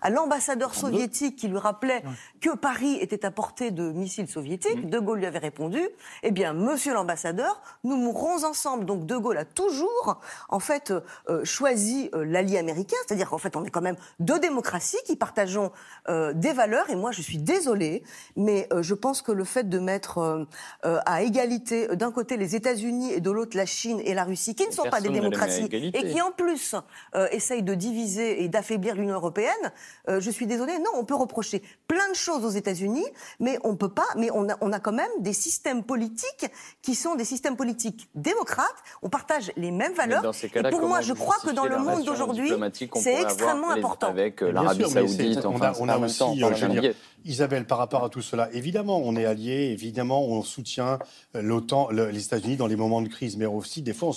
à 0.02 0.10
l'ambassadeur 0.10 0.74
soviétique 0.74 1.36
qui 1.36 1.48
lui 1.48 1.58
rappelait 1.58 2.04
que 2.40 2.56
Paris 2.56 2.98
était 3.02 3.26
à 3.26 3.32
portée 3.32 3.72
de 3.72 3.92
missiles 3.92 4.28
soviétiques, 4.28 4.90
De 4.90 5.00
Gaulle 5.00 5.20
lui 5.20 5.26
avait 5.26 5.40
répondu, 5.40 5.82
eh 6.24 6.32
bien, 6.32 6.54
Monsieur 6.62 6.94
l'ambassadeur, 6.94 7.60
nous 7.84 7.96
mourrons 7.96 8.44
ensemble. 8.46 8.86
Donc 8.86 9.08
De 9.08 9.18
Gaulle 9.18 9.40
a 9.40 9.46
toujours, 9.46 10.20
en 10.50 10.60
fait, 10.60 10.94
euh, 11.28 11.44
choisi 11.44 12.10
euh, 12.14 12.24
l'allié 12.24 12.60
américain, 12.60 12.98
c'est-à-dire 13.06 13.30
qu'en 13.30 13.40
fait, 13.40 13.56
on 13.56 13.66
est 13.66 13.72
quand 13.72 13.82
même 13.82 13.96
deux 14.20 14.40
démocraties 14.40 14.98
qui 15.06 15.16
partageons 15.16 15.72
euh, 16.08 16.34
des 16.34 16.54
valeurs. 16.54 16.90
Et 16.92 16.96
moi, 16.96 17.12
je 17.12 17.22
suis 17.22 17.40
désolée, 17.40 18.04
mais 18.36 18.70
je 18.80 18.94
pense 18.94 19.22
que 19.22 19.32
le 19.32 19.44
fait 19.44 19.68
de 19.68 19.80
mettre 19.80 20.20
euh, 20.20 20.46
euh, 20.86 21.00
à 21.06 21.24
égalité 21.24 21.96
d'un 21.96 22.12
côté 22.12 22.38
les 22.38 22.56
États-Unis 22.56 23.12
et 23.14 23.22
de 23.22 23.32
l'autre 23.32 23.58
la 23.58 23.66
Chine 23.66 24.00
et 24.06 24.14
la 24.14 24.24
Russie, 24.24 24.54
qui 24.54 24.68
ne 24.68 24.72
sont 24.72 24.90
pas 24.90 25.02
des 25.02 25.10
démocraties 25.10 25.68
et 25.72 26.12
qui 26.12 26.22
en 26.22 26.32
plus 26.32 26.76
essayent 27.32 27.64
de 27.64 27.74
diviser 27.74 28.44
et 28.44 28.50
d'affaiblir 28.50 28.96
l'Union 28.96 29.16
européenne, 29.16 29.72
je 30.08 30.30
suis 30.30 30.46
désolée, 30.46 30.78
non, 30.80 30.92
on 30.96 31.06
peut 31.06 31.16
reprocher 31.16 31.62
plein 31.88 32.08
de 32.10 32.16
choses 32.16 32.46
aux 32.46 32.50
États-Unis, 32.50 33.06
mais 33.40 33.58
on 33.64 33.76
peut 33.76 33.90
pas, 33.90 34.08
mais 34.16 34.30
on 34.34 34.50
a, 34.50 34.58
on 34.62 34.72
a 34.72 34.80
quand 34.80 34.92
même 34.92 35.10
des 35.20 35.34
systèmes 35.34 35.84
politiques 35.84 36.51
qui 36.82 36.96
sont 36.96 37.16
des 37.16 37.26
systèmes 37.26 37.56
politiques 37.56 38.10
démocrates. 38.16 38.68
On 39.02 39.10
partage 39.10 39.52
les 39.58 39.72
mêmes 39.72 39.94
valeurs. 39.94 40.32
et 40.44 40.70
pour 40.70 40.88
moi, 40.88 41.02
je 41.02 41.14
crois 41.14 41.38
que 41.44 41.52
dans 41.52 41.66
le 41.66 41.78
monde 41.78 42.04
d'aujourd'hui, 42.04 42.52
c'est 42.96 43.22
extrêmement 43.22 43.72
important. 43.72 44.08
Avec 44.08 44.42
l'Arabie 44.42 44.90
Saoudite, 44.90 45.46
enfin, 45.46 45.74
on 45.80 45.90
a, 45.90 45.98
aussi, 45.98 46.44
euh, 46.44 46.94
Isabelle, 47.26 47.66
par 47.66 47.78
rapport 47.78 48.04
à 48.04 48.10
tout 48.10 48.22
cela, 48.22 48.50
évidemment, 48.54 49.02
on 49.04 49.16
est 49.16 49.26
alliés, 49.26 49.72
évidemment, 49.72 50.26
on 50.26 50.42
soutient 50.44 51.00
l'OTAN, 51.34 51.90
les 51.90 52.26
États-Unis 52.26 52.58
dans 52.58 52.68
les 52.68 52.76
moments 52.76 53.02
de 53.02 53.10
crise, 53.10 53.38
mais 53.38 53.46
aussi, 53.46 53.82
des 53.82 53.94
fois, 53.94 54.12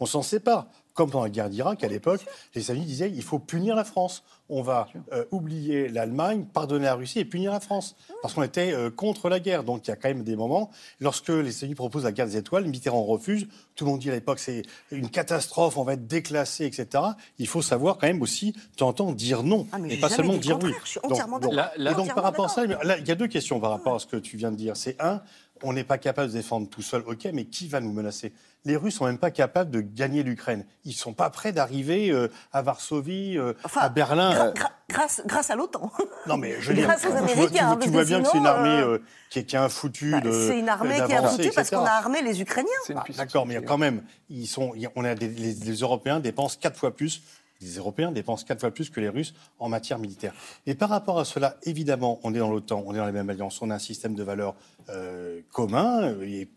on 0.00 0.06
s'en 0.06 0.22
sépare 0.22 0.66
comme 0.94 1.10
pendant 1.10 1.24
la 1.24 1.30
guerre 1.30 1.48
d'Irak 1.48 1.82
à 1.84 1.88
l'époque, 1.88 2.20
les 2.54 2.62
États-Unis 2.62 2.84
disaient 2.84 3.10
il 3.10 3.22
faut 3.22 3.38
punir 3.38 3.74
la 3.74 3.84
France. 3.84 4.22
On 4.50 4.62
va 4.62 4.88
euh, 5.12 5.24
oublier 5.30 5.88
l'Allemagne, 5.88 6.44
pardonner 6.52 6.84
la 6.84 6.94
Russie 6.94 7.20
et 7.20 7.24
punir 7.24 7.52
la 7.52 7.60
France. 7.60 7.96
Parce 8.20 8.34
qu'on 8.34 8.42
était 8.42 8.72
euh, 8.72 8.90
contre 8.90 9.28
la 9.28 9.40
guerre. 9.40 9.64
Donc 9.64 9.86
il 9.86 9.90
y 9.90 9.92
a 9.92 9.96
quand 9.96 10.08
même 10.08 10.24
des 10.24 10.36
moments, 10.36 10.70
lorsque 11.00 11.28
les 11.28 11.56
États-Unis 11.56 11.74
proposent 11.74 12.04
la 12.04 12.12
guerre 12.12 12.26
des 12.26 12.36
étoiles, 12.36 12.66
Mitterrand 12.66 13.04
refuse. 13.04 13.46
Tout 13.76 13.84
le 13.84 13.92
monde 13.92 14.00
dit 14.00 14.10
à 14.10 14.14
l'époque 14.14 14.40
c'est 14.40 14.62
une 14.90 15.08
catastrophe, 15.08 15.78
on 15.78 15.84
va 15.84 15.94
être 15.94 16.06
déclassé, 16.06 16.66
etc. 16.66 17.04
Il 17.38 17.46
faut 17.46 17.62
savoir 17.62 17.96
quand 17.96 18.08
même 18.08 18.20
aussi, 18.22 18.54
tu 18.76 18.82
entends 18.82 19.12
dire 19.12 19.42
non. 19.42 19.66
Ah, 19.72 19.78
et 19.88 19.96
pas 19.96 20.08
seulement 20.08 20.36
dire 20.36 20.58
oui. 20.62 20.72
Je 20.84 20.90
suis 20.90 21.00
entièrement 21.02 21.38
donc, 21.38 21.54
donc 21.96 22.14
par 22.14 22.24
rapport 22.24 22.46
à 22.46 22.48
ça, 22.48 22.64
il 22.64 23.06
y 23.06 23.10
a 23.10 23.14
deux 23.14 23.28
questions 23.28 23.60
par 23.60 23.70
rapport 23.70 23.94
à 23.94 23.98
ce 23.98 24.06
que 24.06 24.16
tu 24.16 24.36
viens 24.36 24.50
de 24.50 24.56
dire. 24.56 24.76
C'est 24.76 25.00
un, 25.00 25.22
on 25.62 25.72
n'est 25.72 25.84
pas 25.84 25.98
capable 25.98 26.28
de 26.28 26.32
se 26.32 26.36
défendre 26.36 26.68
tout 26.68 26.82
seul, 26.82 27.02
ok, 27.06 27.28
mais 27.32 27.44
qui 27.44 27.68
va 27.68 27.80
nous 27.80 27.92
menacer? 27.92 28.32
Les 28.64 28.76
Russes 28.76 28.96
sont 28.96 29.06
même 29.06 29.18
pas 29.18 29.30
capables 29.30 29.70
de 29.70 29.80
gagner 29.80 30.22
l'Ukraine. 30.22 30.66
Ils 30.84 30.92
sont 30.92 31.14
pas 31.14 31.30
prêts 31.30 31.52
d'arriver 31.52 32.10
euh, 32.10 32.28
à 32.52 32.60
Varsovie, 32.60 33.38
euh, 33.38 33.54
à 33.74 33.88
Berlin. 33.88 34.52
grâce, 34.88 35.22
grâce 35.24 35.50
à 35.50 35.56
l'OTAN. 35.56 35.90
Non, 36.26 36.36
mais 36.36 36.60
je 36.60 36.72
veux 36.72 36.82
grâce 36.82 37.06
aux 37.06 37.16
Américains. 37.16 37.78
Tu, 37.80 37.88
vois 37.88 38.04
bien 38.04 38.22
que 38.22 38.28
c'est 38.28 38.36
une 38.36 38.46
armée 38.46 38.80
euh, 38.80 38.98
qui, 39.30 39.38
est, 39.38 39.44
qui 39.44 39.56
un 39.56 39.70
foutu 39.70 40.10
bah, 40.10 40.20
C'est 40.24 40.58
une 40.58 40.68
armée 40.68 41.00
qui 41.06 41.12
est 41.12 41.16
un 41.16 41.28
foutu 41.28 41.50
parce 41.54 41.70
qu'on 41.70 41.84
a 41.84 41.90
armé 41.90 42.20
les 42.20 42.42
Ukrainiens. 42.42 42.68
Bah, 42.90 43.04
d'accord, 43.16 43.46
mais 43.46 43.62
quand 43.62 43.78
même, 43.78 44.02
ils 44.28 44.46
sont, 44.46 44.74
on 44.94 45.04
a 45.04 45.14
les 45.14 45.74
Européens 45.80 46.20
dépensent 46.20 46.58
quatre 46.60 46.78
fois 46.78 46.94
plus 46.94 47.22
les 47.60 47.76
Européens 47.76 48.12
dépensent 48.12 48.44
quatre 48.44 48.60
fois 48.60 48.70
plus 48.70 48.90
que 48.90 49.00
les 49.00 49.08
Russes 49.08 49.34
en 49.58 49.68
matière 49.68 49.98
militaire. 49.98 50.34
Et 50.66 50.74
par 50.74 50.88
rapport 50.88 51.18
à 51.18 51.24
cela, 51.24 51.56
évidemment, 51.64 52.20
on 52.22 52.34
est 52.34 52.38
dans 52.38 52.50
l'OTAN, 52.50 52.82
on 52.86 52.94
est 52.94 52.98
dans 52.98 53.06
les 53.06 53.12
mêmes 53.12 53.30
alliances, 53.30 53.60
on 53.62 53.70
a 53.70 53.74
un 53.74 53.78
système 53.78 54.14
de 54.14 54.22
valeurs 54.22 54.54
euh, 54.88 55.40
commun, 55.52 56.14
il 56.22 56.48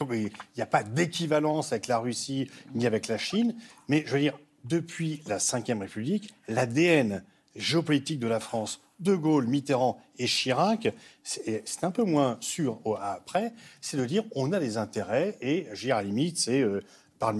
n'y 0.55 0.63
a 0.63 0.65
pas 0.65 0.83
d'équivalence 0.83 1.71
avec 1.71 1.87
la 1.87 1.99
Russie 1.99 2.49
ni 2.73 2.85
avec 2.85 3.07
la 3.07 3.17
Chine, 3.17 3.55
mais 3.87 4.03
je 4.07 4.13
veux 4.13 4.19
dire, 4.19 4.37
depuis 4.63 5.21
la 5.27 5.37
Ve 5.37 5.79
République, 5.79 6.33
l'ADN 6.47 7.23
géopolitique 7.55 8.19
de 8.19 8.27
la 8.27 8.39
France, 8.39 8.81
De 8.99 9.13
Gaulle, 9.13 9.47
Mitterrand 9.47 10.01
et 10.17 10.25
Chirac, 10.25 10.93
c'est 11.23 11.83
un 11.83 11.91
peu 11.91 12.03
moins 12.03 12.37
sûr 12.39 12.79
après, 13.01 13.53
c'est 13.81 13.97
de 13.97 14.05
dire 14.05 14.23
on 14.35 14.53
a 14.53 14.59
des 14.59 14.77
intérêts 14.77 15.37
et, 15.41 15.67
dire, 15.75 15.97
à 15.97 16.01
la 16.01 16.07
limite, 16.07 16.37
c'est... 16.37 16.61
Euh, 16.61 16.81
par 17.23 17.33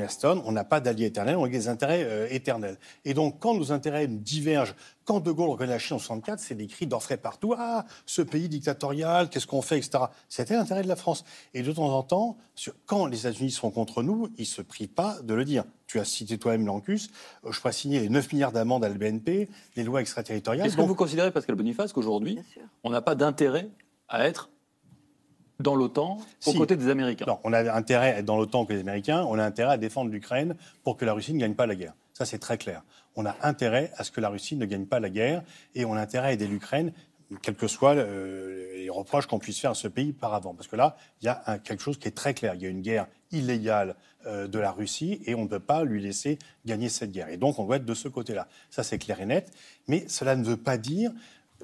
on 0.45 0.51
n'a 0.53 0.63
pas 0.63 0.79
d'alliés 0.79 1.07
éternels, 1.07 1.35
on 1.35 1.43
a 1.43 1.49
des 1.49 1.67
intérêts 1.67 2.05
euh, 2.05 2.27
éternels. 2.31 2.77
Et 3.03 3.13
donc, 3.13 3.39
quand 3.39 3.53
nos 3.53 3.73
intérêts 3.73 4.07
divergent, 4.07 4.75
quand 5.03 5.19
De 5.19 5.29
Gaulle 5.29 5.49
reconnaît 5.49 5.73
la 5.73 5.79
Chine 5.79 5.97
en 5.97 5.99
64, 5.99 6.39
c'est 6.39 6.55
des 6.55 6.67
cris 6.67 6.87
d'orfraie 6.87 7.17
partout. 7.17 7.53
Ah, 7.57 7.85
ce 8.05 8.21
pays 8.21 8.47
dictatorial, 8.47 9.29
qu'est-ce 9.29 9.45
qu'on 9.45 9.61
fait, 9.61 9.77
etc. 9.77 10.05
C'était 10.29 10.55
l'intérêt 10.55 10.83
de 10.83 10.87
la 10.87 10.95
France. 10.95 11.25
Et 11.53 11.63
de 11.63 11.71
temps 11.73 11.93
en 11.93 12.01
temps, 12.01 12.37
quand 12.85 13.07
les 13.07 13.19
États-Unis 13.27 13.51
sont 13.51 13.71
contre 13.71 14.03
nous, 14.03 14.29
ils 14.37 14.43
ne 14.43 14.45
se 14.45 14.61
prient 14.61 14.87
pas 14.87 15.17
de 15.21 15.33
le 15.33 15.43
dire. 15.43 15.65
Tu 15.87 15.99
as 15.99 16.05
cité 16.05 16.37
toi-même 16.37 16.65
l'ANCUS. 16.65 17.09
Euh, 17.43 17.51
je 17.51 17.59
pourrais 17.59 17.73
signer 17.73 17.99
les 17.99 18.09
9 18.09 18.31
milliards 18.31 18.53
d'amendes 18.53 18.85
à 18.85 18.89
la 18.89 18.95
BNP, 18.95 19.49
les 19.75 19.83
lois 19.83 19.99
extraterritoriales. 19.99 20.65
Est-ce 20.65 20.77
que 20.77 20.81
vous 20.81 20.95
considérez, 20.95 21.31
Pascal 21.31 21.57
Boniface, 21.57 21.91
qu'aujourd'hui, 21.91 22.39
on 22.85 22.89
n'a 22.89 23.01
pas 23.01 23.15
d'intérêt 23.15 23.69
à 24.07 24.25
être 24.25 24.49
dans 25.63 25.75
l'OTAN 25.75 26.19
aux 26.45 26.53
côtés 26.53 26.75
des 26.75 26.89
Américains. 26.89 27.25
Non, 27.27 27.39
on 27.43 27.53
a 27.53 27.73
intérêt 27.73 28.13
à 28.13 28.17
être 28.19 28.25
dans 28.25 28.37
l'OTAN 28.37 28.65
que 28.65 28.73
les 28.73 28.81
Américains, 28.81 29.25
on 29.27 29.39
a 29.39 29.43
intérêt 29.43 29.73
à 29.73 29.77
défendre 29.77 30.11
l'Ukraine 30.11 30.55
pour 30.83 30.97
que 30.97 31.05
la 31.05 31.13
Russie 31.13 31.33
ne 31.33 31.39
gagne 31.39 31.55
pas 31.55 31.65
la 31.65 31.75
guerre. 31.75 31.93
Ça, 32.13 32.25
c'est 32.25 32.39
très 32.39 32.57
clair. 32.57 32.83
On 33.15 33.25
a 33.25 33.35
intérêt 33.41 33.91
à 33.97 34.03
ce 34.03 34.11
que 34.11 34.21
la 34.21 34.29
Russie 34.29 34.55
ne 34.55 34.65
gagne 34.65 34.85
pas 34.85 34.99
la 34.99 35.09
guerre 35.09 35.43
et 35.73 35.85
on 35.85 35.93
a 35.93 36.01
intérêt 36.01 36.27
à 36.27 36.31
aider 36.33 36.47
l'Ukraine, 36.47 36.93
quels 37.41 37.55
que 37.55 37.67
soient 37.67 37.95
euh, 37.95 38.75
les 38.75 38.89
reproches 38.89 39.25
qu'on 39.25 39.39
puisse 39.39 39.59
faire 39.59 39.71
à 39.71 39.75
ce 39.75 39.87
pays 39.87 40.13
par 40.13 40.33
avant. 40.33 40.53
Parce 40.53 40.67
que 40.67 40.75
là, 40.75 40.95
il 41.21 41.25
y 41.25 41.29
a 41.29 41.57
quelque 41.63 41.81
chose 41.81 41.97
qui 41.97 42.07
est 42.07 42.11
très 42.11 42.33
clair. 42.33 42.53
Il 42.55 42.61
y 42.61 42.65
a 42.65 42.69
une 42.69 42.81
guerre 42.81 43.07
illégale 43.31 43.95
euh, 44.25 44.47
de 44.47 44.59
la 44.59 44.71
Russie 44.71 45.21
et 45.25 45.35
on 45.35 45.43
ne 45.43 45.47
peut 45.47 45.59
pas 45.59 45.83
lui 45.83 46.01
laisser 46.01 46.37
gagner 46.65 46.89
cette 46.89 47.11
guerre. 47.11 47.29
Et 47.29 47.37
donc, 47.37 47.59
on 47.59 47.65
doit 47.65 47.77
être 47.77 47.85
de 47.85 47.93
ce 47.93 48.07
côté-là. 48.07 48.47
Ça, 48.69 48.83
c'est 48.83 48.99
clair 48.99 49.19
et 49.21 49.25
net. 49.25 49.51
Mais 49.87 50.05
cela 50.07 50.35
ne 50.35 50.43
veut 50.43 50.57
pas 50.57 50.77
dire 50.77 51.11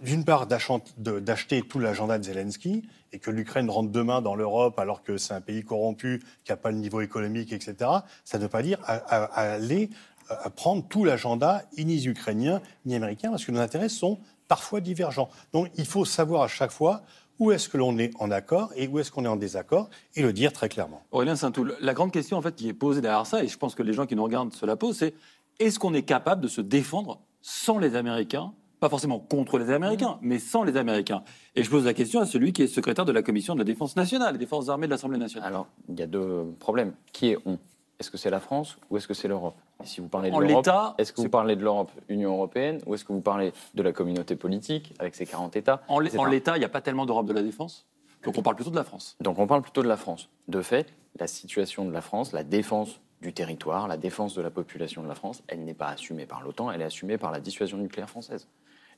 d'une 0.01 0.25
part, 0.25 0.47
d'acheter 0.47 1.61
tout 1.61 1.79
l'agenda 1.79 2.17
de 2.17 2.23
Zelensky 2.23 2.87
et 3.11 3.19
que 3.19 3.31
l'Ukraine 3.31 3.69
rentre 3.69 3.89
demain 3.89 4.21
dans 4.21 4.35
l'Europe 4.35 4.77
alors 4.79 5.03
que 5.03 5.17
c'est 5.17 5.33
un 5.33 5.41
pays 5.41 5.63
corrompu, 5.63 6.23
qui 6.43 6.51
n'a 6.51 6.57
pas 6.57 6.71
le 6.71 6.77
niveau 6.77 7.01
économique, 7.01 7.53
etc., 7.53 7.75
ça 8.23 8.37
ne 8.37 8.43
veut 8.43 8.49
pas 8.49 8.61
dire 8.61 8.79
aller 8.85 9.89
à 10.29 10.49
prendre 10.49 10.87
tout 10.87 11.05
l'agenda 11.05 11.63
ni 11.77 12.05
ukrainien 12.05 12.61
ni 12.85 12.95
américain, 12.95 13.31
parce 13.31 13.45
que 13.45 13.51
nos 13.51 13.59
intérêts 13.59 13.89
sont 13.89 14.19
parfois 14.47 14.79
divergents. 14.79 15.29
Donc 15.53 15.69
il 15.75 15.85
faut 15.85 16.05
savoir 16.05 16.43
à 16.43 16.47
chaque 16.47 16.71
fois 16.71 17.01
où 17.39 17.51
est-ce 17.51 17.69
que 17.69 17.77
l'on 17.77 17.97
est 17.97 18.11
en 18.19 18.31
accord 18.31 18.71
et 18.75 18.87
où 18.87 18.99
est-ce 18.99 19.11
qu'on 19.11 19.25
est 19.25 19.29
en 19.29 19.37
désaccord 19.37 19.89
et 20.15 20.21
le 20.21 20.33
dire 20.33 20.51
très 20.51 20.67
clairement. 20.67 21.01
Aurélien 21.11 21.35
Saint-Toul, 21.35 21.77
la 21.79 21.93
grande 21.93 22.11
question 22.11 22.37
en 22.37 22.41
fait 22.41 22.55
qui 22.55 22.67
est 22.67 22.73
posée 22.73 23.01
derrière 23.01 23.25
ça, 23.25 23.43
et 23.43 23.47
je 23.47 23.57
pense 23.57 23.75
que 23.75 23.83
les 23.83 23.93
gens 23.93 24.05
qui 24.05 24.15
nous 24.15 24.23
regardent 24.23 24.53
se 24.53 24.65
la 24.65 24.75
posent, 24.75 24.97
c'est 24.97 25.15
est-ce 25.59 25.79
qu'on 25.79 25.93
est 25.93 26.03
capable 26.03 26.41
de 26.41 26.47
se 26.47 26.61
défendre 26.61 27.21
sans 27.41 27.77
les 27.77 27.95
Américains 27.95 28.53
pas 28.79 28.89
forcément 28.89 29.19
contre 29.19 29.57
les 29.57 29.69
Américains, 29.71 30.17
mmh. 30.21 30.27
mais 30.27 30.39
sans 30.39 30.63
les 30.63 30.77
Américains. 30.77 31.23
Et 31.55 31.63
je 31.63 31.69
pose 31.69 31.85
la 31.85 31.93
question 31.93 32.19
à 32.19 32.25
celui 32.25 32.53
qui 32.53 32.63
est 32.63 32.67
secrétaire 32.67 33.05
de 33.05 33.11
la 33.11 33.21
Commission 33.21 33.53
de 33.53 33.59
la 33.59 33.65
Défense 33.65 33.95
nationale, 33.95 34.37
des 34.37 34.45
Forces 34.45 34.69
armées 34.69 34.87
de 34.87 34.91
l'Assemblée 34.91 35.17
nationale. 35.17 35.49
Alors, 35.49 35.67
il 35.89 35.99
y 35.99 36.03
a 36.03 36.07
deux 36.07 36.45
problèmes. 36.59 36.93
Qui 37.11 37.29
est 37.29 37.37
on? 37.45 37.59
Est-ce 37.99 38.09
que 38.09 38.17
c'est 38.17 38.29
la 38.29 38.39
France 38.39 38.77
ou 38.89 38.95
est-ce 38.95 39.07
que 39.07 39.13
c'est 39.13 39.27
l'Europe? 39.27 39.57
Si 39.83 39.99
vous 39.99 40.07
parlez 40.07 40.31
de 40.31 40.39
l'Europe, 40.39 40.95
est-ce 40.97 41.11
que 41.11 41.19
vous 41.19 41.29
parlez 41.29 41.57
de 41.57 41.63
l'Europe, 41.63 41.91
Union 42.07 42.31
européenne, 42.31 42.79
ou 42.85 42.95
est-ce 42.95 43.03
que 43.03 43.11
vous 43.11 43.21
parlez 43.21 43.51
de 43.73 43.83
la 43.83 43.91
communauté 43.91 44.37
politique 44.37 44.93
avec 44.99 45.15
ses 45.15 45.25
40 45.25 45.57
États 45.57 45.81
En 45.89 45.99
l'état, 45.99 46.55
il 46.55 46.59
n'y 46.59 46.65
a 46.65 46.69
pas 46.69 46.81
tellement 46.81 47.05
d'Europe 47.05 47.25
de 47.25 47.33
la 47.33 47.41
défense 47.41 47.85
donc 48.23 48.37
on 48.37 48.41
parle 48.41 48.55
plutôt 48.55 48.71
de 48.71 48.75
la 48.75 48.83
France. 48.83 49.15
Donc 49.21 49.39
on 49.39 49.47
parle 49.47 49.61
plutôt 49.61 49.83
de 49.83 49.87
la 49.87 49.97
France. 49.97 50.29
De 50.47 50.61
fait, 50.61 50.93
la 51.19 51.27
situation 51.27 51.85
de 51.85 51.91
la 51.91 52.01
France, 52.01 52.33
la 52.33 52.43
défense 52.43 52.99
du 53.21 53.33
territoire, 53.33 53.87
la 53.87 53.97
défense 53.97 54.35
de 54.35 54.41
la 54.41 54.49
population 54.49 55.03
de 55.03 55.07
la 55.07 55.15
France, 55.15 55.43
elle 55.47 55.63
n'est 55.63 55.73
pas 55.73 55.89
assumée 55.89 56.25
par 56.25 56.41
l'OTAN, 56.41 56.71
elle 56.71 56.81
est 56.81 56.85
assumée 56.85 57.17
par 57.17 57.31
la 57.31 57.39
dissuasion 57.39 57.77
nucléaire 57.77 58.09
française 58.09 58.47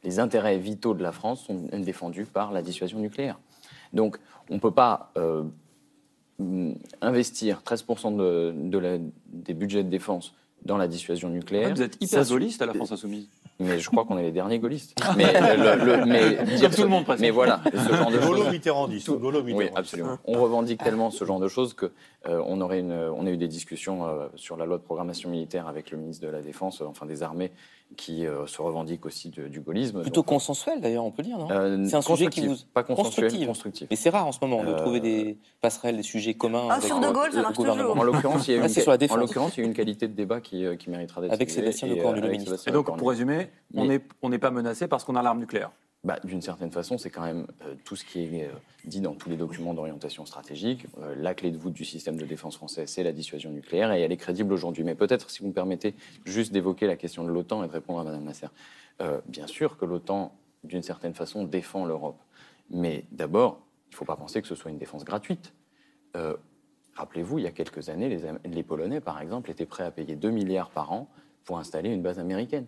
les 0.04 0.20
intérêts 0.20 0.58
vitaux 0.58 0.94
de 0.94 1.04
la 1.04 1.12
France 1.12 1.46
sont 1.46 1.70
défendus 1.74 2.26
par 2.26 2.52
la 2.52 2.62
dissuasion 2.62 3.00
nucléaire. 3.00 3.40
Donc, 3.94 4.18
on 4.50 4.56
ne 4.56 4.60
peut 4.60 4.72
pas 4.72 5.12
euh, 5.18 5.44
investir 7.02 7.62
13% 7.66 8.16
de, 8.16 9.02
des 9.28 9.54
budgets 9.54 9.84
de 9.84 9.90
défense 9.90 10.34
dans 10.64 10.78
la 10.78 10.88
dissuasion 10.88 11.30
nucléaire. 11.30 11.74
vous 11.74 11.82
êtes 11.82 11.98
hyper 12.02 12.26
gaulliste 12.26 12.62
à 12.62 12.66
la 12.66 12.74
France 12.74 12.92
Insoumise. 12.92 13.28
Mais 13.60 13.80
je 13.80 13.90
crois 13.90 14.06
qu'on 14.06 14.18
est 14.18 14.24
les 14.24 14.32
derniers 14.32 14.58
gaullistes. 14.58 14.96
mais, 15.18 15.34
le, 15.34 16.06
mais 16.06 16.70
tout 16.70 16.82
le 16.82 16.88
monde 16.88 17.06
presque. 17.06 17.22
Mais 17.22 17.30
voilà, 17.30 17.62
ce 17.66 17.94
genre 17.94 18.12
de 18.12 18.20
choses. 18.20 18.50
Mitterrandiste. 18.50 19.10
Oui, 19.10 19.70
absolument. 19.76 20.18
On 20.26 20.42
revendique 20.42 20.84
tellement 20.84 21.12
ce 21.12 21.26
genre 21.26 21.40
de 21.40 21.48
choses 21.48 21.74
que 21.74 21.86
euh, 21.86 22.21
on 22.26 22.62
aurait 22.62 22.80
une, 22.80 22.94
on 22.94 23.26
a 23.26 23.32
eu 23.32 23.38
des 23.38 23.48
discussions 23.48 24.06
euh, 24.06 24.28
sur 24.36 24.58
la 24.58 24.66
loi 24.66 24.78
de 24.78 24.84
programmation 24.84 25.30
militaire 25.30 25.68
avec 25.68 25.92
le 25.92 25.98
ministre 25.98 26.26
de 26.26 26.32
la 26.32 26.42
Défense, 26.42 26.82
enfin 26.82 27.06
des 27.06 27.24
armées, 27.24 27.52
qui 27.98 28.26
euh, 28.26 28.46
se 28.48 28.62
revendique 28.62 29.06
aussi 29.06 29.30
du 29.30 29.60
gaullisme. 29.60 30.02
Plutôt 30.02 30.24
consensuel 30.24 30.82
d'ailleurs, 30.82 31.04
on 31.04 31.12
peut 31.12 31.24
dire, 31.24 31.38
non 31.38 31.50
euh, 31.52 31.86
C'est 31.86 31.96
un 31.96 32.02
sujet 32.02 32.28
qui 32.28 32.48
vous 32.48 32.56
pas 32.74 32.84
consensuel, 32.84 33.46
constructif. 33.46 33.88
Mais 33.90 33.96
c'est 33.96 34.10
rare 34.10 34.28
en 34.28 34.32
ce 34.32 34.40
moment 34.42 34.64
de 34.64 34.74
trouver 34.74 35.00
des 35.00 35.38
passerelles, 35.62 35.98
des 35.98 36.04
sujets 36.04 36.36
communs. 36.36 36.68
Ah, 36.70 36.80
sur 36.80 37.00
De 37.00 37.10
Gaulle, 37.10 37.32
ça 37.34 37.42
marche 37.42 37.56
toujours. 37.56 37.98
En 37.98 38.04
l'occurrence, 38.04 38.48
il 38.48 38.52
y 38.52 38.58
a 38.58 38.66
une, 38.66 39.12
en 39.12 39.16
l'occurrence, 39.16 39.58
il 39.58 39.62
y 39.62 39.64
a 39.64 39.68
une 39.68 39.74
qualité 39.74 40.08
de 40.08 40.14
débat 40.14 40.42
qui, 40.42 40.66
qui 40.78 40.90
méritera 40.90 41.22
d'être 41.22 41.34
avec 41.34 41.50
Sébastien 41.50 41.88
Lecornu, 41.88 42.22
le 42.22 42.30
ministre. 42.30 42.56
Et 42.68 42.72
donc, 42.72 42.96
pour 42.98 43.10
résumer, 43.10 43.50
on 43.76 44.30
n'est 44.30 44.40
pas 44.40 44.52
menacé 44.52 44.88
parce 44.88 45.04
qu'on 45.04 45.16
a 45.16 45.22
l'arme 45.22 45.40
nucléaire. 45.40 45.72
Bah, 46.04 46.20
d'une 46.24 46.42
certaine 46.42 46.72
façon, 46.72 46.98
c'est 46.98 47.12
quand 47.12 47.22
même 47.22 47.46
euh, 47.64 47.76
tout 47.86 47.96
ce 47.96 48.04
qui 48.04 48.24
est 48.24 48.48
euh, 48.48 48.52
dit 48.86 49.02
dans 49.02 49.14
tous 49.14 49.30
les 49.30 49.38
documents 49.38 49.76
d'orientation 49.76 50.26
stratégique. 50.26 50.88
Euh, 51.00 51.14
la 51.16 51.36
clé 51.36 51.52
de 51.52 51.58
voûte 51.58 51.74
du 51.74 51.86
système 51.86 52.16
de 52.16 52.26
défense 52.26 52.56
français, 52.56 52.88
c'est 52.88 53.04
la 53.04 53.12
dissuasion 53.12 53.52
nucléaire, 53.52 53.92
et 53.92 54.02
elle 54.02 54.12
est 54.12 54.18
crédible 54.18 54.52
aujourd'hui. 54.52 54.84
Mais 54.84 54.96
peut-être, 54.96 55.30
si 55.30 55.42
vous 55.42 55.50
me 55.50 55.54
permettez, 55.54 55.94
juste 56.26 56.54
d'évoquer 56.54 56.88
la 56.88 56.96
question 56.96 57.24
de 57.24 57.30
l'OTAN 57.30 57.64
et 57.64 57.68
de 57.68 57.72
répondre 57.72 58.00
à 58.00 58.04
Mme 58.04 58.24
Masser. 58.24 58.48
bien 59.28 59.46
sûr 59.46 59.78
que 59.78 59.86
l'OTAN, 59.86 60.34
d'une 60.64 60.82
certaine 60.82 61.14
façon, 61.14 61.44
défend 61.44 61.86
l'Europe. 61.86 62.20
Mais 62.72 63.06
d'abord, 63.12 63.62
il 63.90 63.94
ne 63.94 63.98
faut 63.98 64.06
pas 64.06 64.16
penser 64.16 64.42
que 64.42 64.48
ce 64.48 64.56
soit 64.56 64.72
une 64.72 64.80
défense 64.80 65.04
gratuite. 65.04 65.54
Rappelez-vous, 66.96 67.40
il 67.40 67.44
y 67.44 67.48
a 67.48 67.52
quelques 67.52 67.90
années, 67.90 68.10
les, 68.10 68.22
les 68.46 68.64
Polonais, 68.64 69.02
par 69.02 69.22
exemple, 69.22 69.52
étaient 69.52 69.66
prêts 69.66 69.84
à 69.84 69.92
payer 69.92 70.16
2 70.16 70.30
milliards 70.30 70.72
par 70.72 70.92
an 70.92 71.10
pour 71.46 71.60
installer 71.60 71.90
une 71.90 72.02
base 72.02 72.20
américaine. 72.20 72.66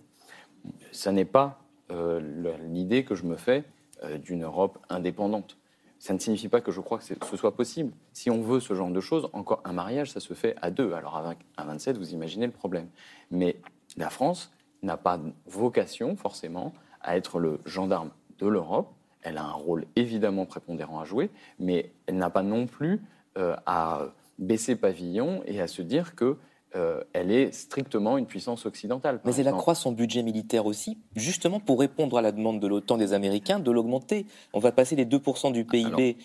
Ça 0.91 1.12
n'est 1.12 1.26
pas 1.26 1.63
l'idée 1.90 3.04
que 3.04 3.15
je 3.15 3.23
me 3.25 3.36
fais 3.36 3.63
euh, 4.04 4.17
d'une 4.17 4.44
Europe 4.44 4.79
indépendante. 4.90 5.58
ça 6.00 6.13
ne 6.13 6.19
signifie 6.19 6.50
pas 6.50 6.60
que 6.60 6.71
je 6.71 6.81
crois 6.81 6.98
que 6.98 7.06
ce 7.06 7.38
soit 7.38 7.56
possible. 7.56 7.94
Si 8.12 8.29
on 8.29 8.42
veut 8.42 8.60
ce 8.60 8.73
genre 8.73 8.90
de 8.90 9.00
choses, 9.00 9.29
encore 9.31 9.62
un 9.63 9.71
mariage, 9.71 10.12
ça 10.12 10.19
se 10.19 10.34
fait 10.34 10.56
à 10.62 10.71
deux. 10.71 10.92
Alors 10.92 11.15
à 11.15 11.63
27, 11.63 11.98
vous 11.98 12.12
imaginez 12.12 12.46
le 12.46 12.52
problème. 12.52 12.90
Mais 13.31 13.56
la 13.96 14.10
France 14.10 14.52
n'a 14.81 14.98
pas 14.98 15.21
vocation 15.46 16.17
forcément 16.17 16.73
à 17.02 17.15
être 17.15 17.40
le 17.40 17.60
gendarme 17.65 18.10
de 18.40 18.48
l'Europe. 18.48 18.92
Elle 19.21 19.38
a 19.38 19.46
un 19.46 19.54
rôle 19.54 19.86
évidemment 19.96 20.46
prépondérant 20.46 21.00
à 21.00 21.06
jouer, 21.06 21.29
mais 21.60 21.92
elle 22.08 22.17
n'a 22.17 22.29
pas 22.29 22.44
non 22.44 22.67
plus 22.67 23.02
euh, 23.38 23.56
à 23.65 24.08
baisser 24.40 24.75
pavillon 24.75 25.42
et 25.46 25.62
à 25.62 25.67
se 25.67 25.81
dire 25.81 26.15
que 26.15 26.38
euh, 26.76 27.04
elle 27.13 27.32
est 27.32 27.52
strictement 27.54 28.17
une 28.17 28.26
puissance 28.26 28.65
occidentale. 28.65 29.19
Mais 29.26 29.36
elle 29.36 29.48
accroît 29.48 29.76
son 29.76 29.92
budget 29.92 30.24
militaire 30.24 30.65
aussi, 30.65 30.98
justement 31.15 31.60
pour 31.60 31.80
répondre 31.80 32.17
à 32.17 32.21
la 32.21 32.32
demande 32.32 32.60
de 32.60 32.67
l'OTAN 32.67 32.98
des 32.98 33.13
Américains 33.13 33.60
de 33.60 33.71
l'augmenter. 33.71 34.26
On 34.54 34.60
va 34.60 34.71
passer 34.71 34.96
les 34.96 35.06
2% 35.06 35.52
du 35.52 35.65
PIB 35.65 36.17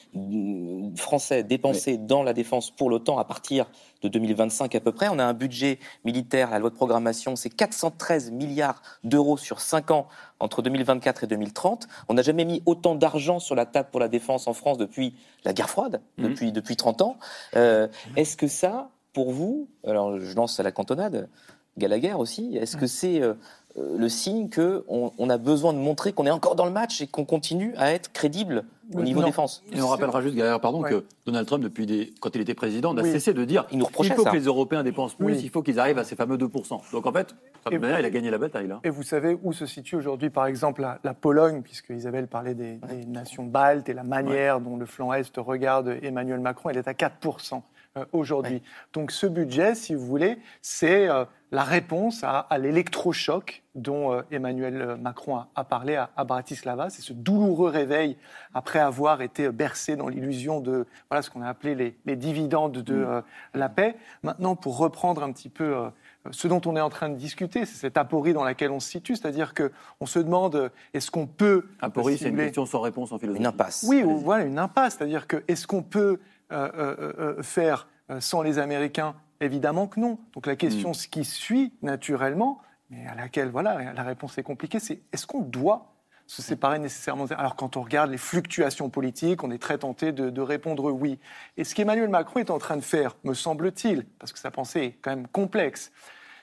français 0.97 1.43
dépensés 1.43 1.99
dans 1.99 2.23
la 2.23 2.33
défense 2.33 2.71
pour 2.71 2.89
l'OTAN 2.89 3.19
à 3.19 3.25
partir 3.25 3.71
de 4.03 4.09
2025 4.09 4.75
à 4.75 4.81
peu 4.81 4.93
près. 4.93 5.09
On 5.09 5.19
a 5.19 5.25
un 5.25 5.35
budget 5.35 5.79
militaire, 6.05 6.51
la 6.51 6.59
loi 6.59 6.71
de 6.71 6.75
programmation, 6.75 7.37
c'est 7.37 7.51
413 7.51 8.31
milliards 8.31 8.83
d'euros 9.05 9.37
sur 9.37 9.61
5 9.61 9.91
ans 9.91 10.09
entre 10.41 10.63
2024 10.63 11.25
et 11.25 11.27
2030. 11.27 11.89
On 12.09 12.15
n'a 12.15 12.23
jamais 12.23 12.45
mis 12.45 12.63
autant 12.67 12.95
d'argent 12.95 13.39
sur 13.39 13.55
la 13.55 13.67
table 13.67 13.89
pour 13.91 14.01
la 14.01 14.09
défense 14.09 14.47
en 14.47 14.53
France 14.53 14.79
depuis 14.79 15.15
la 15.45 15.53
guerre 15.53 15.71
froide, 15.71 16.01
mmh. 16.17 16.23
depuis, 16.23 16.53
depuis 16.53 16.77
30 16.77 17.03
ans. 17.03 17.19
Euh, 17.57 17.89
est-ce 18.17 18.37
que 18.37 18.47
ça, 18.47 18.91
pour 19.19 19.33
vous, 19.33 19.69
alors 19.85 20.21
je 20.21 20.33
lance 20.37 20.61
à 20.61 20.63
la 20.63 20.71
cantonade, 20.71 21.29
Gallagher 21.77 22.13
aussi, 22.13 22.57
est-ce 22.57 22.77
que 22.77 22.87
c'est 22.87 23.21
euh, 23.21 23.35
euh, 23.77 23.99
le 23.99 24.09
signe 24.09 24.49
qu'on 24.49 25.13
on 25.19 25.29
a 25.29 25.39
besoin 25.39 25.73
de 25.73 25.79
montrer 25.79 26.13
qu'on 26.13 26.25
est 26.25 26.31
encore 26.31 26.55
dans 26.55 26.67
le 26.67 26.71
match 26.71 27.01
et 27.01 27.09
qu'on 27.09 27.25
continue 27.25 27.75
à 27.77 27.91
être 27.91 28.13
crédible 28.13 28.63
au 28.95 29.03
niveau 29.03 29.25
défense? 29.25 29.65
Et 29.73 29.83
on 29.83 29.89
rappellera 29.89 30.23
juste, 30.23 30.37
Gallagher, 30.37 30.61
pardon, 30.63 30.83
que 30.83 31.05
Donald 31.27 31.49
Trump, 31.49 31.65
depuis 31.65 31.85
des, 31.85 32.15
quand 32.21 32.37
il 32.37 32.43
était 32.43 32.55
président, 32.55 32.95
n'a 32.95 33.03
cessé 33.03 33.35
de 33.35 33.45
dire 33.45 33.67
il, 33.73 33.81
il 33.81 34.13
faut 34.13 34.23
que 34.23 34.37
les 34.37 34.45
Européens 34.45 34.85
dépensent 34.85 35.17
plus, 35.17 35.43
il 35.43 35.51
faut 35.51 35.63
qu'ils 35.63 35.81
arrivent 35.81 35.99
à 35.99 36.05
ces 36.05 36.15
fameux 36.15 36.37
2%. 36.37 36.93
Donc 36.93 37.05
en 37.05 37.13
fait, 37.13 37.35
de 37.69 37.77
manière, 37.77 37.99
il 37.99 38.07
a 38.07 38.11
gagné 38.11 38.31
la 38.31 38.39
bataille. 38.39 38.69
Là. 38.69 38.79
Et 38.85 38.91
vous 38.91 39.03
savez 39.03 39.37
où 39.43 39.53
se 39.53 39.67
situe 39.67 39.97
aujourd'hui, 39.97 40.31
par 40.31 40.47
exemple, 40.47 40.87
la, 41.03 41.15
Pologne, 41.15 41.63
puisque 41.63 41.91
Isabelle 41.91 42.29
parlait 42.29 42.55
des, 42.55 42.77
des, 42.89 43.05
nations 43.05 43.47
baltes 43.47 43.89
et 43.89 43.95
la 43.95 44.05
manière 44.05 44.61
dont 44.61 44.77
le 44.77 44.87
flanc 44.87 45.13
Est 45.13 45.37
regarde 45.39 45.97
Emmanuel 46.03 46.39
Macron, 46.39 46.71
elle 46.71 46.77
est 46.77 46.87
à 46.87 46.93
4%. 46.93 47.63
Euh, 47.97 48.05
aujourd'hui. 48.13 48.63
Donc 48.93 49.11
ce 49.11 49.27
budget, 49.27 49.75
si 49.75 49.95
vous 49.95 50.05
voulez, 50.05 50.39
c'est 50.61 51.09
euh, 51.09 51.25
la 51.53 51.63
réponse 51.63 52.23
à, 52.23 52.47
l'électrochoc 52.59 53.63
dont 53.75 54.13
euh, 54.13 54.23
Emmanuel 54.31 54.97
Macron 55.01 55.45
a, 55.55 55.65
parlé 55.65 55.97
à, 55.97 56.25
Bratislava. 56.25 56.91
C'est 56.91 57.01
ce 57.01 57.15
douloureux 57.15 57.71
réveil 57.71 58.19
après 58.53 58.79
avoir 58.79 59.23
été 59.23 59.51
bercé 59.51 59.97
dans 59.97 60.09
l'illusion 60.09 60.61
de 60.61 60.87
voilà, 61.09 61.23
ce 61.23 61.31
qu'on 61.31 61.41
a 61.41 61.49
appelé 61.49 61.97
les, 62.05 62.17
dividendes 62.17 62.73
de 62.73 62.95
mm. 62.95 63.23
la 63.55 63.69
paix. 63.71 63.97
Maintenant, 64.23 64.55
pour 64.55 64.77
reprendre 64.77 65.23
un 65.23 65.33
petit 65.33 65.49
peu 65.49 65.91
ce 66.33 66.49
dont 66.49 66.61
on 66.67 66.77
est 66.77 66.81
en 66.81 66.91
train 66.91 67.09
de 67.09 67.17
discuter, 67.17 67.65
c'est 67.65 67.77
cette 67.77 67.97
aporie 67.97 68.33
dans 68.33 68.45
laquelle 68.45 68.71
on 68.71 68.81
se 68.81 68.89
situe, 68.89 69.17
c'est-à-dire 69.17 69.53
qu'on 69.55 70.07
se 70.07 70.19
demande 70.19 70.71
est-ce 70.95 71.11
qu'on 71.11 71.27
peut... 71.27 71.67
Aporie, 71.81 72.19
c'est 72.19 72.29
une 72.29 72.37
question 72.37 72.67
sans 72.67 72.81
réponse 72.81 73.13
en 73.13 73.19
philosophie. 73.19 73.41
Une 73.41 73.47
impasse. 73.47 73.85
Oui, 73.89 74.03
voilà, 74.03 74.45
une 74.45 74.59
impasse, 74.59 74.97
c'est-à-dire 74.97 75.27
que 75.27 75.43
est-ce 75.49 75.67
qu'on 75.67 75.83
peut 75.83 76.21
euh, 76.53 76.71
euh, 76.77 77.13
euh, 77.19 77.43
faire 77.43 77.89
sans 78.21 78.43
les 78.43 78.59
Américains? 78.59 79.15
Évidemment 79.41 79.87
que 79.87 80.01
non. 80.01 80.19
Donc 80.35 80.47
la 80.47 80.57
question 80.57 80.93
ce 80.93 81.07
mm. 81.07 81.11
qui 81.11 81.25
suit 81.25 81.73
naturellement, 81.83 82.61
mais 82.91 83.07
à 83.07 83.15
laquelle 83.15 83.51
voilà, 83.51 83.93
la 83.93 84.03
réponse 84.03 84.39
est 84.39 84.43
compliquée, 84.43 84.81
c'est 84.81 85.01
est-ce 85.13 85.27
qu'on 85.27 85.43
doit 85.43 85.93
se 86.27 86.43
séparer 86.43 86.79
nécessairement? 86.79 87.27
Alors 87.37 87.57
quand 87.57 87.77
on 87.77 87.83
regarde 87.83 88.11
les 88.11 88.19
fluctuations 88.19 88.91
politiques, 88.91 89.43
on 89.43 89.51
est 89.51 89.59
très 89.59 89.79
tenté 89.79 90.13
de, 90.13 90.41
répondre 90.41 90.91
oui. 90.91 91.19
Et 91.57 91.65
ce 91.65 91.75
qu'Emmanuel 91.75 92.09
Macron 92.09 92.41
est 92.41 92.51
en 92.51 92.59
train 92.59 92.77
de 92.77 92.83
faire, 92.83 93.17
me 93.25 93.35
semble-t-il, 93.35 94.05
parce 94.19 94.33
que 94.33 94.39
sa 94.39 94.51
pensée 94.51 94.81
est 94.81 94.99
quand 95.01 95.11
même 95.11 95.27
complexe, 95.27 95.91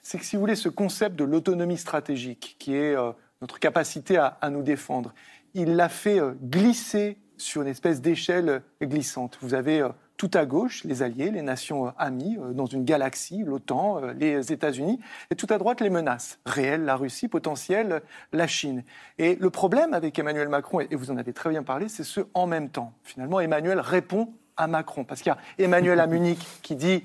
c'est 0.08 0.20
que 0.20 0.26
si 0.26 0.36
vous 0.36 0.40
voulez, 0.40 0.56
ce 0.56 0.70
concept 0.70 1.16
de 1.16 1.24
l'autonomie 1.24 1.78
stratégique, 1.78 2.58
qui 2.60 2.76
est 2.76 2.96
notre 3.42 3.60
capacité 3.60 4.18
à, 4.18 4.38
à, 4.40 4.52
nous 4.52 4.62
défendre, 4.62 5.16
il 5.56 5.76
l'a 5.76 5.90
fait 5.90 6.20
glisser 6.44 7.18
sur 7.38 7.62
une 7.62 7.68
espèce 7.68 8.02
d'échelle 8.02 8.62
glissante. 8.82 9.38
Vous 9.42 9.54
avez 9.54 9.82
euh, 9.82 9.90
tout 10.18 10.32
à 10.34 10.46
gauche 10.46 10.84
les 10.84 11.04
alliés, 11.04 11.32
les 11.32 11.42
nations 11.42 11.88
euh, 11.88 11.92
amies 11.98 12.38
euh, 12.40 12.54
dans 12.54 12.66
une 12.66 12.86
galaxie, 12.86 13.44
l'OTAN, 13.44 14.02
les 14.18 14.52
États-Unis, 14.52 15.00
et 15.32 15.36
tout 15.36 15.48
à 15.50 15.58
droite 15.58 15.82
les 15.82 15.90
menaces 15.90 16.40
réelles, 16.46 16.86
la 16.86 16.96
Russie, 16.96 17.28
potentielle, 17.28 18.02
la 18.32 18.48
Chine. 18.48 18.84
Et 19.18 19.36
le 19.36 19.50
problème 19.50 19.94
avec 19.94 20.18
Emmanuel 20.18 20.50
Macron, 20.50 20.80
et 20.80 20.96
vous 20.96 21.12
en 21.12 21.18
avez 21.18 21.34
très 21.34 21.50
bien 21.50 21.64
parlé, 21.64 21.90
c'est 21.90 22.04
ce 22.04 22.22
en 22.34 22.48
même 22.48 22.70
temps. 22.70 22.94
Finalement, 23.04 23.40
Emmanuel 23.40 23.80
répond 23.80 24.34
à 24.58 24.68
Macron, 24.68 25.04
parce 25.04 25.22
qu'il 25.22 25.32
y 25.32 25.36
a 25.36 25.66
Emmanuel 25.66 26.00
à 26.00 26.08
Munich 26.08 26.40
qui 26.62 26.76
dit 26.78 27.04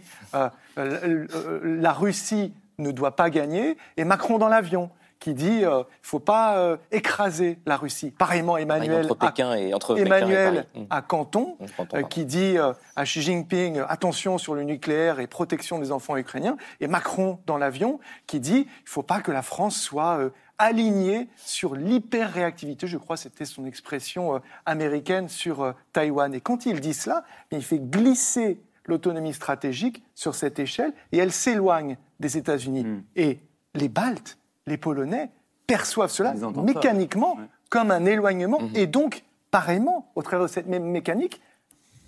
la 0.77 1.93
Russie 1.93 2.53
ne 2.81 2.91
doit 2.91 3.17
pas 3.17 3.31
gagner, 3.31 3.77
et 3.97 4.05
Macron 4.05 4.39
dans 4.39 4.49
l'avion 4.49 4.91
qui 5.21 5.35
dit 5.35 5.59
qu'il 5.59 5.65
euh, 5.67 5.81
ne 5.81 5.85
faut 6.03 6.19
pas 6.19 6.59
euh, 6.59 6.79
écraser 6.91 7.59
la 7.67 7.77
Russie. 7.77 8.11
Pareillement, 8.11 8.57
Emmanuel, 8.57 9.05
entre 9.05 9.15
Pékin 9.15 9.55
et, 9.55 9.75
entre 9.75 9.99
Emmanuel 9.99 10.67
à 10.89 11.03
Canton, 11.03 11.57
euh, 11.95 12.03
qui 12.03 12.25
dit 12.25 12.57
à 12.59 13.05
Xi 13.05 13.21
Jinping 13.21 13.83
attention 13.87 14.39
sur 14.39 14.55
le 14.55 14.65
nucléaire 14.65 15.21
et 15.21 15.27
protection 15.27 15.79
des 15.79 15.93
enfants 15.93 16.17
ukrainiens, 16.17 16.57
et 16.81 16.89
Macron 16.89 17.39
dans 17.47 17.59
l'avion, 17.59 18.01
qui 18.27 18.41
dit 18.41 18.67
il 18.67 18.85
ne 18.85 18.91
faut 18.91 19.03
pas 19.03 19.21
que 19.21 19.31
la 19.31 19.43
France 19.43 19.79
soit 19.79 20.19
alignée 20.57 21.29
sur 21.37 21.75
l'hyper-réactivité, 21.75 22.87
je 22.87 22.97
crois 22.97 23.17
que 23.17 23.23
c'était 23.23 23.45
son 23.45 23.67
expression 23.67 24.41
américaine 24.67 25.29
sur 25.29 25.75
Taïwan. 25.93 26.35
Et 26.35 26.41
quand 26.41 26.67
il 26.67 26.81
dit 26.81 26.95
cela, 26.95 27.25
il 27.51 27.63
fait 27.63 27.79
glisser 27.79 28.61
l'autonomie 28.85 29.35
stratégique 29.35 30.03
sur 30.15 30.35
cette 30.35 30.59
échelle 30.59 30.93
et 31.13 31.19
elle 31.19 31.33
s'éloigne 31.33 31.97
des 32.21 32.37
États-Unis. 32.39 32.85
Hmm. 32.85 33.03
Et 33.17 33.41
les 33.75 33.89
Baltes, 33.89 34.39
les 34.67 34.77
Polonais 34.77 35.31
perçoivent 35.67 36.11
cela 36.11 36.35
mécaniquement 36.65 37.39
comme 37.69 37.91
un 37.91 38.05
éloignement 38.05 38.61
mhm. 38.61 38.71
et 38.75 38.87
donc, 38.87 39.23
pareillement, 39.51 40.11
au 40.17 40.23
travers 40.23 40.47
de 40.47 40.51
cette 40.51 40.67
même 40.67 40.85
mécanique, 40.85 41.41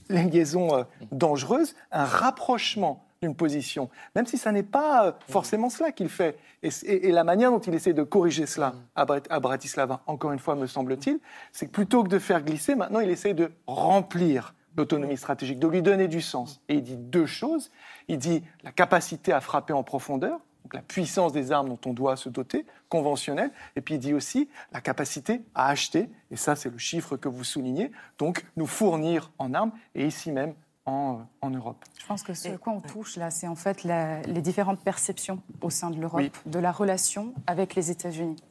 les 0.08 0.24
liaisons 0.24 0.76
euh, 0.76 0.82
dangereuses, 1.12 1.74
un 1.92 2.04
rapprochement 2.04 3.04
d'une 3.22 3.36
position, 3.36 3.88
même 4.16 4.26
si 4.26 4.36
ça 4.36 4.50
n'est 4.50 4.64
pas 4.64 5.06
euh, 5.06 5.12
forcément 5.28 5.70
cela 5.70 5.92
qu'il 5.92 6.08
fait. 6.08 6.36
Et, 6.64 7.12
la 7.12 7.22
manière 7.22 7.52
dont 7.52 7.60
il 7.60 7.72
essaie 7.74 7.92
de 7.92 8.02
corriger 8.02 8.46
cela 8.46 8.74
à, 8.96 9.06
à 9.30 9.40
Bratislava, 9.40 10.00
encore 10.08 10.32
une 10.32 10.40
fois, 10.40 10.56
me 10.56 10.66
semble-t-il, 10.66 11.20
c'est 11.52 11.66
que 11.66 11.70
plutôt 11.70 12.02
que 12.02 12.08
de 12.08 12.18
faire 12.18 12.42
glisser, 12.42 12.74
maintenant 12.74 13.00
il 13.00 13.10
essaie 13.10 13.34
de 13.34 13.52
remplir 13.68 14.54
l'autonomie 14.76 15.16
stratégique, 15.16 15.58
de 15.58 15.68
lui 15.68 15.82
donner 15.82 16.08
du 16.08 16.20
sens. 16.20 16.60
Et 16.68 16.74
il 16.74 16.82
dit 16.82 16.96
deux 16.96 17.26
choses. 17.26 17.70
Il 18.08 18.18
dit 18.18 18.42
la 18.62 18.72
capacité 18.72 19.32
à 19.32 19.40
frapper 19.40 19.72
en 19.72 19.82
profondeur, 19.82 20.40
donc 20.64 20.74
la 20.74 20.82
puissance 20.82 21.32
des 21.32 21.52
armes 21.52 21.68
dont 21.68 21.80
on 21.86 21.92
doit 21.92 22.16
se 22.16 22.28
doter, 22.28 22.66
conventionnelle, 22.88 23.50
et 23.76 23.80
puis 23.80 23.94
il 23.94 23.98
dit 23.98 24.14
aussi 24.14 24.48
la 24.72 24.80
capacité 24.80 25.42
à 25.54 25.68
acheter, 25.68 26.08
et 26.30 26.36
ça 26.36 26.56
c'est 26.56 26.70
le 26.70 26.78
chiffre 26.78 27.16
que 27.16 27.28
vous 27.28 27.44
soulignez, 27.44 27.90
donc 28.18 28.44
nous 28.56 28.66
fournir 28.66 29.30
en 29.38 29.54
armes, 29.54 29.72
et 29.94 30.06
ici 30.06 30.30
même 30.30 30.54
en, 30.86 31.20
en, 31.40 31.50
Europe. 31.50 31.84
Je 31.98 32.06
pense 32.06 32.22
que 32.22 32.34
ce 32.34 32.48
à 32.48 32.58
quoi 32.58 32.72
on 32.72 32.80
touche 32.80 33.16
là, 33.16 33.30
c'est 33.30 33.46
en 33.46 33.54
fait 33.54 33.84
les 33.84 34.42
différentes 34.42 34.80
perceptions 34.80 35.40
au 35.60 35.70
sein 35.70 35.90
de 35.90 36.00
l'Europe 36.00 36.36
de 36.46 36.58
la 36.58 36.72
relation 36.72 37.32
avec 37.46 37.74
les 37.74 37.90
États-Unis. 37.90 38.42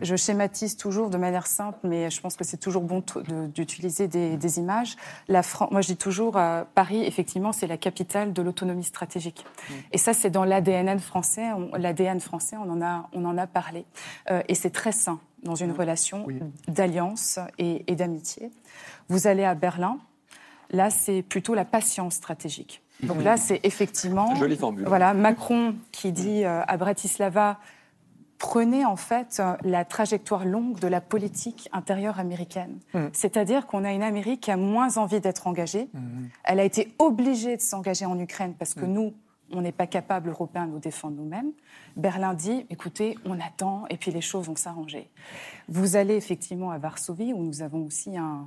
Je 0.00 0.16
schématise 0.16 0.76
toujours 0.76 1.10
de 1.10 1.18
manière 1.18 1.46
simple, 1.46 1.78
mais 1.82 2.10
je 2.10 2.20
pense 2.20 2.36
que 2.36 2.44
c'est 2.44 2.56
toujours 2.56 2.82
bon 2.82 3.02
d'utiliser 3.54 4.08
des, 4.08 4.58
images. 4.58 4.96
La 5.28 5.42
moi, 5.70 5.80
je 5.80 5.88
dis 5.88 5.96
toujours, 5.96 6.36
euh, 6.36 6.64
Paris, 6.74 7.04
effectivement, 7.04 7.52
c'est 7.52 7.66
la 7.66 7.76
capitale 7.76 8.32
de 8.32 8.42
l'autonomie 8.42 8.84
stratégique. 8.84 9.44
Et 9.92 9.98
ça, 9.98 10.14
c'est 10.14 10.30
dans 10.30 10.44
l'ADN 10.44 10.98
français. 11.00 11.48
L'ADN 11.76 12.20
français, 12.20 12.56
on 12.56 12.70
en 12.70 12.82
a, 12.82 13.08
on 13.12 13.24
en 13.24 13.36
a 13.36 13.46
parlé. 13.46 13.84
Euh, 14.30 14.42
et 14.48 14.54
c'est 14.54 14.70
très 14.70 14.92
sain 14.92 15.18
dans 15.42 15.54
une 15.54 15.72
relation 15.72 16.26
d'alliance 16.68 17.38
et, 17.58 17.84
et 17.90 17.96
d'amitié. 17.96 18.50
Vous 19.08 19.26
allez 19.26 19.44
à 19.44 19.54
Berlin, 19.54 19.98
Là, 20.74 20.90
c'est 20.90 21.22
plutôt 21.22 21.54
la 21.54 21.64
patience 21.64 22.14
stratégique. 22.14 22.82
Donc 23.02 23.22
là, 23.22 23.36
c'est 23.36 23.60
effectivement. 23.62 24.34
Jolie 24.36 24.56
formule. 24.56 24.84
Voilà, 24.86 25.14
Macron 25.14 25.74
qui 25.92 26.12
dit 26.12 26.44
euh, 26.44 26.62
à 26.66 26.76
Bratislava 26.76 27.58
prenez 28.38 28.84
en 28.84 28.96
fait 28.96 29.40
la 29.62 29.84
trajectoire 29.84 30.44
longue 30.44 30.78
de 30.78 30.88
la 30.88 31.00
politique 31.00 31.68
intérieure 31.72 32.18
américaine. 32.18 32.78
Mm. 32.92 33.06
C'est-à-dire 33.12 33.66
qu'on 33.66 33.84
a 33.84 33.92
une 33.92 34.02
Amérique 34.02 34.42
qui 34.42 34.50
a 34.50 34.56
moins 34.56 34.98
envie 34.98 35.20
d'être 35.20 35.46
engagée. 35.46 35.88
Mm. 35.94 36.24
Elle 36.44 36.60
a 36.60 36.64
été 36.64 36.92
obligée 36.98 37.56
de 37.56 37.62
s'engager 37.62 38.04
en 38.04 38.18
Ukraine 38.18 38.54
parce 38.58 38.74
que 38.74 38.84
nous, 38.84 39.14
on 39.52 39.60
n'est 39.60 39.72
pas 39.72 39.86
capable, 39.86 40.30
Européens, 40.30 40.66
de 40.66 40.72
nous 40.72 40.78
défendre 40.78 41.16
nous-mêmes. 41.16 41.52
Berlin 41.96 42.34
dit, 42.34 42.66
écoutez, 42.70 43.16
on 43.24 43.38
attend 43.40 43.84
et 43.88 43.96
puis 43.96 44.10
les 44.10 44.20
choses 44.20 44.46
vont 44.46 44.56
s'arranger. 44.56 45.10
Vous 45.68 45.96
allez 45.96 46.14
effectivement 46.14 46.70
à 46.70 46.78
Varsovie, 46.78 47.32
où 47.32 47.42
nous 47.42 47.62
avons 47.62 47.84
aussi 47.86 48.16
un, 48.16 48.46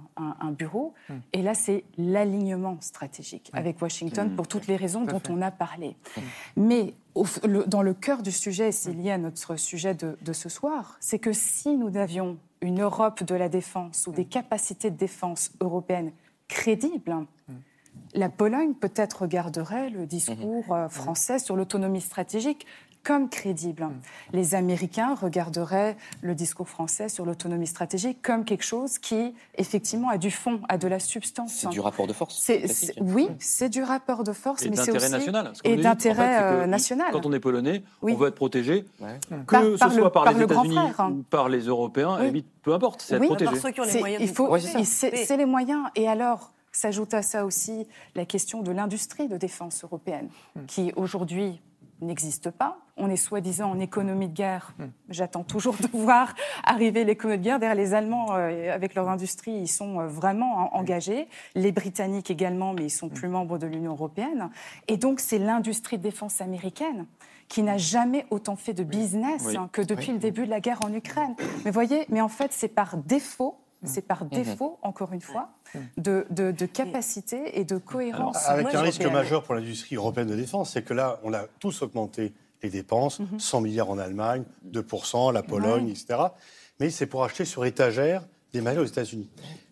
bureau, 0.51 0.93
hmm. 1.09 1.15
et 1.33 1.41
là, 1.41 1.53
c'est 1.53 1.83
l'alignement 1.97 2.77
stratégique 2.81 3.49
avec 3.53 3.81
Washington 3.81 4.35
pour 4.35 4.47
toutes 4.47 4.67
les 4.67 4.75
raisons 4.75 5.03
dont 5.05 5.21
on 5.29 5.41
a 5.41 5.51
parlé. 5.51 5.95
Hmm. 6.15 6.21
Mais 6.57 6.93
dans 7.67 7.81
le 7.81 7.93
cœur 7.93 8.21
du 8.21 8.31
sujet, 8.31 8.71
c'est 8.71 8.93
lié 8.93 9.11
à 9.11 9.17
notre 9.17 9.55
sujet 9.55 9.93
de, 9.93 10.17
de 10.21 10.33
ce 10.33 10.49
soir, 10.49 10.97
c'est 10.99 11.19
que 11.19 11.33
si 11.33 11.75
nous 11.75 11.97
avions 11.97 12.37
une 12.61 12.81
Europe 12.81 13.23
de 13.23 13.35
la 13.35 13.49
défense 13.49 14.07
ou 14.07 14.11
des 14.11 14.23
hmm. 14.23 14.29
capacités 14.29 14.91
de 14.91 14.97
défense 14.97 15.51
européennes 15.61 16.11
crédible. 16.47 17.25
La 18.13 18.29
Pologne 18.29 18.73
peut-être 18.73 19.21
regarderait 19.23 19.89
le 19.89 20.05
discours 20.05 20.73
euh, 20.73 20.89
français 20.89 21.39
sur 21.39 21.55
l'autonomie 21.55 22.01
stratégique 22.01 22.65
comme 23.07 23.29
crédible. 23.29 23.85
Mm. 23.85 24.01
Les 24.33 24.53
Américains 24.53 25.15
regarderaient 25.15 25.95
le 26.21 26.35
discours 26.35 26.67
français 26.67 27.07
sur 27.07 27.25
l'autonomie 27.25 27.67
stratégique 27.67 28.21
comme 28.21 28.43
quelque 28.43 28.65
chose 28.65 28.99
qui, 28.99 29.33
effectivement, 29.55 30.09
a 30.09 30.17
du 30.17 30.29
fond, 30.29 30.59
a 30.67 30.77
de 30.77 30.89
la 30.89 30.99
substance. 30.99 31.53
C'est 31.53 31.69
du 31.69 31.79
rapport 31.79 32.05
de 32.05 32.11
force. 32.11 32.51
oui, 32.99 33.29
c'est 33.39 33.69
du 33.69 33.81
rapport 33.81 34.25
de 34.25 34.33
force, 34.33 34.63
et 34.63 34.69
mais 34.69 34.75
c'est 34.75 34.91
aussi 34.91 35.09
national. 35.09 35.53
et 35.63 35.77
d'intérêt 35.77 36.43
euh, 36.43 36.65
national. 36.65 37.07
Quand 37.13 37.25
on 37.25 37.31
est 37.31 37.39
polonais, 37.39 37.81
on 38.01 38.13
veut 38.13 38.27
être 38.27 38.35
protégé, 38.35 38.85
que 39.47 39.77
ce 39.77 39.89
soit 39.89 40.11
par, 40.11 40.33
les 40.33 40.43
États-Unis 40.43 40.77
ou 41.11 41.23
par 41.23 41.47
les 41.47 41.61
Européens, 41.61 42.19
peu 42.61 42.73
importe, 42.73 43.01
c'est 43.01 43.15
être 43.15 43.23
protégé. 43.23 43.51
Par 43.51 43.61
ceux 43.61 43.71
qui 43.71 43.79
ont 43.79 43.85
les 43.85 43.99
moyens. 43.99 44.21
Il 44.21 44.29
faut, 44.29 44.57
c'est 44.83 45.37
les 45.37 45.45
moyens. 45.45 45.85
Et 45.95 46.09
alors, 46.09 46.51
s'ajoute 46.77 47.13
à 47.13 47.21
ça 47.21 47.45
aussi 47.45 47.87
la 48.15 48.25
question 48.25 48.61
de 48.61 48.71
l'industrie 48.71 49.27
de 49.27 49.37
défense 49.37 49.83
européenne, 49.83 50.29
hmm. 50.55 50.65
qui 50.65 50.93
aujourd'hui 50.95 51.61
n'existe 52.01 52.51
pas. 52.51 52.77
On 52.95 53.09
est 53.09 53.17
soi-disant 53.17 53.71
en 53.71 53.79
économie 53.79 54.27
de 54.27 54.33
guerre. 54.33 54.73
Hmm. 54.77 54.85
J'attends 55.09 55.43
toujours 55.43 55.75
de 55.75 55.87
voir 55.97 56.35
arriver 56.63 57.03
l'économie 57.03 57.39
de 57.39 57.43
guerre. 57.43 57.59
Derrière 57.59 57.75
les 57.75 57.93
Allemands, 57.93 58.35
euh, 58.35 58.71
avec 58.71 58.93
leur 58.93 59.09
industrie, 59.09 59.53
ils 59.53 59.67
sont 59.67 59.99
euh, 59.99 60.07
vraiment 60.07 60.75
engagés. 60.75 61.27
Les 61.55 61.71
Britanniques 61.71 62.29
également, 62.29 62.73
mais 62.73 62.85
ils 62.85 62.91
sont 62.91 63.09
plus 63.09 63.27
membres 63.27 63.57
de 63.57 63.65
l'Union 63.65 63.93
européenne. 63.93 64.49
Et 64.87 64.97
donc, 64.97 65.19
c'est 65.19 65.39
l'industrie 65.39 65.97
de 65.97 66.03
défense 66.03 66.41
américaine 66.41 67.07
qui 67.47 67.63
n'a 67.63 67.77
jamais 67.77 68.25
autant 68.29 68.57
fait 68.57 68.73
de 68.73 68.83
business 68.83 69.55
hein, 69.55 69.69
que 69.71 69.81
depuis 69.81 70.11
le 70.11 70.19
début 70.19 70.45
de 70.45 70.49
la 70.49 70.59
guerre 70.59 70.83
en 70.83 70.93
Ukraine. 70.93 71.33
Mais 71.63 71.71
voyez, 71.71 72.05
mais 72.09 72.19
en 72.19 72.27
fait, 72.27 72.51
c'est 72.51 72.67
par 72.67 72.97
défaut 72.97 73.55
c'est 73.83 74.01
par 74.01 74.23
mhm. 74.23 74.29
défaut, 74.29 74.79
encore 74.81 75.13
une 75.13 75.21
fois, 75.21 75.49
de, 75.97 76.25
de, 76.29 76.65
capacité 76.65 77.59
et 77.59 77.63
de 77.63 77.77
cohérence. 77.77 78.37
avec 78.47 78.73
un 78.73 78.81
risque 78.81 79.05
majeur 79.05 79.43
pour 79.43 79.55
l'industrie 79.55 79.95
européenne 79.95 80.27
de 80.27 80.35
défense, 80.35 80.71
c'est 80.73 80.83
que 80.83 80.93
là, 80.93 81.19
on 81.23 81.33
a 81.33 81.43
tous 81.59 81.81
augmenté 81.81 82.33
les 82.63 82.69
dépenses, 82.69 83.21
100 83.37 83.57
mhm. 83.59 83.67
milliards 83.67 83.89
en 83.89 83.97
Allemagne, 83.97 84.43
2%, 84.71 85.33
la 85.33 85.43
Pologne, 85.43 85.89
etc. 85.89 86.19
Mais 86.79 86.89
c'est 86.89 87.05
pour 87.05 87.23
acheter 87.23 87.45
sur 87.45 87.65
étagère 87.65 88.23
des 88.53 88.61
matériaux 88.61 88.83
aux 88.83 88.89
États-Unis. 88.89 89.29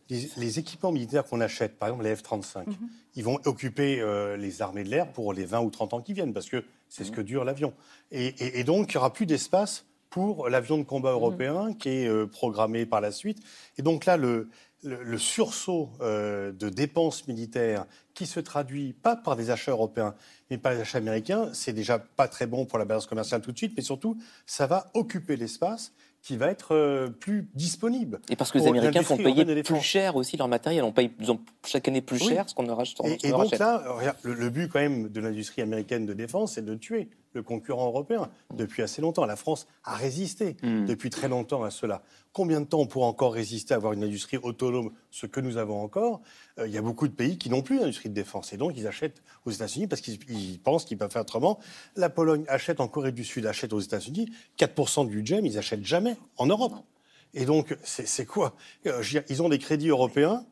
Les, 0.09 0.59
équipements 0.59 0.91
militaires 0.91 1.25
qu'on 1.25 1.41
achète, 1.41 1.79
par 1.79 1.89
exemple 1.89 2.03
les 2.03 2.15
F-35, 2.15 2.67
mhm. 2.67 2.75
ils 3.15 3.23
vont 3.23 3.39
occuper 3.45 3.99
euh, 4.01 4.37
les 4.37 4.61
armées 4.61 4.83
de 4.83 4.89
l'air 4.89 5.11
pour 5.11 5.33
les 5.33 5.45
20 5.45 5.61
ou 5.61 5.71
30 5.71 5.93
ans 5.95 6.01
qui 6.01 6.13
viennent, 6.13 6.33
parce 6.33 6.47
que 6.47 6.63
c'est 6.89 7.03
ce 7.03 7.11
que 7.11 7.21
dure 7.21 7.43
l'avion. 7.43 7.73
Et, 8.11 8.59
et 8.59 8.63
donc, 8.63 8.93
il 8.93 8.97
n'y 8.97 8.97
aura 8.97 9.11
plus 9.11 9.25
d'espace 9.25 9.85
pour 10.15 10.47
l'avion 10.47 10.77
de 10.77 10.83
combat 10.83 11.09
mhm. 11.09 11.15
européen 11.15 11.73
qui 11.73 11.89
est 11.89 12.07
euh, 12.07 12.25
programmé 12.25 12.85
par 12.85 13.01
la 13.01 13.11
suite. 13.11 13.39
Et 13.77 13.81
donc 13.81 14.05
là, 14.05 14.15
le, 14.15 14.47
le, 14.84 15.17
sursaut 15.17 15.89
euh, 16.01 16.51
de 16.51 16.69
dépenses 16.69 17.28
militaires 17.28 17.86
qui 18.13 18.26
se 18.26 18.39
traduit 18.39 18.93
pas 18.93 19.15
par 19.15 19.36
des 19.36 19.49
achats 19.49 19.71
européens, 19.71 20.15
mais 20.49 20.57
par 20.57 20.73
les 20.73 20.80
achats 20.80 20.99
américains, 20.99 21.49
c'est 21.53 21.73
déjà 21.73 21.99
pas 21.99 22.28
très 22.28 22.47
bon 22.47 22.65
pour 22.65 22.80
la 22.80 22.86
balance 22.86 23.07
commerciale 23.07 23.41
tout 23.41 23.51
de 23.51 23.57
suite, 23.57 23.73
mais 23.76 23.84
surtout, 23.84 24.17
ça 24.45 24.67
va 24.67 24.91
occuper 24.93 25.36
l'espace 25.36 25.91
qui 26.21 26.38
va 26.38 26.47
être 26.47 26.73
euh, 26.73 27.07
plus 27.07 27.49
disponible. 27.53 28.19
Et 28.30 28.36
parce 28.36 28.51
que 28.51 28.57
les 28.57 28.67
Américains 28.67 29.03
font 29.03 29.17
payer 29.17 29.45
plus 29.63 29.82
cher 29.82 30.15
aussi 30.15 30.38
leur 30.38 30.47
matériel, 30.47 30.84
on 30.84 30.91
paye 30.91 31.11
chaque 31.65 31.88
année 31.88 32.01
plus 32.01 32.17
cher 32.17 32.49
ce 32.49 32.55
qu'on 32.55 32.65
leur 32.65 32.80
achète. 32.80 32.97
Et, 33.05 33.28
et 33.28 33.32
donc 33.32 33.57
là, 33.57 33.84
le, 34.23 34.34
le, 34.34 34.49
but 34.49 34.67
quand 34.67 34.80
même 34.80 35.09
de 35.09 35.19
l'industrie 35.19 35.61
américaine 35.61 36.05
de 36.05 36.13
défense, 36.13 36.53
c'est 36.53 36.65
de 36.65 36.76
tuer 36.76 37.09
le 37.36 37.43
concurrent 37.43 37.88
européen 37.88 38.29
depuis 38.53 38.81
assez 38.81 39.01
longtemps. 39.01 39.25
La 39.25 39.36
France 39.36 39.67
a 39.83 39.95
résisté 39.95 40.57
hmm. 40.63 40.86
depuis 40.86 41.09
très 41.09 41.27
longtemps 41.27 41.63
à 41.63 41.69
cela. 41.69 42.01
Combien 42.33 42.61
de 42.61 42.65
temps 42.65 42.79
on 42.79 42.88
pourra 42.88 43.07
encore 43.07 43.33
résister 43.33 43.73
à 43.73 43.77
avoir 43.77 43.93
une 43.93 44.03
industrie 44.03 44.38
autonome, 44.38 44.91
ce 45.11 45.25
que 45.25 45.39
nous 45.39 45.57
avons 45.57 45.81
encore? 45.81 46.21
Euh, 46.59 46.67
Il 46.67 46.73
y 46.73 46.77
a 46.77 46.81
beaucoup 46.81 47.07
de 47.07 47.13
pays 47.13 47.38
qui 47.38 47.49
n'ont 47.49 47.61
plus 47.61 47.79
d'industrie 47.79 48.09
de 48.09 48.13
défense 48.13 48.53
et 48.53 48.57
donc 48.57 48.73
ils 48.75 48.88
achètent 48.88 49.21
aux 49.45 49.51
États-Unis 49.51 49.88
parce 49.88 50.01
qu'ils 50.01 50.59
pensent 50.59 50.86
qu'ils 50.86 50.97
peuvent 50.97 51.11
faire 51.11 51.21
autrement. 51.21 51.59
La 51.95 52.09
Pologne 52.09 52.45
achète 52.47 52.79
en 52.79 52.88
Corée 52.88 53.11
du 53.11 53.23
Sud, 53.23 53.45
achète 53.45 53.73
aux 53.73 53.79
États-Unis. 53.79 54.29
4% 54.57 55.07
du 55.07 55.17
budget, 55.17 55.41
mais 55.41 55.49
ils 55.49 55.57
achètent 55.57 55.86
jamais 55.86 56.17
en 56.38 56.47
Europe. 56.47 56.73
Et 57.33 57.45
donc, 57.45 57.77
c'est 57.83 58.25
quoi? 58.25 58.55
Euh, 58.88 59.03
Ils 59.29 59.43
ont 59.43 59.49
des 59.49 59.59
crédits 59.59 59.89
européens 59.89 60.45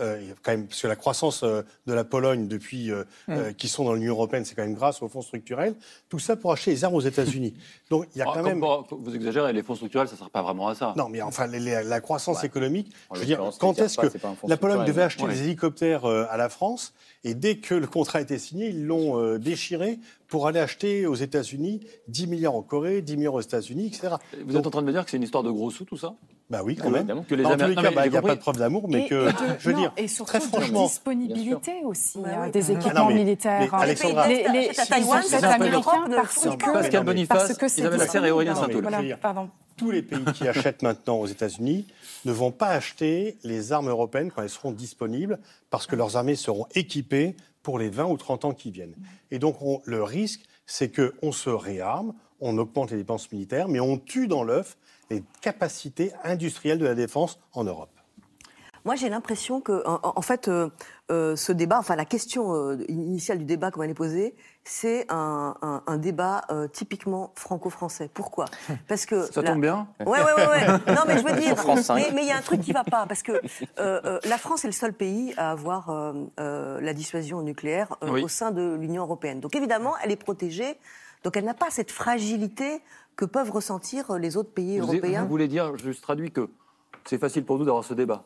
euh, 0.00 0.32
quand 0.42 0.52
même, 0.52 0.66
parce 0.66 0.82
que 0.82 0.86
la 0.86 0.96
croissance 0.96 1.42
euh, 1.42 1.62
de 1.86 1.92
la 1.92 2.04
Pologne 2.04 2.48
depuis 2.48 2.90
euh, 2.90 3.04
mm. 3.28 3.54
qui 3.54 3.68
sont 3.68 3.84
dans 3.84 3.94
l'Union 3.94 4.14
européenne, 4.14 4.44
c'est 4.44 4.54
quand 4.54 4.62
même 4.62 4.74
grâce 4.74 5.02
aux 5.02 5.08
fonds 5.08 5.22
structurels. 5.22 5.74
Tout 6.08 6.18
ça 6.18 6.36
pour 6.36 6.52
acheter 6.52 6.70
les 6.70 6.84
armes 6.84 6.94
aux 6.94 7.00
États-Unis. 7.00 7.54
Donc 7.90 8.06
il 8.14 8.18
y 8.18 8.22
a 8.22 8.26
ah, 8.28 8.32
quand 8.34 8.42
même. 8.42 8.60
vous 8.90 9.14
exagérez, 9.14 9.52
les 9.52 9.62
fonds 9.62 9.74
structurels, 9.74 10.08
ça 10.08 10.14
ne 10.14 10.18
sert 10.18 10.30
pas 10.30 10.42
vraiment 10.42 10.68
à 10.68 10.74
ça. 10.74 10.94
Non, 10.96 11.08
mais 11.08 11.22
enfin, 11.22 11.46
la 11.46 12.00
croissance 12.00 12.44
économique. 12.44 12.92
Je 13.12 13.20
veux 13.20 13.26
dire, 13.26 13.50
quand 13.58 13.78
est-ce 13.78 13.98
que 13.98 14.18
la 14.46 14.56
Pologne 14.56 14.84
devait 14.84 15.02
acheter 15.02 15.26
des 15.26 15.42
hélicoptères 15.42 16.04
à 16.06 16.36
la 16.36 16.48
France 16.48 16.94
et 17.22 17.34
dès 17.34 17.56
que 17.58 17.74
le 17.74 17.86
contrat 17.86 18.20
a 18.20 18.22
été 18.22 18.38
signé, 18.38 18.68
ils 18.68 18.86
l'ont 18.86 19.36
déchiré 19.36 19.98
pour 20.28 20.46
aller 20.46 20.60
acheter 20.60 21.06
aux 21.06 21.14
États-Unis 21.14 21.80
10 22.08 22.26
milliards 22.28 22.54
en 22.54 22.62
Corée, 22.62 23.02
10 23.02 23.16
milliards 23.16 23.34
aux 23.34 23.40
États-Unis, 23.40 23.88
etc. 23.88 24.14
Vous 24.46 24.56
êtes 24.56 24.66
en 24.66 24.70
train 24.70 24.80
de 24.80 24.86
me 24.86 24.92
dire 24.92 25.04
que 25.04 25.10
c'est 25.10 25.16
une 25.16 25.22
histoire 25.22 25.42
de 25.42 25.50
gros 25.50 25.70
sous, 25.70 25.84
tout 25.84 25.96
ça? 25.96 26.14
Bah 26.50 26.62
oui, 26.64 26.74
quand 26.74 26.90
même. 26.90 27.24
Que 27.26 27.36
les 27.36 27.44
Américains, 27.44 27.92
bah, 27.94 28.06
il 28.06 28.12
n'y 28.12 28.18
a 28.18 28.22
pas 28.22 28.34
de 28.34 28.40
preuve 28.40 28.56
d'amour, 28.56 28.88
mais 28.88 29.06
que, 29.06 29.28
je 29.60 29.70
veux 29.70 29.76
dire, 29.76 29.92
et 29.96 30.08
surtout 30.08 30.32
très 30.32 30.40
franchement, 30.40 30.82
de 30.82 30.88
disponibilité 30.88 31.82
aussi 31.84 32.18
bah 32.18 32.28
hein, 32.36 32.48
des 32.48 32.72
équipements 32.72 33.08
militaires. 33.08 33.72
Alexandra, 33.72 34.26
les, 34.26 34.48
les, 34.48 34.68
les 34.68 34.74
c'est 34.74 35.44
américains 35.44 36.06
parce 36.10 36.44
que 36.44 36.72
Pascal 36.72 37.04
Boniface, 37.04 37.56
Isabelle 37.78 38.00
Lasserre 38.00 38.24
et 38.24 38.30
Aurélien 38.32 38.56
Saint-Toul. 38.56 38.88
Tous 39.76 39.90
les 39.90 40.02
pays 40.02 40.24
qui 40.34 40.46
achètent 40.46 40.82
maintenant 40.82 41.20
aux 41.20 41.26
États-Unis 41.26 41.86
ne 42.26 42.32
vont 42.32 42.50
pas 42.50 42.68
acheter 42.68 43.38
les 43.44 43.72
armes 43.72 43.88
européennes 43.88 44.30
quand 44.30 44.42
elles 44.42 44.50
seront 44.50 44.72
disponibles, 44.72 45.38
parce 45.70 45.86
que 45.86 45.96
leurs 45.96 46.16
armées 46.16 46.34
seront 46.34 46.66
équipées 46.74 47.36
pour 47.62 47.78
les 47.78 47.88
20 47.88 48.06
ou 48.06 48.16
30 48.16 48.44
ans 48.44 48.52
qui 48.52 48.70
viennent. 48.72 48.96
Et 49.30 49.38
donc, 49.38 49.56
le 49.84 50.02
risque, 50.02 50.42
c'est 50.66 50.90
qu'on 50.94 51.32
se 51.32 51.48
réarme, 51.48 52.12
on 52.40 52.58
augmente 52.58 52.90
les 52.90 52.96
dépenses 52.96 53.30
militaires, 53.32 53.68
mais 53.68 53.80
on 53.80 53.96
tue 53.96 54.26
dans 54.26 54.42
l'œuf 54.42 54.76
les 55.10 55.24
capacités 55.40 56.12
industrielles 56.24 56.78
de 56.78 56.86
la 56.86 56.94
défense 56.94 57.38
en 57.52 57.64
Europe. 57.64 57.90
Moi, 58.84 58.94
j'ai 58.94 59.10
l'impression 59.10 59.60
que, 59.60 59.82
en, 59.86 60.22
fait, 60.22 60.48
euh, 60.48 60.70
euh, 61.10 61.36
ce 61.36 61.52
débat, 61.52 61.78
enfin 61.78 61.96
la 61.96 62.06
question 62.06 62.54
euh, 62.54 62.78
initiale 62.88 63.38
du 63.38 63.44
débat, 63.44 63.70
comme 63.70 63.82
elle 63.82 63.90
est 63.90 63.94
posée, 63.94 64.34
c'est 64.64 65.06
un, 65.10 65.54
débat 65.98 66.42
typiquement 66.72 67.32
franco-français. 67.34 68.08
Pourquoi? 68.12 68.46
Parce 68.88 69.04
que 69.04 69.30
ça 69.30 69.42
tombe 69.42 69.60
bien? 69.60 69.88
Ouais, 70.00 70.18
ouais, 70.22 70.34
ouais, 70.34 70.66
Non, 70.94 71.02
mais 71.06 71.18
je 71.18 71.24
veux 71.24 71.38
dire, 71.38 71.56
mais 72.14 72.22
il 72.22 72.28
y 72.28 72.30
a 72.30 72.36
un 72.36 72.42
truc 72.42 72.60
qui 72.60 72.72
va 72.72 72.84
pas, 72.84 73.06
parce 73.06 73.22
que 73.22 73.40
la 73.76 74.38
France 74.38 74.64
est 74.64 74.68
le 74.68 74.72
seul 74.72 74.94
pays 74.94 75.34
à 75.36 75.50
avoir 75.50 76.14
la 76.38 76.94
dissuasion 76.94 77.42
nucléaire 77.42 77.96
au 78.00 78.28
sein 78.28 78.50
de 78.50 78.76
l'Union 78.80 79.02
européenne. 79.02 79.40
Donc 79.40 79.54
évidemment, 79.56 79.94
elle 80.02 80.12
est 80.12 80.16
protégée. 80.16 80.78
Donc 81.22 81.36
elle 81.36 81.44
n'a 81.44 81.54
pas 81.54 81.68
cette 81.68 81.90
fragilité 81.90 82.80
que 83.20 83.26
peuvent 83.26 83.50
ressentir 83.50 84.18
les 84.18 84.38
autres 84.38 84.50
pays 84.50 84.78
européens. 84.78 85.24
Vous 85.24 85.28
voulez 85.28 85.46
dire, 85.46 85.76
je 85.76 85.90
traduis 86.00 86.32
que 86.32 86.48
c'est 87.04 87.18
facile 87.18 87.44
pour 87.44 87.58
nous 87.58 87.66
d'avoir 87.66 87.84
ce 87.84 87.92
débat 87.92 88.24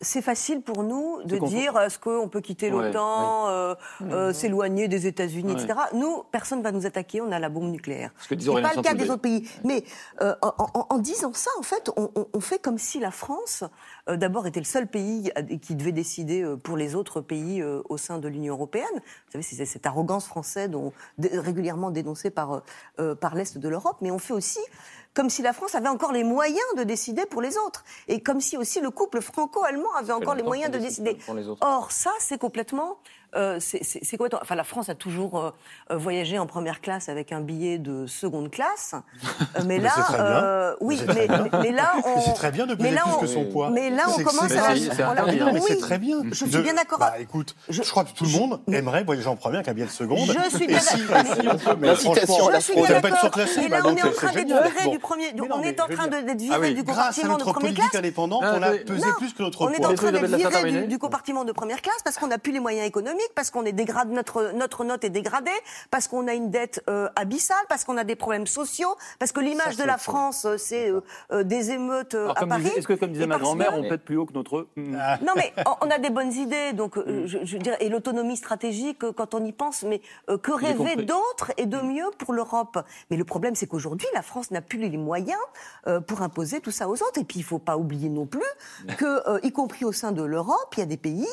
c'est 0.00 0.22
facile 0.22 0.60
pour 0.60 0.82
nous 0.82 1.22
de 1.24 1.38
dire 1.38 1.78
est-ce 1.78 1.98
qu'on 1.98 2.28
peut 2.28 2.40
quitter 2.40 2.70
l'OTAN, 2.70 3.48
euh, 3.48 3.74
euh, 4.02 4.32
s'éloigner 4.32 4.88
des 4.88 5.06
États-Unis, 5.06 5.52
etc. 5.52 5.74
Nous, 5.94 6.24
personne 6.30 6.58
ne 6.58 6.64
va 6.64 6.72
nous 6.72 6.86
attaquer, 6.86 7.20
on 7.20 7.32
a 7.32 7.38
la 7.38 7.48
bombe 7.48 7.70
nucléaire. 7.70 8.10
Ce 8.18 8.34
n'est 8.34 8.62
pas 8.62 8.74
le 8.74 8.82
cas 8.82 8.94
des 8.94 9.10
autres 9.10 9.22
pays. 9.22 9.48
Mais 9.64 9.84
euh, 10.20 10.34
en, 10.40 10.98
disant 10.98 11.32
ça, 11.32 11.50
en 11.58 11.62
fait, 11.62 11.90
on, 11.96 12.40
fait 12.40 12.58
comme 12.58 12.78
si 12.78 13.00
la 13.00 13.10
France, 13.10 13.64
d'abord, 14.06 14.46
était 14.46 14.60
le 14.60 14.66
seul 14.66 14.86
pays 14.86 15.32
qui 15.62 15.74
devait 15.74 15.92
décider 15.92 16.44
pour 16.62 16.76
les 16.76 16.94
autres 16.94 17.20
pays 17.20 17.62
au 17.62 17.96
sein 17.96 18.18
de 18.18 18.28
l'Union 18.28 18.54
européenne. 18.54 18.84
Vous 18.94 19.32
savez, 19.32 19.42
c'est 19.42 19.64
cette 19.64 19.86
arrogance 19.86 20.26
française 20.26 20.70
dont, 20.70 20.92
régulièrement 21.18 21.90
dénoncée 21.90 22.30
par, 22.30 22.62
par 23.20 23.34
l'Est 23.34 23.58
de 23.58 23.68
l'Europe. 23.68 23.96
Mais 24.00 24.10
on 24.10 24.18
fait 24.18 24.34
aussi 24.34 24.60
comme 25.14 25.30
si 25.30 25.42
la 25.42 25.52
France 25.52 25.74
avait 25.74 25.88
encore 25.88 26.12
les 26.12 26.24
moyens 26.24 26.60
de 26.76 26.82
décider 26.82 27.24
pour 27.24 27.40
les 27.40 27.56
autres. 27.56 27.84
Et 28.08 28.20
comme 28.20 28.40
si 28.40 28.56
aussi 28.56 28.80
le 28.80 28.90
couple 28.90 29.20
franco-allemand 29.20 29.94
avait 29.96 30.12
encore 30.12 30.34
les 30.34 30.42
moyens 30.42 30.72
de 30.72 30.78
décider. 30.78 31.16
Or, 31.60 31.92
ça, 31.92 32.10
c'est 32.18 32.38
complètement 32.38 32.98
euh, 33.36 33.58
c'est 33.60 34.16
quoi 34.16 34.28
Enfin, 34.40 34.54
la 34.54 34.64
France 34.64 34.88
a 34.88 34.94
toujours 34.94 35.38
euh, 35.38 35.50
euh, 35.90 35.96
voyagé 35.96 36.38
en 36.38 36.46
première 36.46 36.80
classe 36.80 37.08
avec 37.08 37.32
un 37.32 37.40
billet 37.40 37.78
de 37.78 38.06
seconde 38.06 38.50
classe. 38.50 38.94
mais 39.66 39.78
là, 39.78 40.76
oui, 40.80 41.00
mais, 41.08 41.28
mais, 41.60 41.72
là, 41.72 41.94
on. 42.04 42.20
C'est 42.20 42.34
très 42.34 42.52
bien 42.52 42.66
de 42.66 42.74
payer 42.74 42.96
plus 42.96 43.20
que 43.20 43.26
son 43.26 43.44
poids. 43.44 43.70
Mais 43.70 43.90
là, 43.90 44.04
on 44.08 44.22
commence 44.22 44.52
à. 44.52 44.74
Mais 45.52 45.60
c'est 45.60 45.78
très 45.78 45.98
bien. 45.98 46.22
Je 46.30 46.34
suis 46.34 46.46
bien 46.46 46.74
d'accord. 46.74 46.98
Bah, 46.98 47.14
écoute, 47.18 47.56
je, 47.68 47.82
crois 47.82 48.04
que 48.04 48.12
tout 48.12 48.24
le 48.24 48.30
monde 48.30 48.60
aimerait 48.68 49.04
voyager 49.04 49.28
en 49.28 49.36
première 49.36 49.58
avec 49.58 49.68
un 49.68 49.74
billet 49.74 49.86
de 49.86 49.90
seconde. 49.90 50.26
Je 50.26 50.56
suis 50.56 50.66
bien 50.66 50.78
d'accord. 50.78 51.76
Mais 51.78 51.94
franchement, 51.94 52.50
je 52.54 52.60
suis 52.60 52.74
bien 52.74 53.00
d'accord. 53.00 53.30
Mais 53.56 53.68
là, 53.68 53.80
on 53.84 53.96
est 53.96 54.02
en 54.02 54.12
train 54.12 54.32
d'être 54.32 54.46
viré 54.46 54.90
du 54.90 54.98
premier. 54.98 55.32
On 55.50 55.62
est 55.62 55.80
en 55.80 55.88
train 55.88 56.08
d'être 56.08 56.40
viré 56.40 56.74
du 56.74 56.84
compartiment 56.84 57.36
de 57.36 57.44
première 57.44 57.74
classe. 57.74 57.94
indépendante, 57.94 58.44
on 58.44 58.62
a 58.62 58.70
pesé 58.70 59.06
plus 59.18 59.32
que 59.32 59.42
notre 59.42 59.58
poids. 59.58 59.70
On 59.70 59.82
est 59.82 59.86
en 59.86 59.94
train 59.94 60.12
d'être 60.12 60.36
viré 60.36 60.86
du 60.86 60.98
compartiment 60.98 61.44
de 61.44 61.52
première 61.52 61.82
classe 61.82 62.02
parce 62.04 62.16
qu'on 62.16 62.28
n'a 62.28 62.38
plus 62.38 62.52
les 62.52 62.60
moyens 62.60 62.86
économiques 62.86 63.23
économique, 63.24 63.34
parce 63.34 63.50
qu'on 63.50 63.64
est 63.64 63.72
dégradé, 63.72 64.14
notre, 64.14 64.52
notre 64.52 64.84
note 64.84 65.04
est 65.04 65.10
dégradée, 65.10 65.50
parce 65.90 66.08
qu'on 66.08 66.28
a 66.28 66.34
une 66.34 66.50
dette 66.50 66.82
euh, 66.88 67.08
abyssale, 67.16 67.64
parce 67.68 67.84
qu'on 67.84 67.96
a 67.96 68.04
des 68.04 68.16
problèmes 68.16 68.46
sociaux, 68.46 68.96
parce 69.18 69.32
que 69.32 69.40
l'image 69.40 69.76
de 69.76 69.84
la 69.84 69.98
France, 69.98 70.44
euh, 70.44 70.56
c'est 70.58 70.92
des 71.44 71.70
émeutes 71.70 72.14
à 72.14 72.46
Paris. 72.46 72.70
Est-ce 72.76 72.86
que, 72.86 72.92
comme 72.94 73.12
disait 73.12 73.26
ma 73.26 73.38
grand-mère, 73.38 73.72
on 73.74 73.82
peut 73.82 73.94
être 73.94 74.04
plus 74.04 74.16
haut 74.16 74.26
que 74.26 74.32
notre... 74.32 74.66
Non, 74.76 75.32
mais 75.36 75.52
on 75.80 75.90
a 75.90 75.98
des 75.98 76.10
bonnes 76.10 76.32
idées, 76.32 76.72
donc 76.72 76.96
mm. 76.96 77.26
je, 77.26 77.38
je 77.44 77.56
et 77.80 77.88
l'autonomie 77.88 78.36
stratégique, 78.36 79.10
quand 79.12 79.34
on 79.34 79.44
y 79.44 79.52
pense, 79.52 79.82
mais 79.84 80.00
que 80.42 80.52
rêver 80.52 80.96
d'autres 80.96 81.52
et 81.56 81.66
de 81.66 81.80
mieux 81.80 82.10
pour 82.18 82.34
l'Europe 82.34 82.78
Mais 83.10 83.16
le 83.16 83.24
problème, 83.24 83.54
c'est 83.54 83.66
qu'aujourd'hui, 83.66 84.06
la 84.14 84.22
France 84.22 84.50
n'a 84.50 84.60
plus 84.60 84.78
les 84.78 84.96
moyens 84.96 85.38
pour 86.06 86.22
imposer 86.22 86.60
tout 86.60 86.70
ça 86.70 86.88
aux 86.88 86.94
autres. 86.94 87.18
Et 87.18 87.24
puis, 87.24 87.40
il 87.40 87.42
ne 87.42 87.46
faut 87.46 87.58
pas 87.58 87.76
oublier 87.76 88.08
non 88.08 88.26
plus 88.26 88.42
que, 88.98 89.44
y 89.44 89.52
compris 89.52 89.84
au 89.84 89.92
sein 89.92 90.12
de 90.12 90.22
l'Europe, 90.22 90.74
il 90.76 90.80
y 90.80 90.82
a 90.82 90.86
des 90.86 90.96
pays 90.96 91.26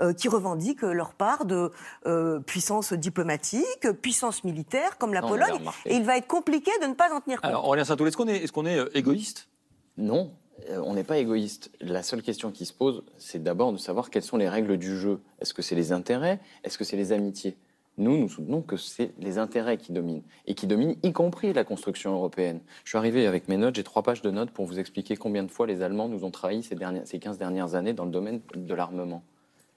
euh, 0.00 0.12
qui 0.12 0.28
revendiquent 0.28 0.82
leur 0.82 1.12
part 1.14 1.25
de 1.44 1.70
euh, 2.06 2.40
puissance 2.40 2.92
diplomatique, 2.92 3.90
puissance 4.02 4.44
militaire, 4.44 4.98
comme 4.98 5.12
la 5.12 5.22
Pologne. 5.22 5.60
Et 5.84 5.96
il 5.96 6.04
va 6.04 6.16
être 6.16 6.26
compliqué 6.26 6.70
de 6.82 6.86
ne 6.86 6.94
pas 6.94 7.12
en 7.12 7.20
tenir 7.20 7.40
compte. 7.40 7.50
Alors, 7.50 7.66
Aurélien 7.66 7.84
saint 7.84 7.96
est-ce 7.96 8.16
qu'on 8.16 8.28
est, 8.28 8.44
est, 8.44 8.50
qu'on 8.50 8.66
est 8.66 8.78
euh, 8.78 8.96
égoïste? 8.96 9.48
Non. 9.96 10.32
On 10.70 10.94
n'est 10.94 11.04
pas 11.04 11.18
égoïste. 11.18 11.70
La 11.80 12.02
seule 12.02 12.22
question 12.22 12.50
qui 12.50 12.64
se 12.64 12.72
pose, 12.72 13.04
c'est 13.18 13.42
d'abord 13.42 13.72
de 13.72 13.76
savoir 13.76 14.08
quelles 14.08 14.22
sont 14.22 14.38
les 14.38 14.48
règles 14.48 14.78
du 14.78 14.98
jeu. 14.98 15.20
Est-ce 15.40 15.52
que 15.52 15.60
c'est 15.60 15.74
les 15.74 15.92
intérêts? 15.92 16.40
Est-ce 16.64 16.78
que 16.78 16.84
c'est 16.84 16.96
les 16.96 17.12
amitiés? 17.12 17.56
Nous, 17.98 18.18
nous 18.18 18.28
soutenons 18.28 18.60
que 18.60 18.76
c'est 18.76 19.12
les 19.18 19.38
intérêts 19.38 19.78
qui 19.78 19.92
dominent, 19.92 20.22
et 20.46 20.54
qui 20.54 20.66
dominent 20.66 20.96
y 21.02 21.12
compris 21.12 21.52
la 21.54 21.64
construction 21.64 22.12
européenne. 22.12 22.60
Je 22.84 22.90
suis 22.90 22.98
arrivé 22.98 23.26
avec 23.26 23.48
mes 23.48 23.56
notes, 23.56 23.74
j'ai 23.74 23.84
trois 23.84 24.02
pages 24.02 24.20
de 24.20 24.30
notes 24.30 24.50
pour 24.50 24.66
vous 24.66 24.78
expliquer 24.78 25.16
combien 25.16 25.42
de 25.42 25.50
fois 25.50 25.66
les 25.66 25.80
Allemands 25.80 26.08
nous 26.08 26.24
ont 26.24 26.30
trahis 26.30 26.62
ces, 26.62 26.74
dernières, 26.74 27.06
ces 27.06 27.18
15 27.18 27.38
dernières 27.38 27.74
années 27.74 27.94
dans 27.94 28.04
le 28.04 28.10
domaine 28.10 28.40
de 28.54 28.74
l'armement. 28.74 29.22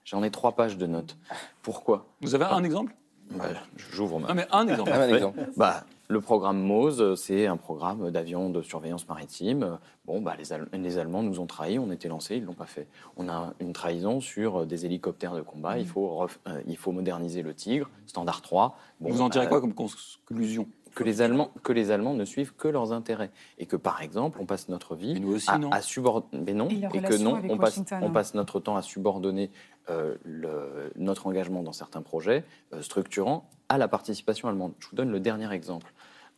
J'en 0.04 0.22
ai 0.22 0.30
trois 0.30 0.52
pages 0.52 0.76
de 0.76 0.86
notes. 0.86 1.16
Pourquoi 1.62 2.06
Vous 2.20 2.34
avez 2.34 2.44
un 2.44 2.64
exemple 2.64 2.94
bah, 3.30 3.44
J'ouvre 3.76 4.18
ma... 4.18 4.28
Non 4.28 4.34
mais 4.34 4.46
un 4.50 4.68
exemple. 4.68 4.92
un 4.94 5.08
exemple. 5.08 5.38
Bah, 5.56 5.84
le 6.10 6.20
programme 6.20 6.58
MOSE, 6.60 7.14
c'est 7.14 7.46
un 7.46 7.56
programme 7.56 8.10
d'avions 8.10 8.50
de 8.50 8.62
surveillance 8.62 9.08
maritime. 9.08 9.78
Bon, 10.06 10.20
bah, 10.20 10.34
les, 10.36 10.98
Allemands 10.98 11.22
nous 11.22 11.38
ont 11.38 11.46
trahis, 11.46 11.78
on 11.78 11.92
était 11.92 12.08
lancés, 12.08 12.34
ils 12.34 12.42
ne 12.42 12.46
l'ont 12.46 12.54
pas 12.54 12.66
fait. 12.66 12.88
On 13.16 13.28
a 13.28 13.54
une 13.60 13.72
trahison 13.72 14.20
sur 14.20 14.66
des 14.66 14.86
hélicoptères 14.86 15.34
de 15.34 15.40
combat, 15.40 15.78
il, 15.78 15.86
faut 15.86 16.26
euh, 16.48 16.62
il 16.66 16.76
faut 16.76 16.90
moderniser 16.90 17.42
le 17.42 17.54
Tigre, 17.54 17.88
standard 18.06 18.42
3. 18.42 18.76
Vous 18.98 19.20
en 19.20 19.30
tirez 19.30 19.44
bah, 19.44 19.50
quoi 19.50 19.60
comme 19.60 19.74
conclusion? 19.74 20.66
Que 20.94 21.04
les, 21.04 21.22
Allemands, 21.22 21.50
que 21.62 21.72
les 21.72 21.90
Allemands 21.90 22.14
ne 22.14 22.24
suivent 22.24 22.54
que 22.54 22.68
leurs 22.68 22.92
intérêts. 22.92 23.30
Et 23.58 23.66
que, 23.66 23.76
par 23.76 24.02
exemple, 24.02 24.38
on 24.40 24.46
passe 24.46 24.68
notre 24.68 24.94
vie 24.94 25.22
à, 25.70 25.82
subordonner. 25.82 26.42
Mais 26.44 26.54
non, 26.54 26.68
et, 26.68 27.00
que 27.00 27.16
non, 27.16 27.40
on 27.48 27.58
passe, 27.58 27.80
on 28.02 28.10
passe, 28.10 28.34
notre 28.34 28.60
temps 28.60 28.76
à 28.76 28.82
subordonner 28.82 29.50
euh, 29.88 30.16
le, 30.24 30.92
notre 30.96 31.26
engagement 31.26 31.62
dans 31.62 31.72
certains 31.72 32.02
projets 32.02 32.44
euh, 32.72 32.82
structurants 32.82 33.48
à 33.68 33.78
la 33.78 33.88
participation 33.88 34.48
allemande. 34.48 34.72
Je 34.78 34.88
vous 34.88 34.96
donne 34.96 35.10
le 35.10 35.20
dernier 35.20 35.50
exemple. 35.52 35.92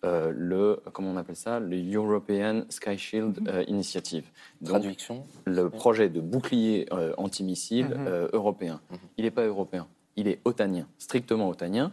Euh, 0.04 0.32
le, 0.34 0.82
comment 0.92 1.10
on 1.10 1.16
appelle 1.16 1.36
ça, 1.36 1.60
le 1.60 1.94
European 1.94 2.64
Sky 2.70 2.98
Shield 2.98 3.40
mhm. 3.40 3.64
Initiative. 3.68 4.24
Traduction 4.64 5.24
Le 5.44 5.70
projet 5.70 6.08
de 6.08 6.20
bouclier 6.20 6.88
antimissile 7.16 7.88
mhm. 7.88 8.28
européen. 8.32 8.80
Mhm. 8.90 8.98
Il 9.18 9.24
n'est 9.24 9.30
pas 9.30 9.44
européen, 9.44 9.86
il 10.16 10.28
est 10.28 10.40
otanien, 10.44 10.86
strictement 10.98 11.48
otanien. 11.48 11.92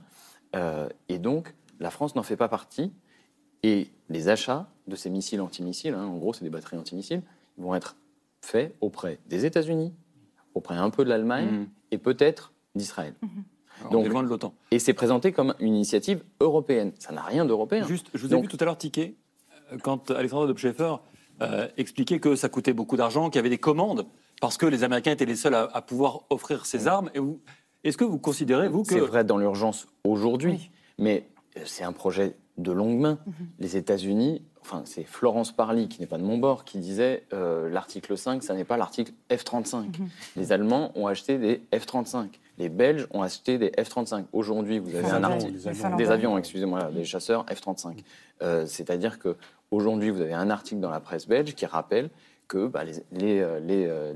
et 1.08 1.20
donc, 1.20 1.54
la 1.80 1.90
France 1.90 2.16
n'en 2.16 2.24
fait 2.24 2.38
pas 2.38 2.48
partie. 2.48 2.92
Et 3.64 3.88
les 4.10 4.30
achats 4.30 4.70
de 4.88 4.96
ces 4.96 5.10
missiles 5.10 5.42
antimissiles, 5.42 5.94
hein, 5.94 6.06
en 6.06 6.18
gros, 6.18 6.34
c'est 6.34 6.44
des 6.44 6.50
batteries 6.50 6.78
antimissiles, 6.78 7.22
vont 7.58 7.76
être 7.76 7.98
faits 8.42 8.76
auprès 8.80 9.20
des 9.28 9.46
États-Unis, 9.46 9.94
auprès 10.54 10.76
un 10.76 10.90
peu 10.90 11.04
de 11.04 11.10
l'Allemagne 11.10 11.50
mmh. 11.50 11.68
et 11.92 11.98
peut-être 11.98 12.54
d'Israël. 12.76 13.16
Mmh. 13.22 13.28
Donc, 13.92 14.08
loin 14.08 14.24
de 14.24 14.28
l'OTAN. 14.28 14.54
Et 14.72 14.80
c'est 14.80 14.94
présenté 14.94 15.32
comme 15.32 15.56
une 15.60 15.76
initiative 15.76 16.24
européenne. 16.40 16.92
Ça 17.00 17.14
n'a 17.14 17.22
rien 17.22 17.46
d'européen. 17.46 17.86
Juste, 17.86 18.10
je 18.14 18.26
vous 18.26 18.34
ai 18.34 18.42
vu 18.42 18.48
tout 18.48 18.58
à 18.60 18.66
l'heure 18.66 18.78
tiquer 18.78 19.16
euh, 19.72 19.78
quand 19.82 20.12
Alexandre 20.12 20.54
de 20.54 20.56
euh, 21.42 21.68
expliquait 21.78 22.20
que 22.20 22.36
ça 22.36 22.50
coûtait 22.50 22.74
beaucoup 22.74 22.98
d'argent, 22.98 23.30
qu'il 23.30 23.38
y 23.38 23.40
avait 23.40 23.50
des 23.50 23.58
commandes, 23.58 24.06
parce 24.42 24.58
que 24.58 24.66
les 24.66 24.84
Américains 24.84 25.12
étaient 25.12 25.26
les 25.26 25.36
seuls 25.36 25.56
à, 25.56 25.82
pouvoir 25.82 26.24
offrir 26.30 26.66
ces 26.66 26.88
armes. 26.88 27.10
Est-ce 27.84 27.98
que 27.98 28.04
vous 28.04 28.20
considérez, 28.20 28.68
vous, 28.68 28.84
que... 28.84 28.96
C'est 28.96 29.00
vrai 29.00 29.24
dans 29.24 29.38
l'urgence 29.38 29.88
aujourd'hui, 30.04 30.70
mais 30.98 31.26
euh, 31.26 31.39
c'est 31.66 31.84
un 31.84 31.94
projet 31.94 32.36
de 32.58 32.72
longue 32.72 33.00
main. 33.00 33.20
Mhm. 33.26 33.34
Les 33.60 33.78
États-Unis, 33.78 34.42
enfin, 34.62 34.84
c'est 34.86 35.04
Florence 35.04 35.52
Parly, 35.52 35.88
qui 35.88 36.02
n'est 36.02 36.08
pas 36.08 36.18
de 36.18 36.24
mon 36.24 36.38
bord, 36.38 36.66
qui 36.66 36.78
disait 36.78 37.24
euh, 37.34 37.70
l'article 37.70 38.18
5, 38.18 38.44
ça 38.44 38.54
n'est 38.54 38.66
pas 38.66 38.78
l'article 38.78 39.14
F-35. 39.32 39.78
Mhm. 39.78 40.10
Les 40.36 40.52
Allemands 40.52 40.92
ont 40.96 41.08
acheté 41.08 41.38
des 41.38 41.62
F-35. 41.74 42.28
Les 42.58 42.70
Belges 42.70 43.08
ont 43.12 43.22
acheté 43.22 43.58
des 43.58 43.70
F-35. 43.70 44.26
Aujourd'hui, 44.34 44.80
vous 44.80 44.94
avez 44.96 45.10
un 45.10 45.24
article. 45.24 45.54
Des 45.98 46.12
avions, 46.12 46.38
excusez-moi, 46.38 46.92
des 46.92 47.06
chasseurs 47.06 47.46
F-35. 47.46 48.04
Euh, 48.42 48.66
c'est-à-dire 48.66 49.18
que 49.20 49.38
aujourd'hui, 49.72 50.10
vous 50.10 50.22
avez 50.22 50.34
un 50.34 50.50
article 50.50 50.82
dans 50.82 50.90
la 50.90 51.00
presse 51.00 51.28
belge 51.28 51.56
qui 51.56 51.66
rappelle 51.66 52.10
que 52.50 52.68
bah, 52.68 52.84
les, 52.84 52.94
les, 53.12 53.40
euh, 53.40 53.60
les, 53.62 53.86
euh, 53.88 54.14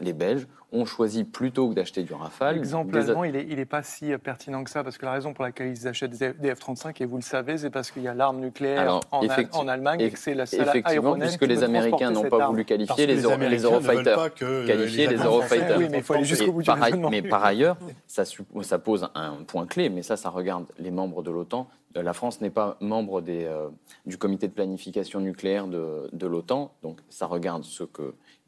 les, 0.00 0.12
Belges 0.12 0.46
ont 0.72 0.84
choisi 0.84 1.24
plutôt 1.24 1.70
que 1.70 1.74
d'acheter 1.74 2.02
du 2.02 2.12
Rafale. 2.12 2.56
L'exemple 2.56 2.98
allemand, 2.98 3.24
il 3.24 3.32
n'est 3.32 3.48
est 3.48 3.64
pas 3.64 3.82
si 3.82 4.12
euh, 4.12 4.18
pertinent 4.18 4.64
que 4.64 4.70
ça, 4.70 4.82
parce 4.84 4.98
que 4.98 5.06
la 5.06 5.12
raison 5.12 5.32
pour 5.32 5.44
laquelle 5.44 5.68
ils 5.68 5.88
achètent 5.88 6.10
des 6.10 6.54
F-35, 6.54 7.00
et 7.00 7.06
vous 7.06 7.16
le 7.16 7.22
savez, 7.22 7.56
c'est 7.56 7.70
parce 7.70 7.92
qu'il 7.92 8.02
y 8.02 8.08
a 8.08 8.14
l'arme 8.14 8.40
nucléaire 8.40 9.00
en, 9.12 9.22
en, 9.52 9.68
Allemagne 9.68 10.00
et 10.00 10.10
que 10.10 10.18
c'est 10.18 10.34
la 10.34 10.46
seule 10.46 10.68
Effectivement, 10.68 11.14
puisque 11.14 11.46
les 11.46 11.62
Américains 11.62 12.10
n'ont 12.10 12.28
pas 12.28 12.48
voulu 12.48 12.64
qualifier 12.64 13.06
les, 13.06 13.14
les, 13.14 13.62
Eurofighters. 13.62 14.34
Qualifier 14.34 15.06
les, 15.06 15.16
Eurofighters. 15.16 15.78
Oui, 15.78 15.86
mais 15.88 15.98
il 15.98 16.02
faut 16.02 16.14
aller 16.14 16.24
jusqu'au 16.24 16.52
bout 16.52 16.62
du 16.62 16.70
Mais 17.08 17.22
par 17.22 17.44
ailleurs, 17.44 17.78
ça, 18.08 18.24
ça 18.62 18.78
pose 18.78 19.08
un 19.14 19.36
point 19.46 19.66
clé, 19.66 19.88
mais 19.88 20.02
ça, 20.02 20.16
ça 20.16 20.28
regarde 20.28 20.66
les 20.78 20.90
membres 20.90 21.22
de 21.22 21.30
l'OTAN 21.30 21.68
la 21.94 22.12
France 22.12 22.40
n'est 22.40 22.50
pas 22.50 22.76
membre 22.80 23.22
euh, 23.28 23.68
du 24.04 24.18
comité 24.18 24.48
de 24.48 24.52
planification 24.52 25.20
nucléaire 25.20 25.66
de, 25.66 26.26
l'OTAN, 26.26 26.72
donc 26.82 27.00
ça 27.08 27.26
regarde 27.26 27.64
ceux 27.64 27.88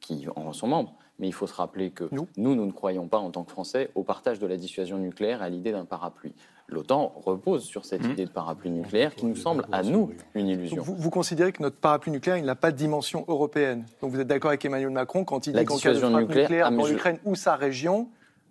qui 0.00 0.26
en 0.34 0.52
sont 0.52 0.68
membres. 0.68 0.94
Mais 1.18 1.26
il 1.26 1.32
faut 1.32 1.48
se 1.48 1.54
rappeler 1.54 1.90
que 1.90 2.04
nous. 2.12 2.28
nous, 2.36 2.54
ne 2.54 2.70
croyons 2.70 3.08
pas 3.08 3.18
en 3.18 3.30
tant 3.30 3.42
que 3.42 3.50
Français 3.50 3.90
au 3.96 4.04
partage 4.04 4.38
de 4.38 4.46
la 4.46 4.56
dissuasion 4.56 4.98
nucléaire 4.98 5.42
et 5.42 5.46
à 5.46 5.48
l'idée 5.48 5.72
d'un 5.72 5.84
parapluie. 5.84 6.32
L'OTAN 6.68 7.12
repose 7.24 7.64
sur 7.64 7.84
cette 7.86 8.04
mmh. 8.04 8.10
idée 8.10 8.24
de 8.26 8.30
parapluie 8.30 8.70
nucléaire 8.70 9.14
qui 9.14 9.26
nous 9.26 9.34
semble 9.34 9.66
à 9.72 9.82
nous 9.82 10.12
une 10.34 10.48
illusion. 10.48 10.82
vous, 10.82 11.10
considérez 11.10 11.50
que 11.50 11.62
notre 11.62 11.76
parapluie 11.76 12.12
nucléaire 12.12 12.40
n'a 12.42 12.54
pas 12.54 12.70
de 12.70 12.76
dimension 12.76 13.24
européenne. 13.26 13.84
Donc 14.00 14.12
vous 14.12 14.20
êtes 14.20 14.28
d'accord 14.28 14.50
avec 14.50 14.64
Emmanuel 14.64 14.90
Macron 14.90 15.24
quand 15.24 15.46
il 15.46 15.54
dit 15.54 15.64
qu'en 15.64 15.78
cas 15.78 15.94
de 15.94 15.96
nucléaire, 15.96 16.20
nucléaire 16.20 16.70
dans 16.70 16.86
l'Ukraine 16.86 17.18
ou 17.24 17.34
sa 17.34 17.56
région, 17.56 18.08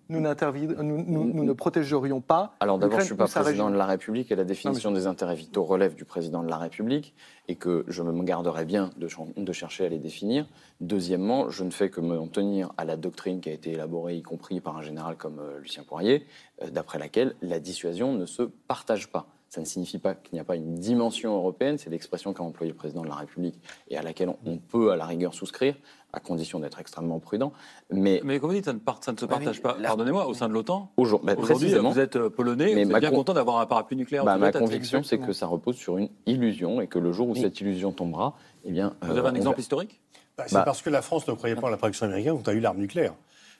nous, 0.09 0.21
nous, 0.21 1.43
ne 1.43 1.53
protégerions 1.53 2.21
pas. 2.21 2.55
Alors 2.59 2.77
d'abord, 2.77 2.99
je 2.99 3.03
ne 3.03 3.07
suis 3.07 3.15
pas 3.15 3.27
président 3.27 3.69
de 3.69 3.75
la 3.75 3.85
République 3.85 4.31
et 4.31 4.35
la 4.35 4.43
définition 4.43 4.91
des 4.91 5.07
intérêts 5.07 5.35
vitaux 5.35 5.63
relève 5.63 5.95
du 5.95 6.05
président 6.05 6.43
de 6.43 6.49
la 6.49 6.57
République 6.57 7.13
et 7.47 7.55
que 7.55 7.85
je 7.87 8.03
me 8.03 8.23
garderai 8.23 8.65
bien 8.65 8.91
de, 8.97 9.07
de, 9.37 9.53
chercher 9.53 9.85
à 9.85 9.89
les 9.89 9.99
définir. 9.99 10.47
Deuxièmement, 10.81 11.49
je 11.49 11.63
ne 11.63 11.71
fais 11.71 11.89
que 11.89 12.01
me 12.01 12.27
tenir 12.27 12.73
à 12.77 12.85
la 12.85 12.97
doctrine 12.97 13.41
qui 13.41 13.49
a 13.49 13.53
été 13.53 13.71
élaborée, 13.71 14.15
y 14.15 14.21
compris 14.21 14.59
par 14.59 14.77
un 14.77 14.81
général 14.81 15.15
comme 15.15 15.39
euh, 15.39 15.59
Lucien 15.59 15.83
Poirier, 15.83 16.25
euh, 16.61 16.69
d'après 16.69 16.99
laquelle 16.99 17.35
la 17.41 17.59
dissuasion 17.59 18.13
ne 18.13 18.25
se 18.25 18.43
partage 18.43 19.09
pas. 19.09 19.27
Ça 19.49 19.61
ne 19.61 19.65
signifie 19.65 19.97
pas 19.97 20.13
qu'il 20.13 20.33
n'y 20.33 20.39
a 20.41 20.43
pas 20.43 20.57
une 20.57 20.75
dimension 20.75 21.35
européenne, 21.35 21.77
c'est 21.77 21.89
l'expression 21.89 22.33
qu'a 22.33 22.43
employé 22.43 22.71
le 22.71 22.77
président 22.77 23.01
de 23.01 23.07
la 23.07 23.15
République 23.15 23.55
et 23.87 23.97
à 23.97 24.01
laquelle 24.01 24.33
on 24.45 24.57
peut 24.57 24.91
à 24.91 24.97
la 24.97 25.05
rigueur 25.05 25.33
souscrire, 25.33 25.75
à 26.13 26.19
condition 26.19 26.59
d'être 26.59 26.79
extrêmement 26.79 27.19
prudent. 27.19 27.51
Mais, 27.91 28.21
mais 28.23 28.39
comme 28.39 28.49
vous 28.49 28.55
dites, 28.55 28.65
ça 28.65 28.73
ne, 28.73 28.79
ça 29.01 29.11
ne 29.11 29.17
se 29.17 29.25
partage 29.25 29.61
pas. 29.61 29.73
Pardonnez-moi, 29.73 30.27
au 30.27 30.33
sein 30.33 30.47
de 30.47 30.53
l'OTAN, 30.53 30.91
aujourd'hui, 30.97 31.73
vous 31.73 31.99
êtes 31.99 32.15
euh, 32.15 32.29
polonais, 32.29 32.73
mais 32.75 32.85
vous 32.85 32.91
êtes 32.91 32.99
bien 32.99 33.11
content 33.11 33.33
d'avoir 33.33 33.59
un 33.59 33.65
parapluie 33.65 33.97
nucléaire. 33.97 34.23
Bah, 34.23 34.37
ma 34.37 34.51
conviction, 34.51 35.03
c'est 35.03 35.17
que 35.17 35.33
ça 35.33 35.47
repose 35.47 35.75
sur 35.75 35.97
une 35.97 36.09
illusion 36.25 36.81
et 36.81 36.87
que 36.87 36.99
le 36.99 37.11
jour 37.11 37.29
où 37.29 37.35
cette 37.35 37.59
illusion 37.61 37.91
tombera, 37.91 38.35
eh 38.63 38.71
bien. 38.71 38.95
Vous 39.01 39.17
avez 39.17 39.27
un 39.27 39.33
euh, 39.33 39.37
exemple 39.37 39.59
historique 39.59 39.99
bah, 40.37 40.45
C'est 40.47 40.55
bah. 40.55 40.63
parce 40.63 40.81
que 40.81 40.89
la 40.89 41.01
France 41.01 41.27
ne 41.27 41.33
croyait 41.33 41.55
pas 41.55 41.67
à 41.67 41.71
la 41.71 41.77
production 41.77 42.05
américaine 42.05 42.41
qu'on 42.41 42.51
a 42.51 42.53
eu 42.53 42.59
l'arme 42.59 42.79
nucléaire. 42.79 43.13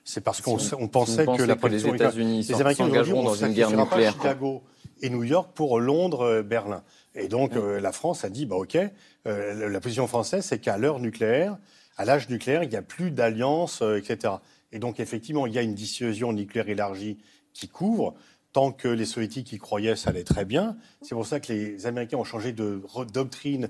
C'est 0.04 0.22
parce 0.22 0.40
qu'on 0.40 0.56
pensait 0.88 1.26
que 1.26 1.42
la 1.42 1.56
production 1.56 1.92
les 1.92 1.96
États-Unis 1.96 2.44
s'engageront 2.44 3.24
dans 3.24 3.34
une 3.34 3.52
guerre 3.52 3.70
nucléaire. 3.70 4.14
Chicago 4.14 4.62
et 5.02 5.10
New 5.10 5.22
York 5.22 5.50
pour 5.54 5.80
Londres, 5.80 6.22
euh, 6.22 6.42
Berlin. 6.42 6.82
Et 7.14 7.28
donc 7.28 7.52
la 7.54 7.90
France 7.90 8.24
a 8.24 8.30
dit 8.30 8.46
bah 8.46 8.54
ok, 8.54 8.78
la 9.24 9.80
position 9.80 10.06
française 10.06 10.44
c'est 10.44 10.60
qu'à 10.60 10.78
l'heure 10.78 11.00
nucléaire, 11.00 11.56
à 11.98 12.04
l'âge 12.04 12.28
nucléaire, 12.28 12.62
il 12.62 12.70
n'y 12.70 12.76
a 12.76 12.82
plus 12.82 13.10
d'alliance, 13.10 13.82
euh, 13.82 13.96
etc. 13.98 14.34
Et 14.72 14.78
donc, 14.78 15.00
effectivement, 15.00 15.46
il 15.46 15.52
y 15.52 15.58
a 15.58 15.62
une 15.62 15.74
dissuasion 15.74 16.32
nucléaire 16.32 16.68
élargie 16.68 17.18
qui 17.52 17.68
couvre. 17.68 18.14
Tant 18.52 18.72
que 18.72 18.88
les 18.88 19.04
soviétiques 19.04 19.52
y 19.52 19.58
croyaient, 19.58 19.96
ça 19.96 20.10
allait 20.10 20.24
très 20.24 20.44
bien. 20.44 20.78
C'est 21.02 21.14
pour 21.14 21.26
ça 21.26 21.38
que 21.40 21.52
les 21.52 21.86
Américains 21.86 22.16
ont 22.16 22.24
changé 22.24 22.52
de 22.52 22.82
doctrine 23.12 23.68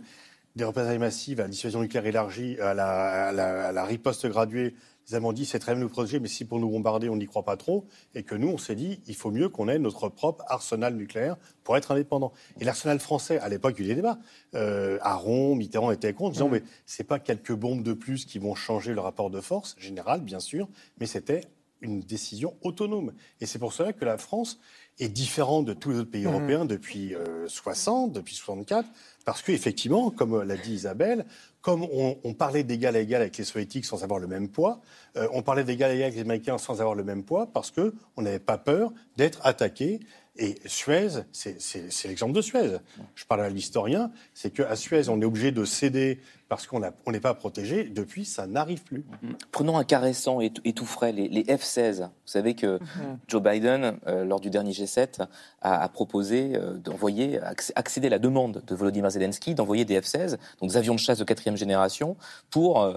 des 0.55 0.65
représailles 0.65 0.99
massives 0.99 1.41
à 1.41 1.45
la 1.45 1.49
dissuasion 1.49 1.81
nucléaire 1.81 2.07
élargie, 2.07 2.59
à 2.61 2.75
la, 2.75 3.29
à 3.29 3.73
la 3.73 3.85
riposte 3.85 4.27
graduée 4.27 4.75
Allemands 5.15 5.33
dit 5.33 5.47
c'est 5.47 5.59
très 5.59 5.73
bien 5.73 5.81
de 5.81 5.85
nous 5.85 5.91
protéger, 5.91 6.21
mais 6.21 6.29
si 6.29 6.45
pour 6.45 6.59
nous 6.59 6.69
bombarder, 6.69 7.09
on 7.09 7.17
n'y 7.17 7.27
croit 7.27 7.45
pas 7.45 7.57
trop, 7.57 7.87
et 8.15 8.23
que 8.23 8.35
nous, 8.35 8.49
on 8.49 8.59
s'est 8.59 8.75
dit 8.75 9.01
il 9.07 9.15
faut 9.15 9.31
mieux 9.31 9.49
qu'on 9.49 9.69
ait 9.69 9.79
notre 9.79 10.09
propre 10.09 10.45
arsenal 10.49 10.95
nucléaire 10.95 11.37
pour 11.65 11.77
être 11.77 11.93
indépendant. 11.93 12.33
Et 12.61 12.65
l'arsenal 12.65 12.99
français, 13.01 13.39
à 13.39 13.49
l'époque, 13.49 13.77
il 13.79 13.87
y 13.87 13.89
a 13.89 13.93
eu 13.93 13.95
des 13.95 13.97
débats. 13.97 14.19
Euh, 14.55 14.99
Aron, 15.03 15.55
Mitterrand 15.55 15.91
étaient 15.91 16.13
contre, 16.13 16.33
disant 16.33 16.49
mmh. 16.49 16.53
mais 16.53 16.63
c'est 16.87 17.05
pas 17.05 17.19
quelques 17.19 17.53
bombes 17.53 17.83
de 17.83 17.93
plus 17.93 18.25
qui 18.25 18.39
vont 18.39 18.55
changer 18.55 18.95
le 18.95 19.01
rapport 19.01 19.31
de 19.31 19.41
force 19.41 19.77
général, 19.79 20.21
bien 20.21 20.41
sûr, 20.41 20.69
mais 21.01 21.07
c'était 21.07 21.43
une 21.81 22.01
décision 22.01 22.57
autonome. 22.63 23.13
Et 23.41 23.47
c'est 23.47 23.61
pour 23.61 23.73
cela 23.73 23.93
que 23.93 24.05
la 24.05 24.19
France 24.19 24.59
est 24.99 25.09
différente 25.09 25.65
de 25.65 25.75
tous 25.75 25.91
les 25.91 25.99
autres 26.01 26.11
pays 26.11 26.25
mmh. 26.25 26.29
européens 26.29 26.65
depuis 26.65 27.15
60, 27.47 28.13
depuis 28.13 28.35
64, 28.35 28.89
parce 29.25 29.43
qu'effectivement, 29.43 30.11
comme 30.11 30.43
l'a 30.43 30.57
dit 30.57 30.73
Isabelle, 30.73 31.25
comme 31.61 31.83
on, 31.83 32.35
parlait 32.35 32.63
d'égal 32.63 32.97
à 32.97 33.01
égal 33.01 33.21
avec 33.21 33.37
les 33.37 33.45
soviétiques 33.45 33.85
sans 33.85 34.05
avoir 34.05 34.21
le 34.21 34.27
même 34.27 34.49
poids, 34.49 34.81
euh, 35.17 35.29
on 35.33 35.43
parlait 35.43 35.65
d'égal 35.65 35.91
à 35.91 35.95
égal 35.95 36.05
avec 36.05 36.15
les 36.15 36.23
Américains 36.23 36.59
sans 36.59 36.81
avoir 36.81 36.95
le 36.95 37.05
même 37.05 37.25
poids, 37.25 37.49
parce 37.53 37.71
qu'on 37.71 38.23
n'avait 38.23 38.39
pas 38.39 38.59
peur 38.59 38.93
d'être 39.17 39.41
attaqué. 39.45 40.01
Et 40.39 40.57
Suez, 40.67 41.09
c'est 41.33 42.09
l'exemple 42.09 42.33
de 42.33 42.41
Suez. 42.41 42.79
Je 43.17 43.25
parle 43.25 43.41
à 43.41 43.51
l'historien, 43.51 44.13
c'est 44.35 44.51
qu'à 44.51 44.77
Suez, 44.77 45.09
on 45.09 45.21
est 45.21 45.25
obligé 45.25 45.51
de 45.51 45.65
céder 45.65 46.21
parce 46.49 46.67
qu'on 46.67 46.81
n'est 46.81 47.21
pas 47.21 47.35
protégé. 47.35 47.85
Depuis, 47.85 48.25
ça 48.25 48.47
n'arrive 48.47 48.85
plus. 48.85 49.05
Mm. 49.23 49.33
Prenons 49.51 49.77
un 49.77 49.85
cas 49.85 49.99
récent 49.99 50.41
et, 50.41 50.51
tout 50.51 50.87
frais, 50.87 51.11
les, 51.11 51.43
F-16. 51.45 52.03
Vous 52.03 52.11
savez 52.25 52.55
que 52.55 52.79
mm-hmm. 52.79 53.17
Joe 53.27 53.43
Biden, 53.43 53.99
euh, 54.07 54.25
lors 54.25 54.39
du 54.39 54.49
dernier 54.49 54.71
G7, 54.71 55.27
a, 55.61 55.89
proposé 55.89 56.53
euh, 56.55 56.75
d'envoyer, 56.75 57.41
accéder 57.75 58.07
à 58.07 58.11
la 58.11 58.19
demande 58.21 58.63
de 58.65 58.75
Volodymyr 58.77 59.11
Zelensky 59.11 59.57
d'envoyer 59.57 59.85
des 59.85 60.01
F-16, 60.01 60.39
donc 60.61 60.71
des 60.71 60.77
avions 60.77 60.95
de 60.95 61.01
chasse 61.01 61.19
de 61.19 61.25
quatrième 61.25 61.57
génération, 61.57 62.17
pour 62.51 62.83
euh, 62.83 62.95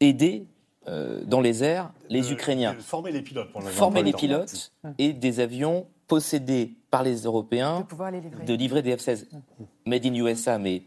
aider 0.00 0.46
dans 1.24 1.40
les 1.40 1.64
airs 1.64 1.94
les 2.10 2.30
Ukrainiens. 2.30 2.76
Former 2.78 3.10
les 3.10 3.22
pilotes. 3.22 3.50
Pour 3.50 3.62
former 3.62 4.02
les 4.02 4.12
pilotes 4.12 4.70
et 4.98 5.14
des 5.14 5.40
avions 5.40 5.86
possédés 6.06 6.74
par 6.90 7.02
les 7.02 7.22
Européens 7.22 7.86
de, 8.46 8.54
livrer 8.54 8.82
des 8.82 8.96
F-16 8.96 9.26
made 9.86 10.06
in 10.06 10.14
USA, 10.14 10.58
mais 10.58 10.82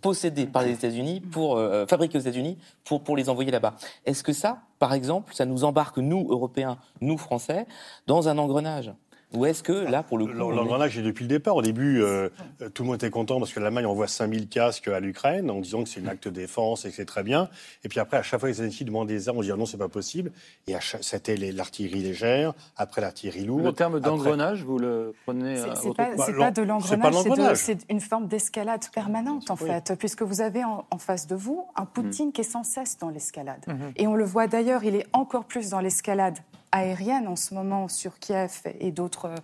possédés 0.00 0.46
par 0.46 0.62
les 0.62 0.72
États-Unis 0.72 1.20
pour 1.20 1.56
euh, 1.56 1.86
fabriqués 1.86 2.18
aux 2.18 2.20
États-Unis 2.20 2.58
pour 2.84 3.02
pour 3.02 3.16
les 3.16 3.28
envoyer 3.28 3.50
là-bas. 3.50 3.74
Est-ce 4.04 4.22
que 4.22 4.32
ça, 4.32 4.62
par 4.78 4.94
exemple, 4.94 5.34
ça 5.34 5.44
nous 5.44 5.64
embarque 5.64 5.98
nous 5.98 6.26
Européens, 6.30 6.78
nous 7.00 7.18
Français, 7.18 7.66
dans 8.06 8.28
un 8.28 8.38
engrenage 8.38 8.92
ou 9.36 9.46
est-ce 9.46 9.62
que 9.62 9.72
là, 9.72 10.02
pour 10.02 10.18
le 10.18 10.26
coup. 10.26 10.32
L'engrenage 10.32 10.98
est 10.98 11.02
depuis 11.02 11.24
le 11.24 11.28
départ. 11.28 11.56
Au 11.56 11.62
début, 11.62 12.02
euh, 12.02 12.28
tout 12.74 12.82
le 12.82 12.88
monde 12.88 12.96
était 12.96 13.10
content 13.10 13.38
parce 13.38 13.52
que 13.52 13.60
l'Allemagne 13.60 13.86
envoie 13.86 14.08
5000 14.08 14.48
casques 14.48 14.88
à 14.88 15.00
l'Ukraine 15.00 15.50
en 15.50 15.60
disant 15.60 15.82
que 15.82 15.88
c'est 15.88 16.00
un 16.00 16.08
acte 16.08 16.28
de 16.28 16.32
défense 16.32 16.84
et 16.84 16.90
que 16.90 16.96
c'est 16.96 17.04
très 17.04 17.22
bien. 17.22 17.48
Et 17.84 17.88
puis 17.88 18.00
après, 18.00 18.16
à 18.16 18.22
chaque 18.22 18.40
fois 18.40 18.48
que 18.48 18.54
les 18.54 18.62
États-Unis 18.62 18.86
demandent 18.86 19.08
des 19.08 19.28
armes, 19.28 19.38
on 19.38 19.42
dit 19.42 19.52
ah 19.52 19.56
non, 19.56 19.66
c'est 19.66 19.76
pas 19.76 19.88
possible. 19.88 20.32
Et 20.66 20.74
c'était 21.00 21.36
l'artillerie 21.36 22.02
légère, 22.02 22.54
après 22.76 23.00
l'artillerie 23.00 23.44
lourde. 23.44 23.64
Le 23.64 23.72
terme 23.72 24.00
d'engrenage, 24.00 24.64
vous 24.64 24.78
le 24.78 25.14
prenez 25.24 25.58
à 25.58 25.74
C'est 25.76 25.94
pas, 25.94 26.10
pas, 26.16 26.50
de 26.50 26.62
l'engrenage, 26.62 27.58
c'est 27.58 27.78
une 27.90 28.00
forme 28.00 28.26
d'escalade 28.26 28.84
permanente, 28.92 29.50
en 29.50 29.56
fait, 29.56 29.94
puisque 29.98 30.22
vous 30.22 30.40
avez 30.40 30.64
en, 30.64 30.84
face 30.98 31.26
de 31.26 31.36
vous 31.36 31.66
un 31.76 31.84
Poutine 31.84 32.28
mm. 32.28 32.32
qui 32.32 32.40
est 32.40 32.44
sans 32.44 32.64
cesse 32.64 32.98
dans 32.98 33.10
l'escalade. 33.10 33.64
Mm-hmm. 33.68 33.92
Et 33.96 34.06
on 34.06 34.14
le 34.14 34.24
voit 34.24 34.46
d'ailleurs, 34.46 34.82
il 34.82 34.94
est 34.96 35.06
encore 35.12 35.44
plus 35.44 35.70
dans 35.70 35.80
l'escalade 35.80 36.38
aérienne 36.76 37.26
en 37.28 37.36
ce 37.36 37.54
moment 37.54 37.88
sur 37.88 38.18
Kiev 38.18 38.62
et 38.80 38.90
d'autres 38.90 39.34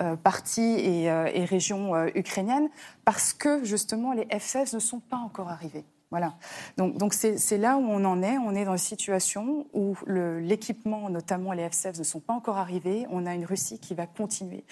euh, 0.00 0.16
parties 0.16 0.76
et, 0.78 1.10
euh, 1.10 1.24
régions 1.48 1.94
euh, 1.94 2.08
ukrainiennes, 2.14 2.68
parce 3.04 3.32
que 3.32 3.64
justement 3.64 4.12
les 4.12 4.24
F-16 4.24 4.74
ne 4.74 4.80
sont 4.80 5.00
pas 5.00 5.16
encore 5.16 5.48
arrivés. 5.48 5.84
Voilà. 6.10 6.36
Donc, 6.78 6.96
donc 6.96 7.12
c'est 7.12 7.58
là 7.58 7.76
où 7.76 7.82
on 7.82 8.02
en 8.06 8.22
est. 8.22 8.38
On 8.38 8.54
est 8.54 8.64
dans 8.64 8.72
une 8.72 8.78
situation 8.78 9.66
où 9.74 9.94
l'équipement, 10.06 11.10
notamment 11.10 11.52
les 11.52 11.68
F-16, 11.68 11.98
ne 11.98 12.04
sont 12.04 12.20
pas 12.20 12.32
encore 12.32 12.56
arrivés. 12.56 13.06
On 13.10 13.26
a 13.26 13.34
une 13.34 13.44
Russie 13.44 13.78
qui 13.78 13.94
va 13.94 14.06
continuer 14.06 14.64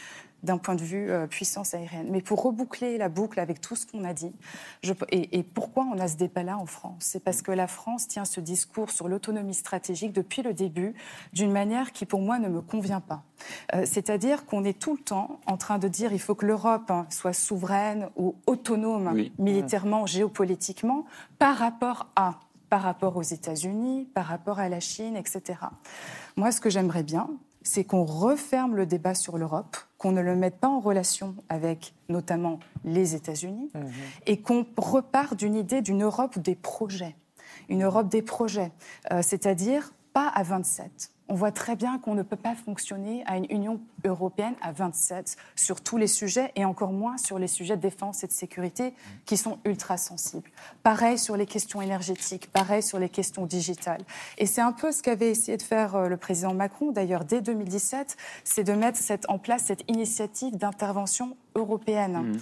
d'un 0.46 0.56
point 0.56 0.74
de 0.74 0.82
vue 0.82 1.10
euh, 1.10 1.26
puissance 1.26 1.74
aérienne. 1.74 2.08
Mais 2.10 2.22
pour 2.22 2.42
reboucler 2.42 2.96
la 2.96 3.10
boucle 3.10 3.38
avec 3.38 3.60
tout 3.60 3.76
ce 3.76 3.84
qu'on 3.86 4.04
a 4.04 4.14
dit, 4.14 4.32
je, 4.82 4.94
et, 5.10 5.42
pourquoi 5.42 5.86
on 5.92 5.98
a 5.98 6.08
ce 6.08 6.16
débat-là 6.16 6.56
en 6.56 6.64
France? 6.64 6.96
C'est 7.00 7.22
parce 7.22 7.42
que 7.42 7.52
la 7.52 7.66
France 7.66 8.08
tient 8.08 8.24
ce 8.24 8.40
discours 8.40 8.90
sur 8.90 9.08
l'autonomie 9.08 9.54
stratégique 9.54 10.12
depuis 10.12 10.42
le 10.42 10.54
début 10.54 10.94
d'une 11.34 11.52
manière 11.52 11.92
qui, 11.92 12.06
pour 12.06 12.22
moi, 12.22 12.38
ne 12.38 12.48
me 12.48 12.62
convient 12.62 13.00
pas. 13.00 13.22
Euh, 13.74 13.84
c'est-à-dire 13.84 14.46
qu'on 14.46 14.64
est 14.64 14.78
tout 14.78 14.96
le 14.96 15.02
temps 15.02 15.40
en 15.46 15.58
train 15.58 15.78
de 15.78 15.88
dire 15.88 16.12
il 16.12 16.20
faut 16.20 16.34
que 16.34 16.46
l'Europe 16.46 16.90
hein, 16.90 17.06
soit 17.10 17.34
souveraine 17.34 18.08
ou 18.16 18.36
autonome 18.46 19.12
militairement, 19.38 20.06
géopolitiquement, 20.06 21.04
par 21.38 21.56
rapport 21.58 22.08
à 22.16 22.40
par 22.68 22.82
rapport 22.82 23.16
aux 23.16 23.22
États-Unis, 23.22 24.08
par 24.12 24.26
rapport 24.26 24.58
à 24.58 24.68
la 24.68 24.80
Chine, 24.80 25.16
etc. 25.16 25.60
Moi, 26.36 26.50
ce 26.50 26.60
que 26.60 26.70
j'aimerais 26.70 27.04
bien, 27.04 27.28
c'est 27.66 27.84
qu'on 27.84 28.04
referme 28.04 28.76
le 28.76 28.86
débat 28.86 29.14
sur 29.14 29.38
l'Europe, 29.38 29.76
qu'on 29.98 30.12
ne 30.12 30.20
le 30.20 30.36
mette 30.36 30.58
pas 30.58 30.68
en 30.68 30.78
relation 30.78 31.34
avec 31.48 31.94
notamment 32.08 32.60
les 32.84 33.16
États-Unis, 33.16 33.70
mhm. 33.74 33.90
et 34.26 34.40
qu'on 34.40 34.64
repart 34.76 35.34
d'une 35.34 35.56
idée 35.56 35.82
d'une 35.82 36.04
Europe 36.04 36.38
des 36.38 36.54
projets. 36.54 37.16
Une 37.68 37.82
Europe 37.82 38.08
des 38.08 38.22
projets, 38.22 38.70
euh, 39.10 39.20
c'est-à-dire 39.22 39.92
pas 40.12 40.28
à 40.28 40.44
27, 40.44 41.10
on 41.28 41.34
voit 41.34 41.52
très 41.52 41.76
bien 41.76 41.98
qu'on 41.98 42.14
ne 42.14 42.22
peut 42.22 42.36
pas 42.36 42.54
fonctionner 42.54 43.24
à 43.26 43.36
une 43.36 43.46
Union 43.50 43.80
européenne 44.04 44.54
à 44.60 44.72
27 44.72 45.36
sur 45.56 45.80
tous 45.80 45.96
les 45.96 46.06
sujets 46.06 46.52
et 46.54 46.64
encore 46.64 46.92
moins 46.92 47.18
sur 47.18 47.38
les 47.38 47.48
sujets 47.48 47.76
de 47.76 47.82
défense 47.82 48.22
et 48.24 48.26
de 48.26 48.32
sécurité 48.32 48.94
qui 49.24 49.36
sont 49.36 49.58
ultra 49.64 49.96
sensibles. 49.96 50.50
Pareil 50.82 51.18
sur 51.18 51.36
les 51.36 51.46
questions 51.46 51.80
énergétiques, 51.80 52.50
pareil 52.52 52.82
sur 52.82 52.98
les 52.98 53.08
questions 53.08 53.46
digitales. 53.46 54.02
Et 54.38 54.46
c'est 54.46 54.60
un 54.60 54.72
peu 54.72 54.92
ce 54.92 55.02
qu'avait 55.02 55.30
essayé 55.30 55.56
de 55.56 55.62
faire 55.62 55.96
euh, 55.96 56.08
le 56.08 56.16
président 56.16 56.54
Macron, 56.54 56.92
d'ailleurs, 56.92 57.24
dès 57.24 57.40
2017, 57.40 58.16
c'est 58.44 58.64
de 58.64 58.72
mettre 58.72 59.00
en 59.28 59.38
place 59.38 59.64
cette 59.64 59.84
initiative 59.88 60.56
d'intervention 60.56 61.36
européenne. 61.54 62.16
Mmh. 62.16 62.38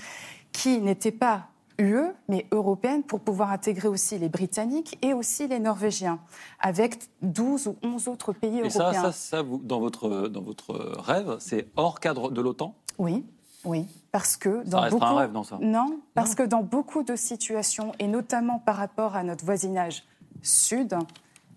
qui 0.52 0.80
n'était 0.80 1.12
pas 1.12 1.48
UE, 1.78 2.12
mais 2.28 2.46
européenne, 2.52 3.02
pour 3.02 3.20
pouvoir 3.20 3.50
intégrer 3.50 3.88
aussi 3.88 4.18
les 4.18 4.28
Britanniques 4.28 4.98
et 5.02 5.12
aussi 5.12 5.48
les 5.48 5.58
Norvégiens, 5.58 6.20
avec 6.60 6.98
12 7.22 7.68
ou 7.68 7.76
11 7.82 8.08
autres 8.08 8.32
pays 8.32 8.60
européens. 8.60 8.90
Et 8.90 8.94
ça, 8.94 9.12
ça, 9.12 9.42
vous, 9.42 9.58
dans, 9.58 9.80
votre, 9.80 10.28
dans 10.28 10.42
votre 10.42 10.74
rêve, 11.00 11.36
c'est 11.40 11.68
hors 11.76 12.00
cadre 12.00 12.30
de 12.30 12.40
l'OTAN? 12.40 12.74
Oui, 12.98 13.24
oui, 13.64 13.86
parce 14.12 14.36
que 14.36 14.62
dans 14.68 14.82
ça 14.82 14.90
beaucoup 14.90 15.04
un 15.04 15.18
rêve, 15.18 15.32
non, 15.32 15.42
ça? 15.42 15.58
Non, 15.60 16.00
parce 16.14 16.34
que 16.34 16.42
dans 16.42 16.62
beaucoup 16.62 17.02
de 17.02 17.16
situations, 17.16 17.92
et 17.98 18.06
notamment 18.06 18.58
par 18.58 18.76
rapport 18.76 19.16
à 19.16 19.22
notre 19.24 19.44
voisinage 19.44 20.04
sud, 20.42 20.96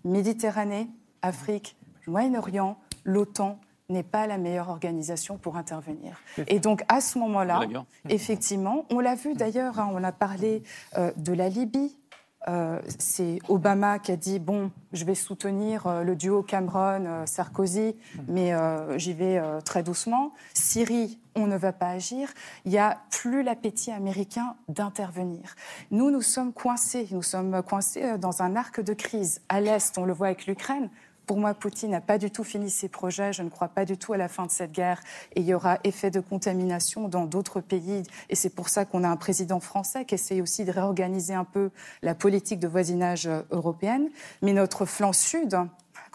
Méditerranée, 0.04 0.88
Afrique, 1.22 1.76
Moyen-Orient, 2.06 2.78
l'OTAN 3.04 3.58
n'est 3.88 4.02
pas 4.02 4.26
la 4.26 4.36
meilleure 4.36 4.68
organisation 4.68 5.38
pour 5.38 5.56
intervenir. 5.56 6.20
Et 6.46 6.60
donc 6.60 6.84
à 6.88 7.00
ce 7.00 7.18
moment-là, 7.18 7.62
effectivement, 8.10 8.84
on 8.90 9.00
l'a 9.00 9.14
vu 9.14 9.32
d'ailleurs, 9.32 9.80
hein, 9.80 9.90
on 9.94 10.04
a 10.04 10.12
parlé 10.12 10.62
euh, 10.98 11.10
de 11.16 11.32
la 11.32 11.48
Libye. 11.48 11.96
Euh, 12.48 12.80
c'est 12.98 13.38
Obama 13.48 13.98
qui 13.98 14.12
a 14.12 14.16
dit 14.16 14.38
bon, 14.38 14.70
je 14.92 15.04
vais 15.04 15.14
soutenir 15.14 15.86
euh, 15.86 16.02
le 16.02 16.16
duo 16.16 16.42
Cameron-Sarkozy, 16.42 17.96
mais 18.28 18.52
j'y 18.98 19.14
vais 19.14 19.40
très 19.64 19.82
doucement. 19.82 20.34
Syrie, 20.52 21.18
on 21.34 21.46
ne 21.46 21.56
va 21.56 21.72
pas 21.72 21.88
agir. 21.88 22.28
Il 22.66 22.72
n'y 22.72 22.78
a 22.78 22.98
plus 23.10 23.42
l'appétit 23.42 23.90
américain 23.90 24.54
d'intervenir. 24.68 25.54
Nous, 25.90 26.10
nous 26.10 26.22
sommes 26.22 26.52
coincés. 26.52 27.08
Nous 27.10 27.22
sommes 27.22 27.62
coincés 27.62 28.18
dans 28.18 28.42
un 28.42 28.54
arc 28.54 28.82
de 28.82 28.92
crise. 28.92 29.40
À 29.48 29.62
l'est, 29.62 29.96
on 29.96 30.04
le 30.04 30.12
voit 30.12 30.26
avec 30.26 30.46
l'Ukraine. 30.46 30.90
Pour 31.28 31.36
moi, 31.36 31.52
Poutine 31.52 31.90
n'a 31.90 32.00
pas 32.00 32.16
du 32.16 32.30
tout 32.30 32.42
fini 32.42 32.70
ses 32.70 32.88
projets. 32.88 33.34
Je 33.34 33.42
ne 33.42 33.50
crois 33.50 33.68
pas 33.68 33.84
du 33.84 33.98
tout 33.98 34.14
à 34.14 34.16
la 34.16 34.28
fin 34.28 34.46
de 34.46 34.50
cette 34.50 34.72
guerre. 34.72 35.02
Et 35.36 35.40
il 35.40 35.46
y 35.46 35.52
aura 35.52 35.78
effet 35.84 36.10
de 36.10 36.20
contamination 36.20 37.06
dans 37.06 37.26
d'autres 37.26 37.60
pays. 37.60 38.02
Et 38.30 38.34
c'est 38.34 38.48
pour 38.48 38.70
ça 38.70 38.86
qu'on 38.86 39.04
a 39.04 39.08
un 39.10 39.16
président 39.18 39.60
français 39.60 40.06
qui 40.06 40.14
essaye 40.14 40.40
aussi 40.40 40.64
de 40.64 40.72
réorganiser 40.72 41.34
un 41.34 41.44
peu 41.44 41.68
la 42.00 42.14
politique 42.14 42.60
de 42.60 42.66
voisinage 42.66 43.26
euh, 43.26 43.42
européenne. 43.50 44.08
Mais 44.40 44.54
notre 44.54 44.86
flanc 44.86 45.12
sud, 45.12 45.54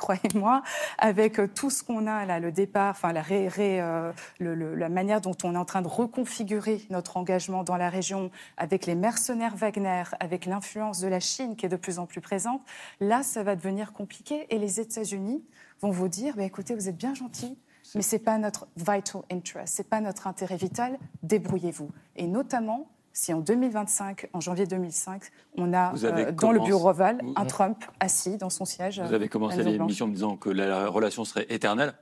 croyez-moi, 0.04 0.64
avec 0.97 1.39
euh, 1.39 1.47
tout 1.47 1.70
ce 1.70 1.82
qu'on 1.82 2.08
a 2.08 2.26
là, 2.26 2.41
le 2.41 2.51
départ, 2.51 2.91
enfin 2.91 3.14
la, 3.14 3.24
euh, 3.32 4.12
la, 4.41 4.89
manière 4.89 5.22
dont 5.22 5.36
on 5.45 5.56
est 5.56 5.58
en 5.58 5.64
train 5.64 5.82
de 5.82 5.88
reconfigurer 5.88 6.82
notre 6.89 7.16
engagement 7.16 7.64
dans 7.64 7.78
la 7.78 7.89
région, 7.89 8.30
avec 8.58 8.86
les 8.86 8.95
mercenaires 8.95 9.56
Wagner, 9.56 10.04
avec 10.20 10.45
l'influence 10.45 10.99
de 10.99 11.08
la 11.08 11.22
Chine 11.22 11.56
qui 11.56 11.66
est 11.66 11.70
de 11.70 11.78
plus 11.78 11.99
en 11.99 12.06
plus 12.06 12.20
présente, 12.20 12.62
là, 12.99 13.24
ça 13.24 13.43
va 13.43 13.56
devenir 13.56 13.93
compliqué. 13.93 14.45
Et 14.49 14.60
les 14.60 14.82
États-Unis 14.82 15.41
vont 15.80 15.91
vous 15.91 16.10
dire, 16.10 16.36
bah, 16.36 16.43
écoutez, 16.43 16.76
vous 16.76 16.89
êtes 16.89 16.97
bien 16.97 17.14
gentils, 17.14 17.58
mais 17.95 18.01
ce 18.01 18.18
n'est 18.18 18.22
pas 18.22 18.38
notre 18.38 18.68
vital 18.76 19.24
interest, 19.32 19.78
ce 19.78 19.82
n'est 19.82 19.88
pas 19.88 20.01
notre 20.01 20.28
intérêt 20.28 20.58
vital, 20.58 20.99
débrouillez-vous. 21.22 21.89
Et 22.18 22.28
notamment 22.28 22.89
si 23.14 23.32
en 23.32 23.39
2025, 23.39 24.30
en 24.34 24.41
janvier 24.41 24.66
2005, 24.66 25.22
on 25.57 25.72
a 25.74 25.93
euh, 26.03 26.32
dans 26.32 26.51
le 26.51 26.59
bureau 26.59 26.89
Oval 26.89 27.22
un 27.36 27.45
Trump 27.45 27.86
assis 27.99 28.38
dans 28.38 28.49
son 28.49 28.66
siège. 28.66 28.99
Vous 28.99 29.14
avez 29.14 29.30
commencé 29.30 29.64
l'émission 29.64 30.05
en 30.05 30.09
me 30.09 30.14
disant 30.14 30.36
que 30.36 30.49
la 30.49 30.88
relation 30.88 31.24
serait 31.24 31.45
éternelle. 31.49 31.93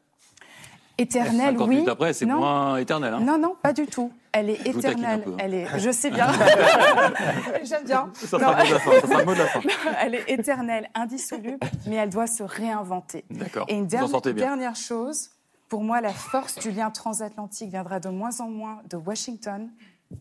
Éternelle, 0.97 1.53
50 1.53 1.67
oui. 1.67 1.75
minutes 1.75 1.89
après, 1.89 2.13
c'est 2.13 2.25
moins 2.25 2.77
éternel. 2.77 3.13
Hein. 3.13 3.21
Non, 3.21 3.37
non, 3.37 3.55
pas 3.61 3.73
du 3.73 3.87
tout. 3.87 4.11
Elle 4.31 4.49
est 4.49 4.67
éternelle. 4.67 5.23
Hein. 5.25 5.35
Elle 5.39 5.53
est, 5.53 5.79
je 5.79 5.91
sais 5.91 6.11
bien. 6.11 6.27
J'aime 7.63 7.85
bien. 7.85 8.09
Ça 8.13 8.27
sera, 8.27 8.63
le 8.63 9.25
mot 9.25 9.33
de 9.33 9.39
la 9.39 9.47
fin. 9.47 9.61
Elle 10.01 10.15
est 10.15 10.29
éternelle, 10.29 10.89
indissoluble, 10.93 11.59
mais 11.87 11.95
elle 11.95 12.09
doit 12.09 12.27
se 12.27 12.43
réinventer. 12.43 13.25
D'accord. 13.31 13.65
Et 13.67 13.75
une 13.75 13.87
dernière, 13.87 14.21
dernière 14.21 14.75
chose, 14.75 15.31
pour 15.69 15.81
moi, 15.83 16.01
la 16.01 16.13
force 16.13 16.59
du 16.59 16.71
lien 16.71 16.91
transatlantique 16.91 17.71
viendra 17.71 17.99
de 17.99 18.09
moins 18.09 18.39
en 18.39 18.49
moins 18.49 18.81
de 18.89 18.97
Washington 18.97 19.69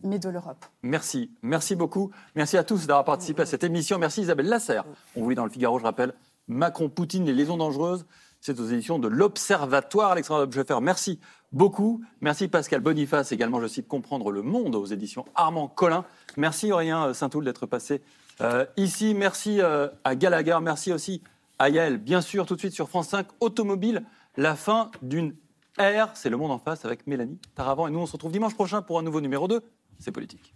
mais 0.03 0.19
de 0.19 0.29
l'Europe. 0.29 0.65
Merci, 0.83 1.31
merci 1.41 1.75
beaucoup. 1.75 2.11
Merci 2.35 2.57
à 2.57 2.63
tous 2.63 2.87
d'avoir 2.87 3.05
participé 3.05 3.43
à 3.43 3.45
cette 3.45 3.63
émission. 3.63 3.97
Merci 3.99 4.21
Isabelle 4.21 4.47
Lasserre. 4.47 4.85
On 5.15 5.23
vous 5.23 5.29
lit 5.29 5.35
dans 5.35 5.45
le 5.45 5.51
Figaro, 5.51 5.79
je 5.79 5.83
rappelle, 5.83 6.13
Macron-Poutine, 6.47 7.25
les 7.25 7.33
liaisons 7.33 7.57
dangereuses. 7.57 8.05
C'est 8.39 8.59
aux 8.59 8.65
éditions 8.65 8.97
de 8.97 9.07
l'Observatoire. 9.07 10.11
Alexandre 10.11 10.51
Scheffer, 10.51 10.79
merci 10.81 11.19
beaucoup. 11.51 12.01
Merci 12.21 12.47
Pascal 12.47 12.81
Boniface, 12.81 13.31
également, 13.31 13.61
je 13.61 13.67
cite 13.67 13.87
Comprendre 13.87 14.31
le 14.31 14.41
monde 14.41 14.75
aux 14.75 14.85
éditions 14.85 15.25
Armand 15.35 15.67
Collin. 15.67 16.05
Merci 16.37 16.71
Aurélien 16.71 17.13
Saint-Toul 17.13 17.45
d'être 17.45 17.67
passé 17.67 18.01
euh, 18.41 18.65
ici. 18.77 19.13
Merci 19.13 19.61
euh, 19.61 19.89
à 20.03 20.15
Gallagher. 20.15 20.57
Merci 20.61 20.91
aussi 20.91 21.21
à 21.59 21.69
Yael. 21.69 21.97
Bien 21.97 22.21
sûr, 22.21 22.47
tout 22.47 22.55
de 22.55 22.59
suite 22.59 22.73
sur 22.73 22.89
France 22.89 23.09
5, 23.09 23.27
Automobile, 23.39 24.03
la 24.37 24.55
fin 24.55 24.89
d'une 25.03 25.35
ère. 25.77 26.09
C'est 26.15 26.29
le 26.29 26.37
monde 26.37 26.51
en 26.51 26.57
face 26.57 26.83
avec 26.85 27.05
Mélanie 27.05 27.39
Taravant. 27.53 27.87
Et 27.87 27.91
nous, 27.91 27.99
on 27.99 28.07
se 28.07 28.13
retrouve 28.13 28.31
dimanche 28.31 28.55
prochain 28.55 28.81
pour 28.81 28.97
un 28.97 29.03
nouveau 29.03 29.21
numéro 29.21 29.47
2. 29.47 29.61
C'est 30.01 30.11
politique. 30.11 30.55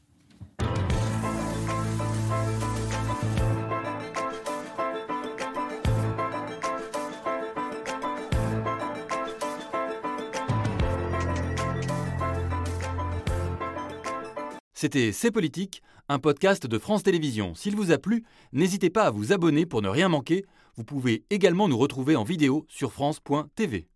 C'était 14.73 15.11
C'est 15.11 15.31
Politique, 15.31 15.83
un 16.09 16.19
podcast 16.19 16.65
de 16.65 16.79
France 16.79 17.03
Télévisions. 17.03 17.53
S'il 17.53 17.75
vous 17.75 17.91
a 17.91 17.99
plu, 17.99 18.23
n'hésitez 18.51 18.89
pas 18.89 19.03
à 19.03 19.11
vous 19.11 19.31
abonner 19.31 19.67
pour 19.67 19.83
ne 19.83 19.89
rien 19.89 20.09
manquer. 20.09 20.45
Vous 20.75 20.83
pouvez 20.83 21.23
également 21.29 21.67
nous 21.67 21.77
retrouver 21.77 22.15
en 22.15 22.23
vidéo 22.23 22.65
sur 22.67 22.91
France.tv. 22.91 23.87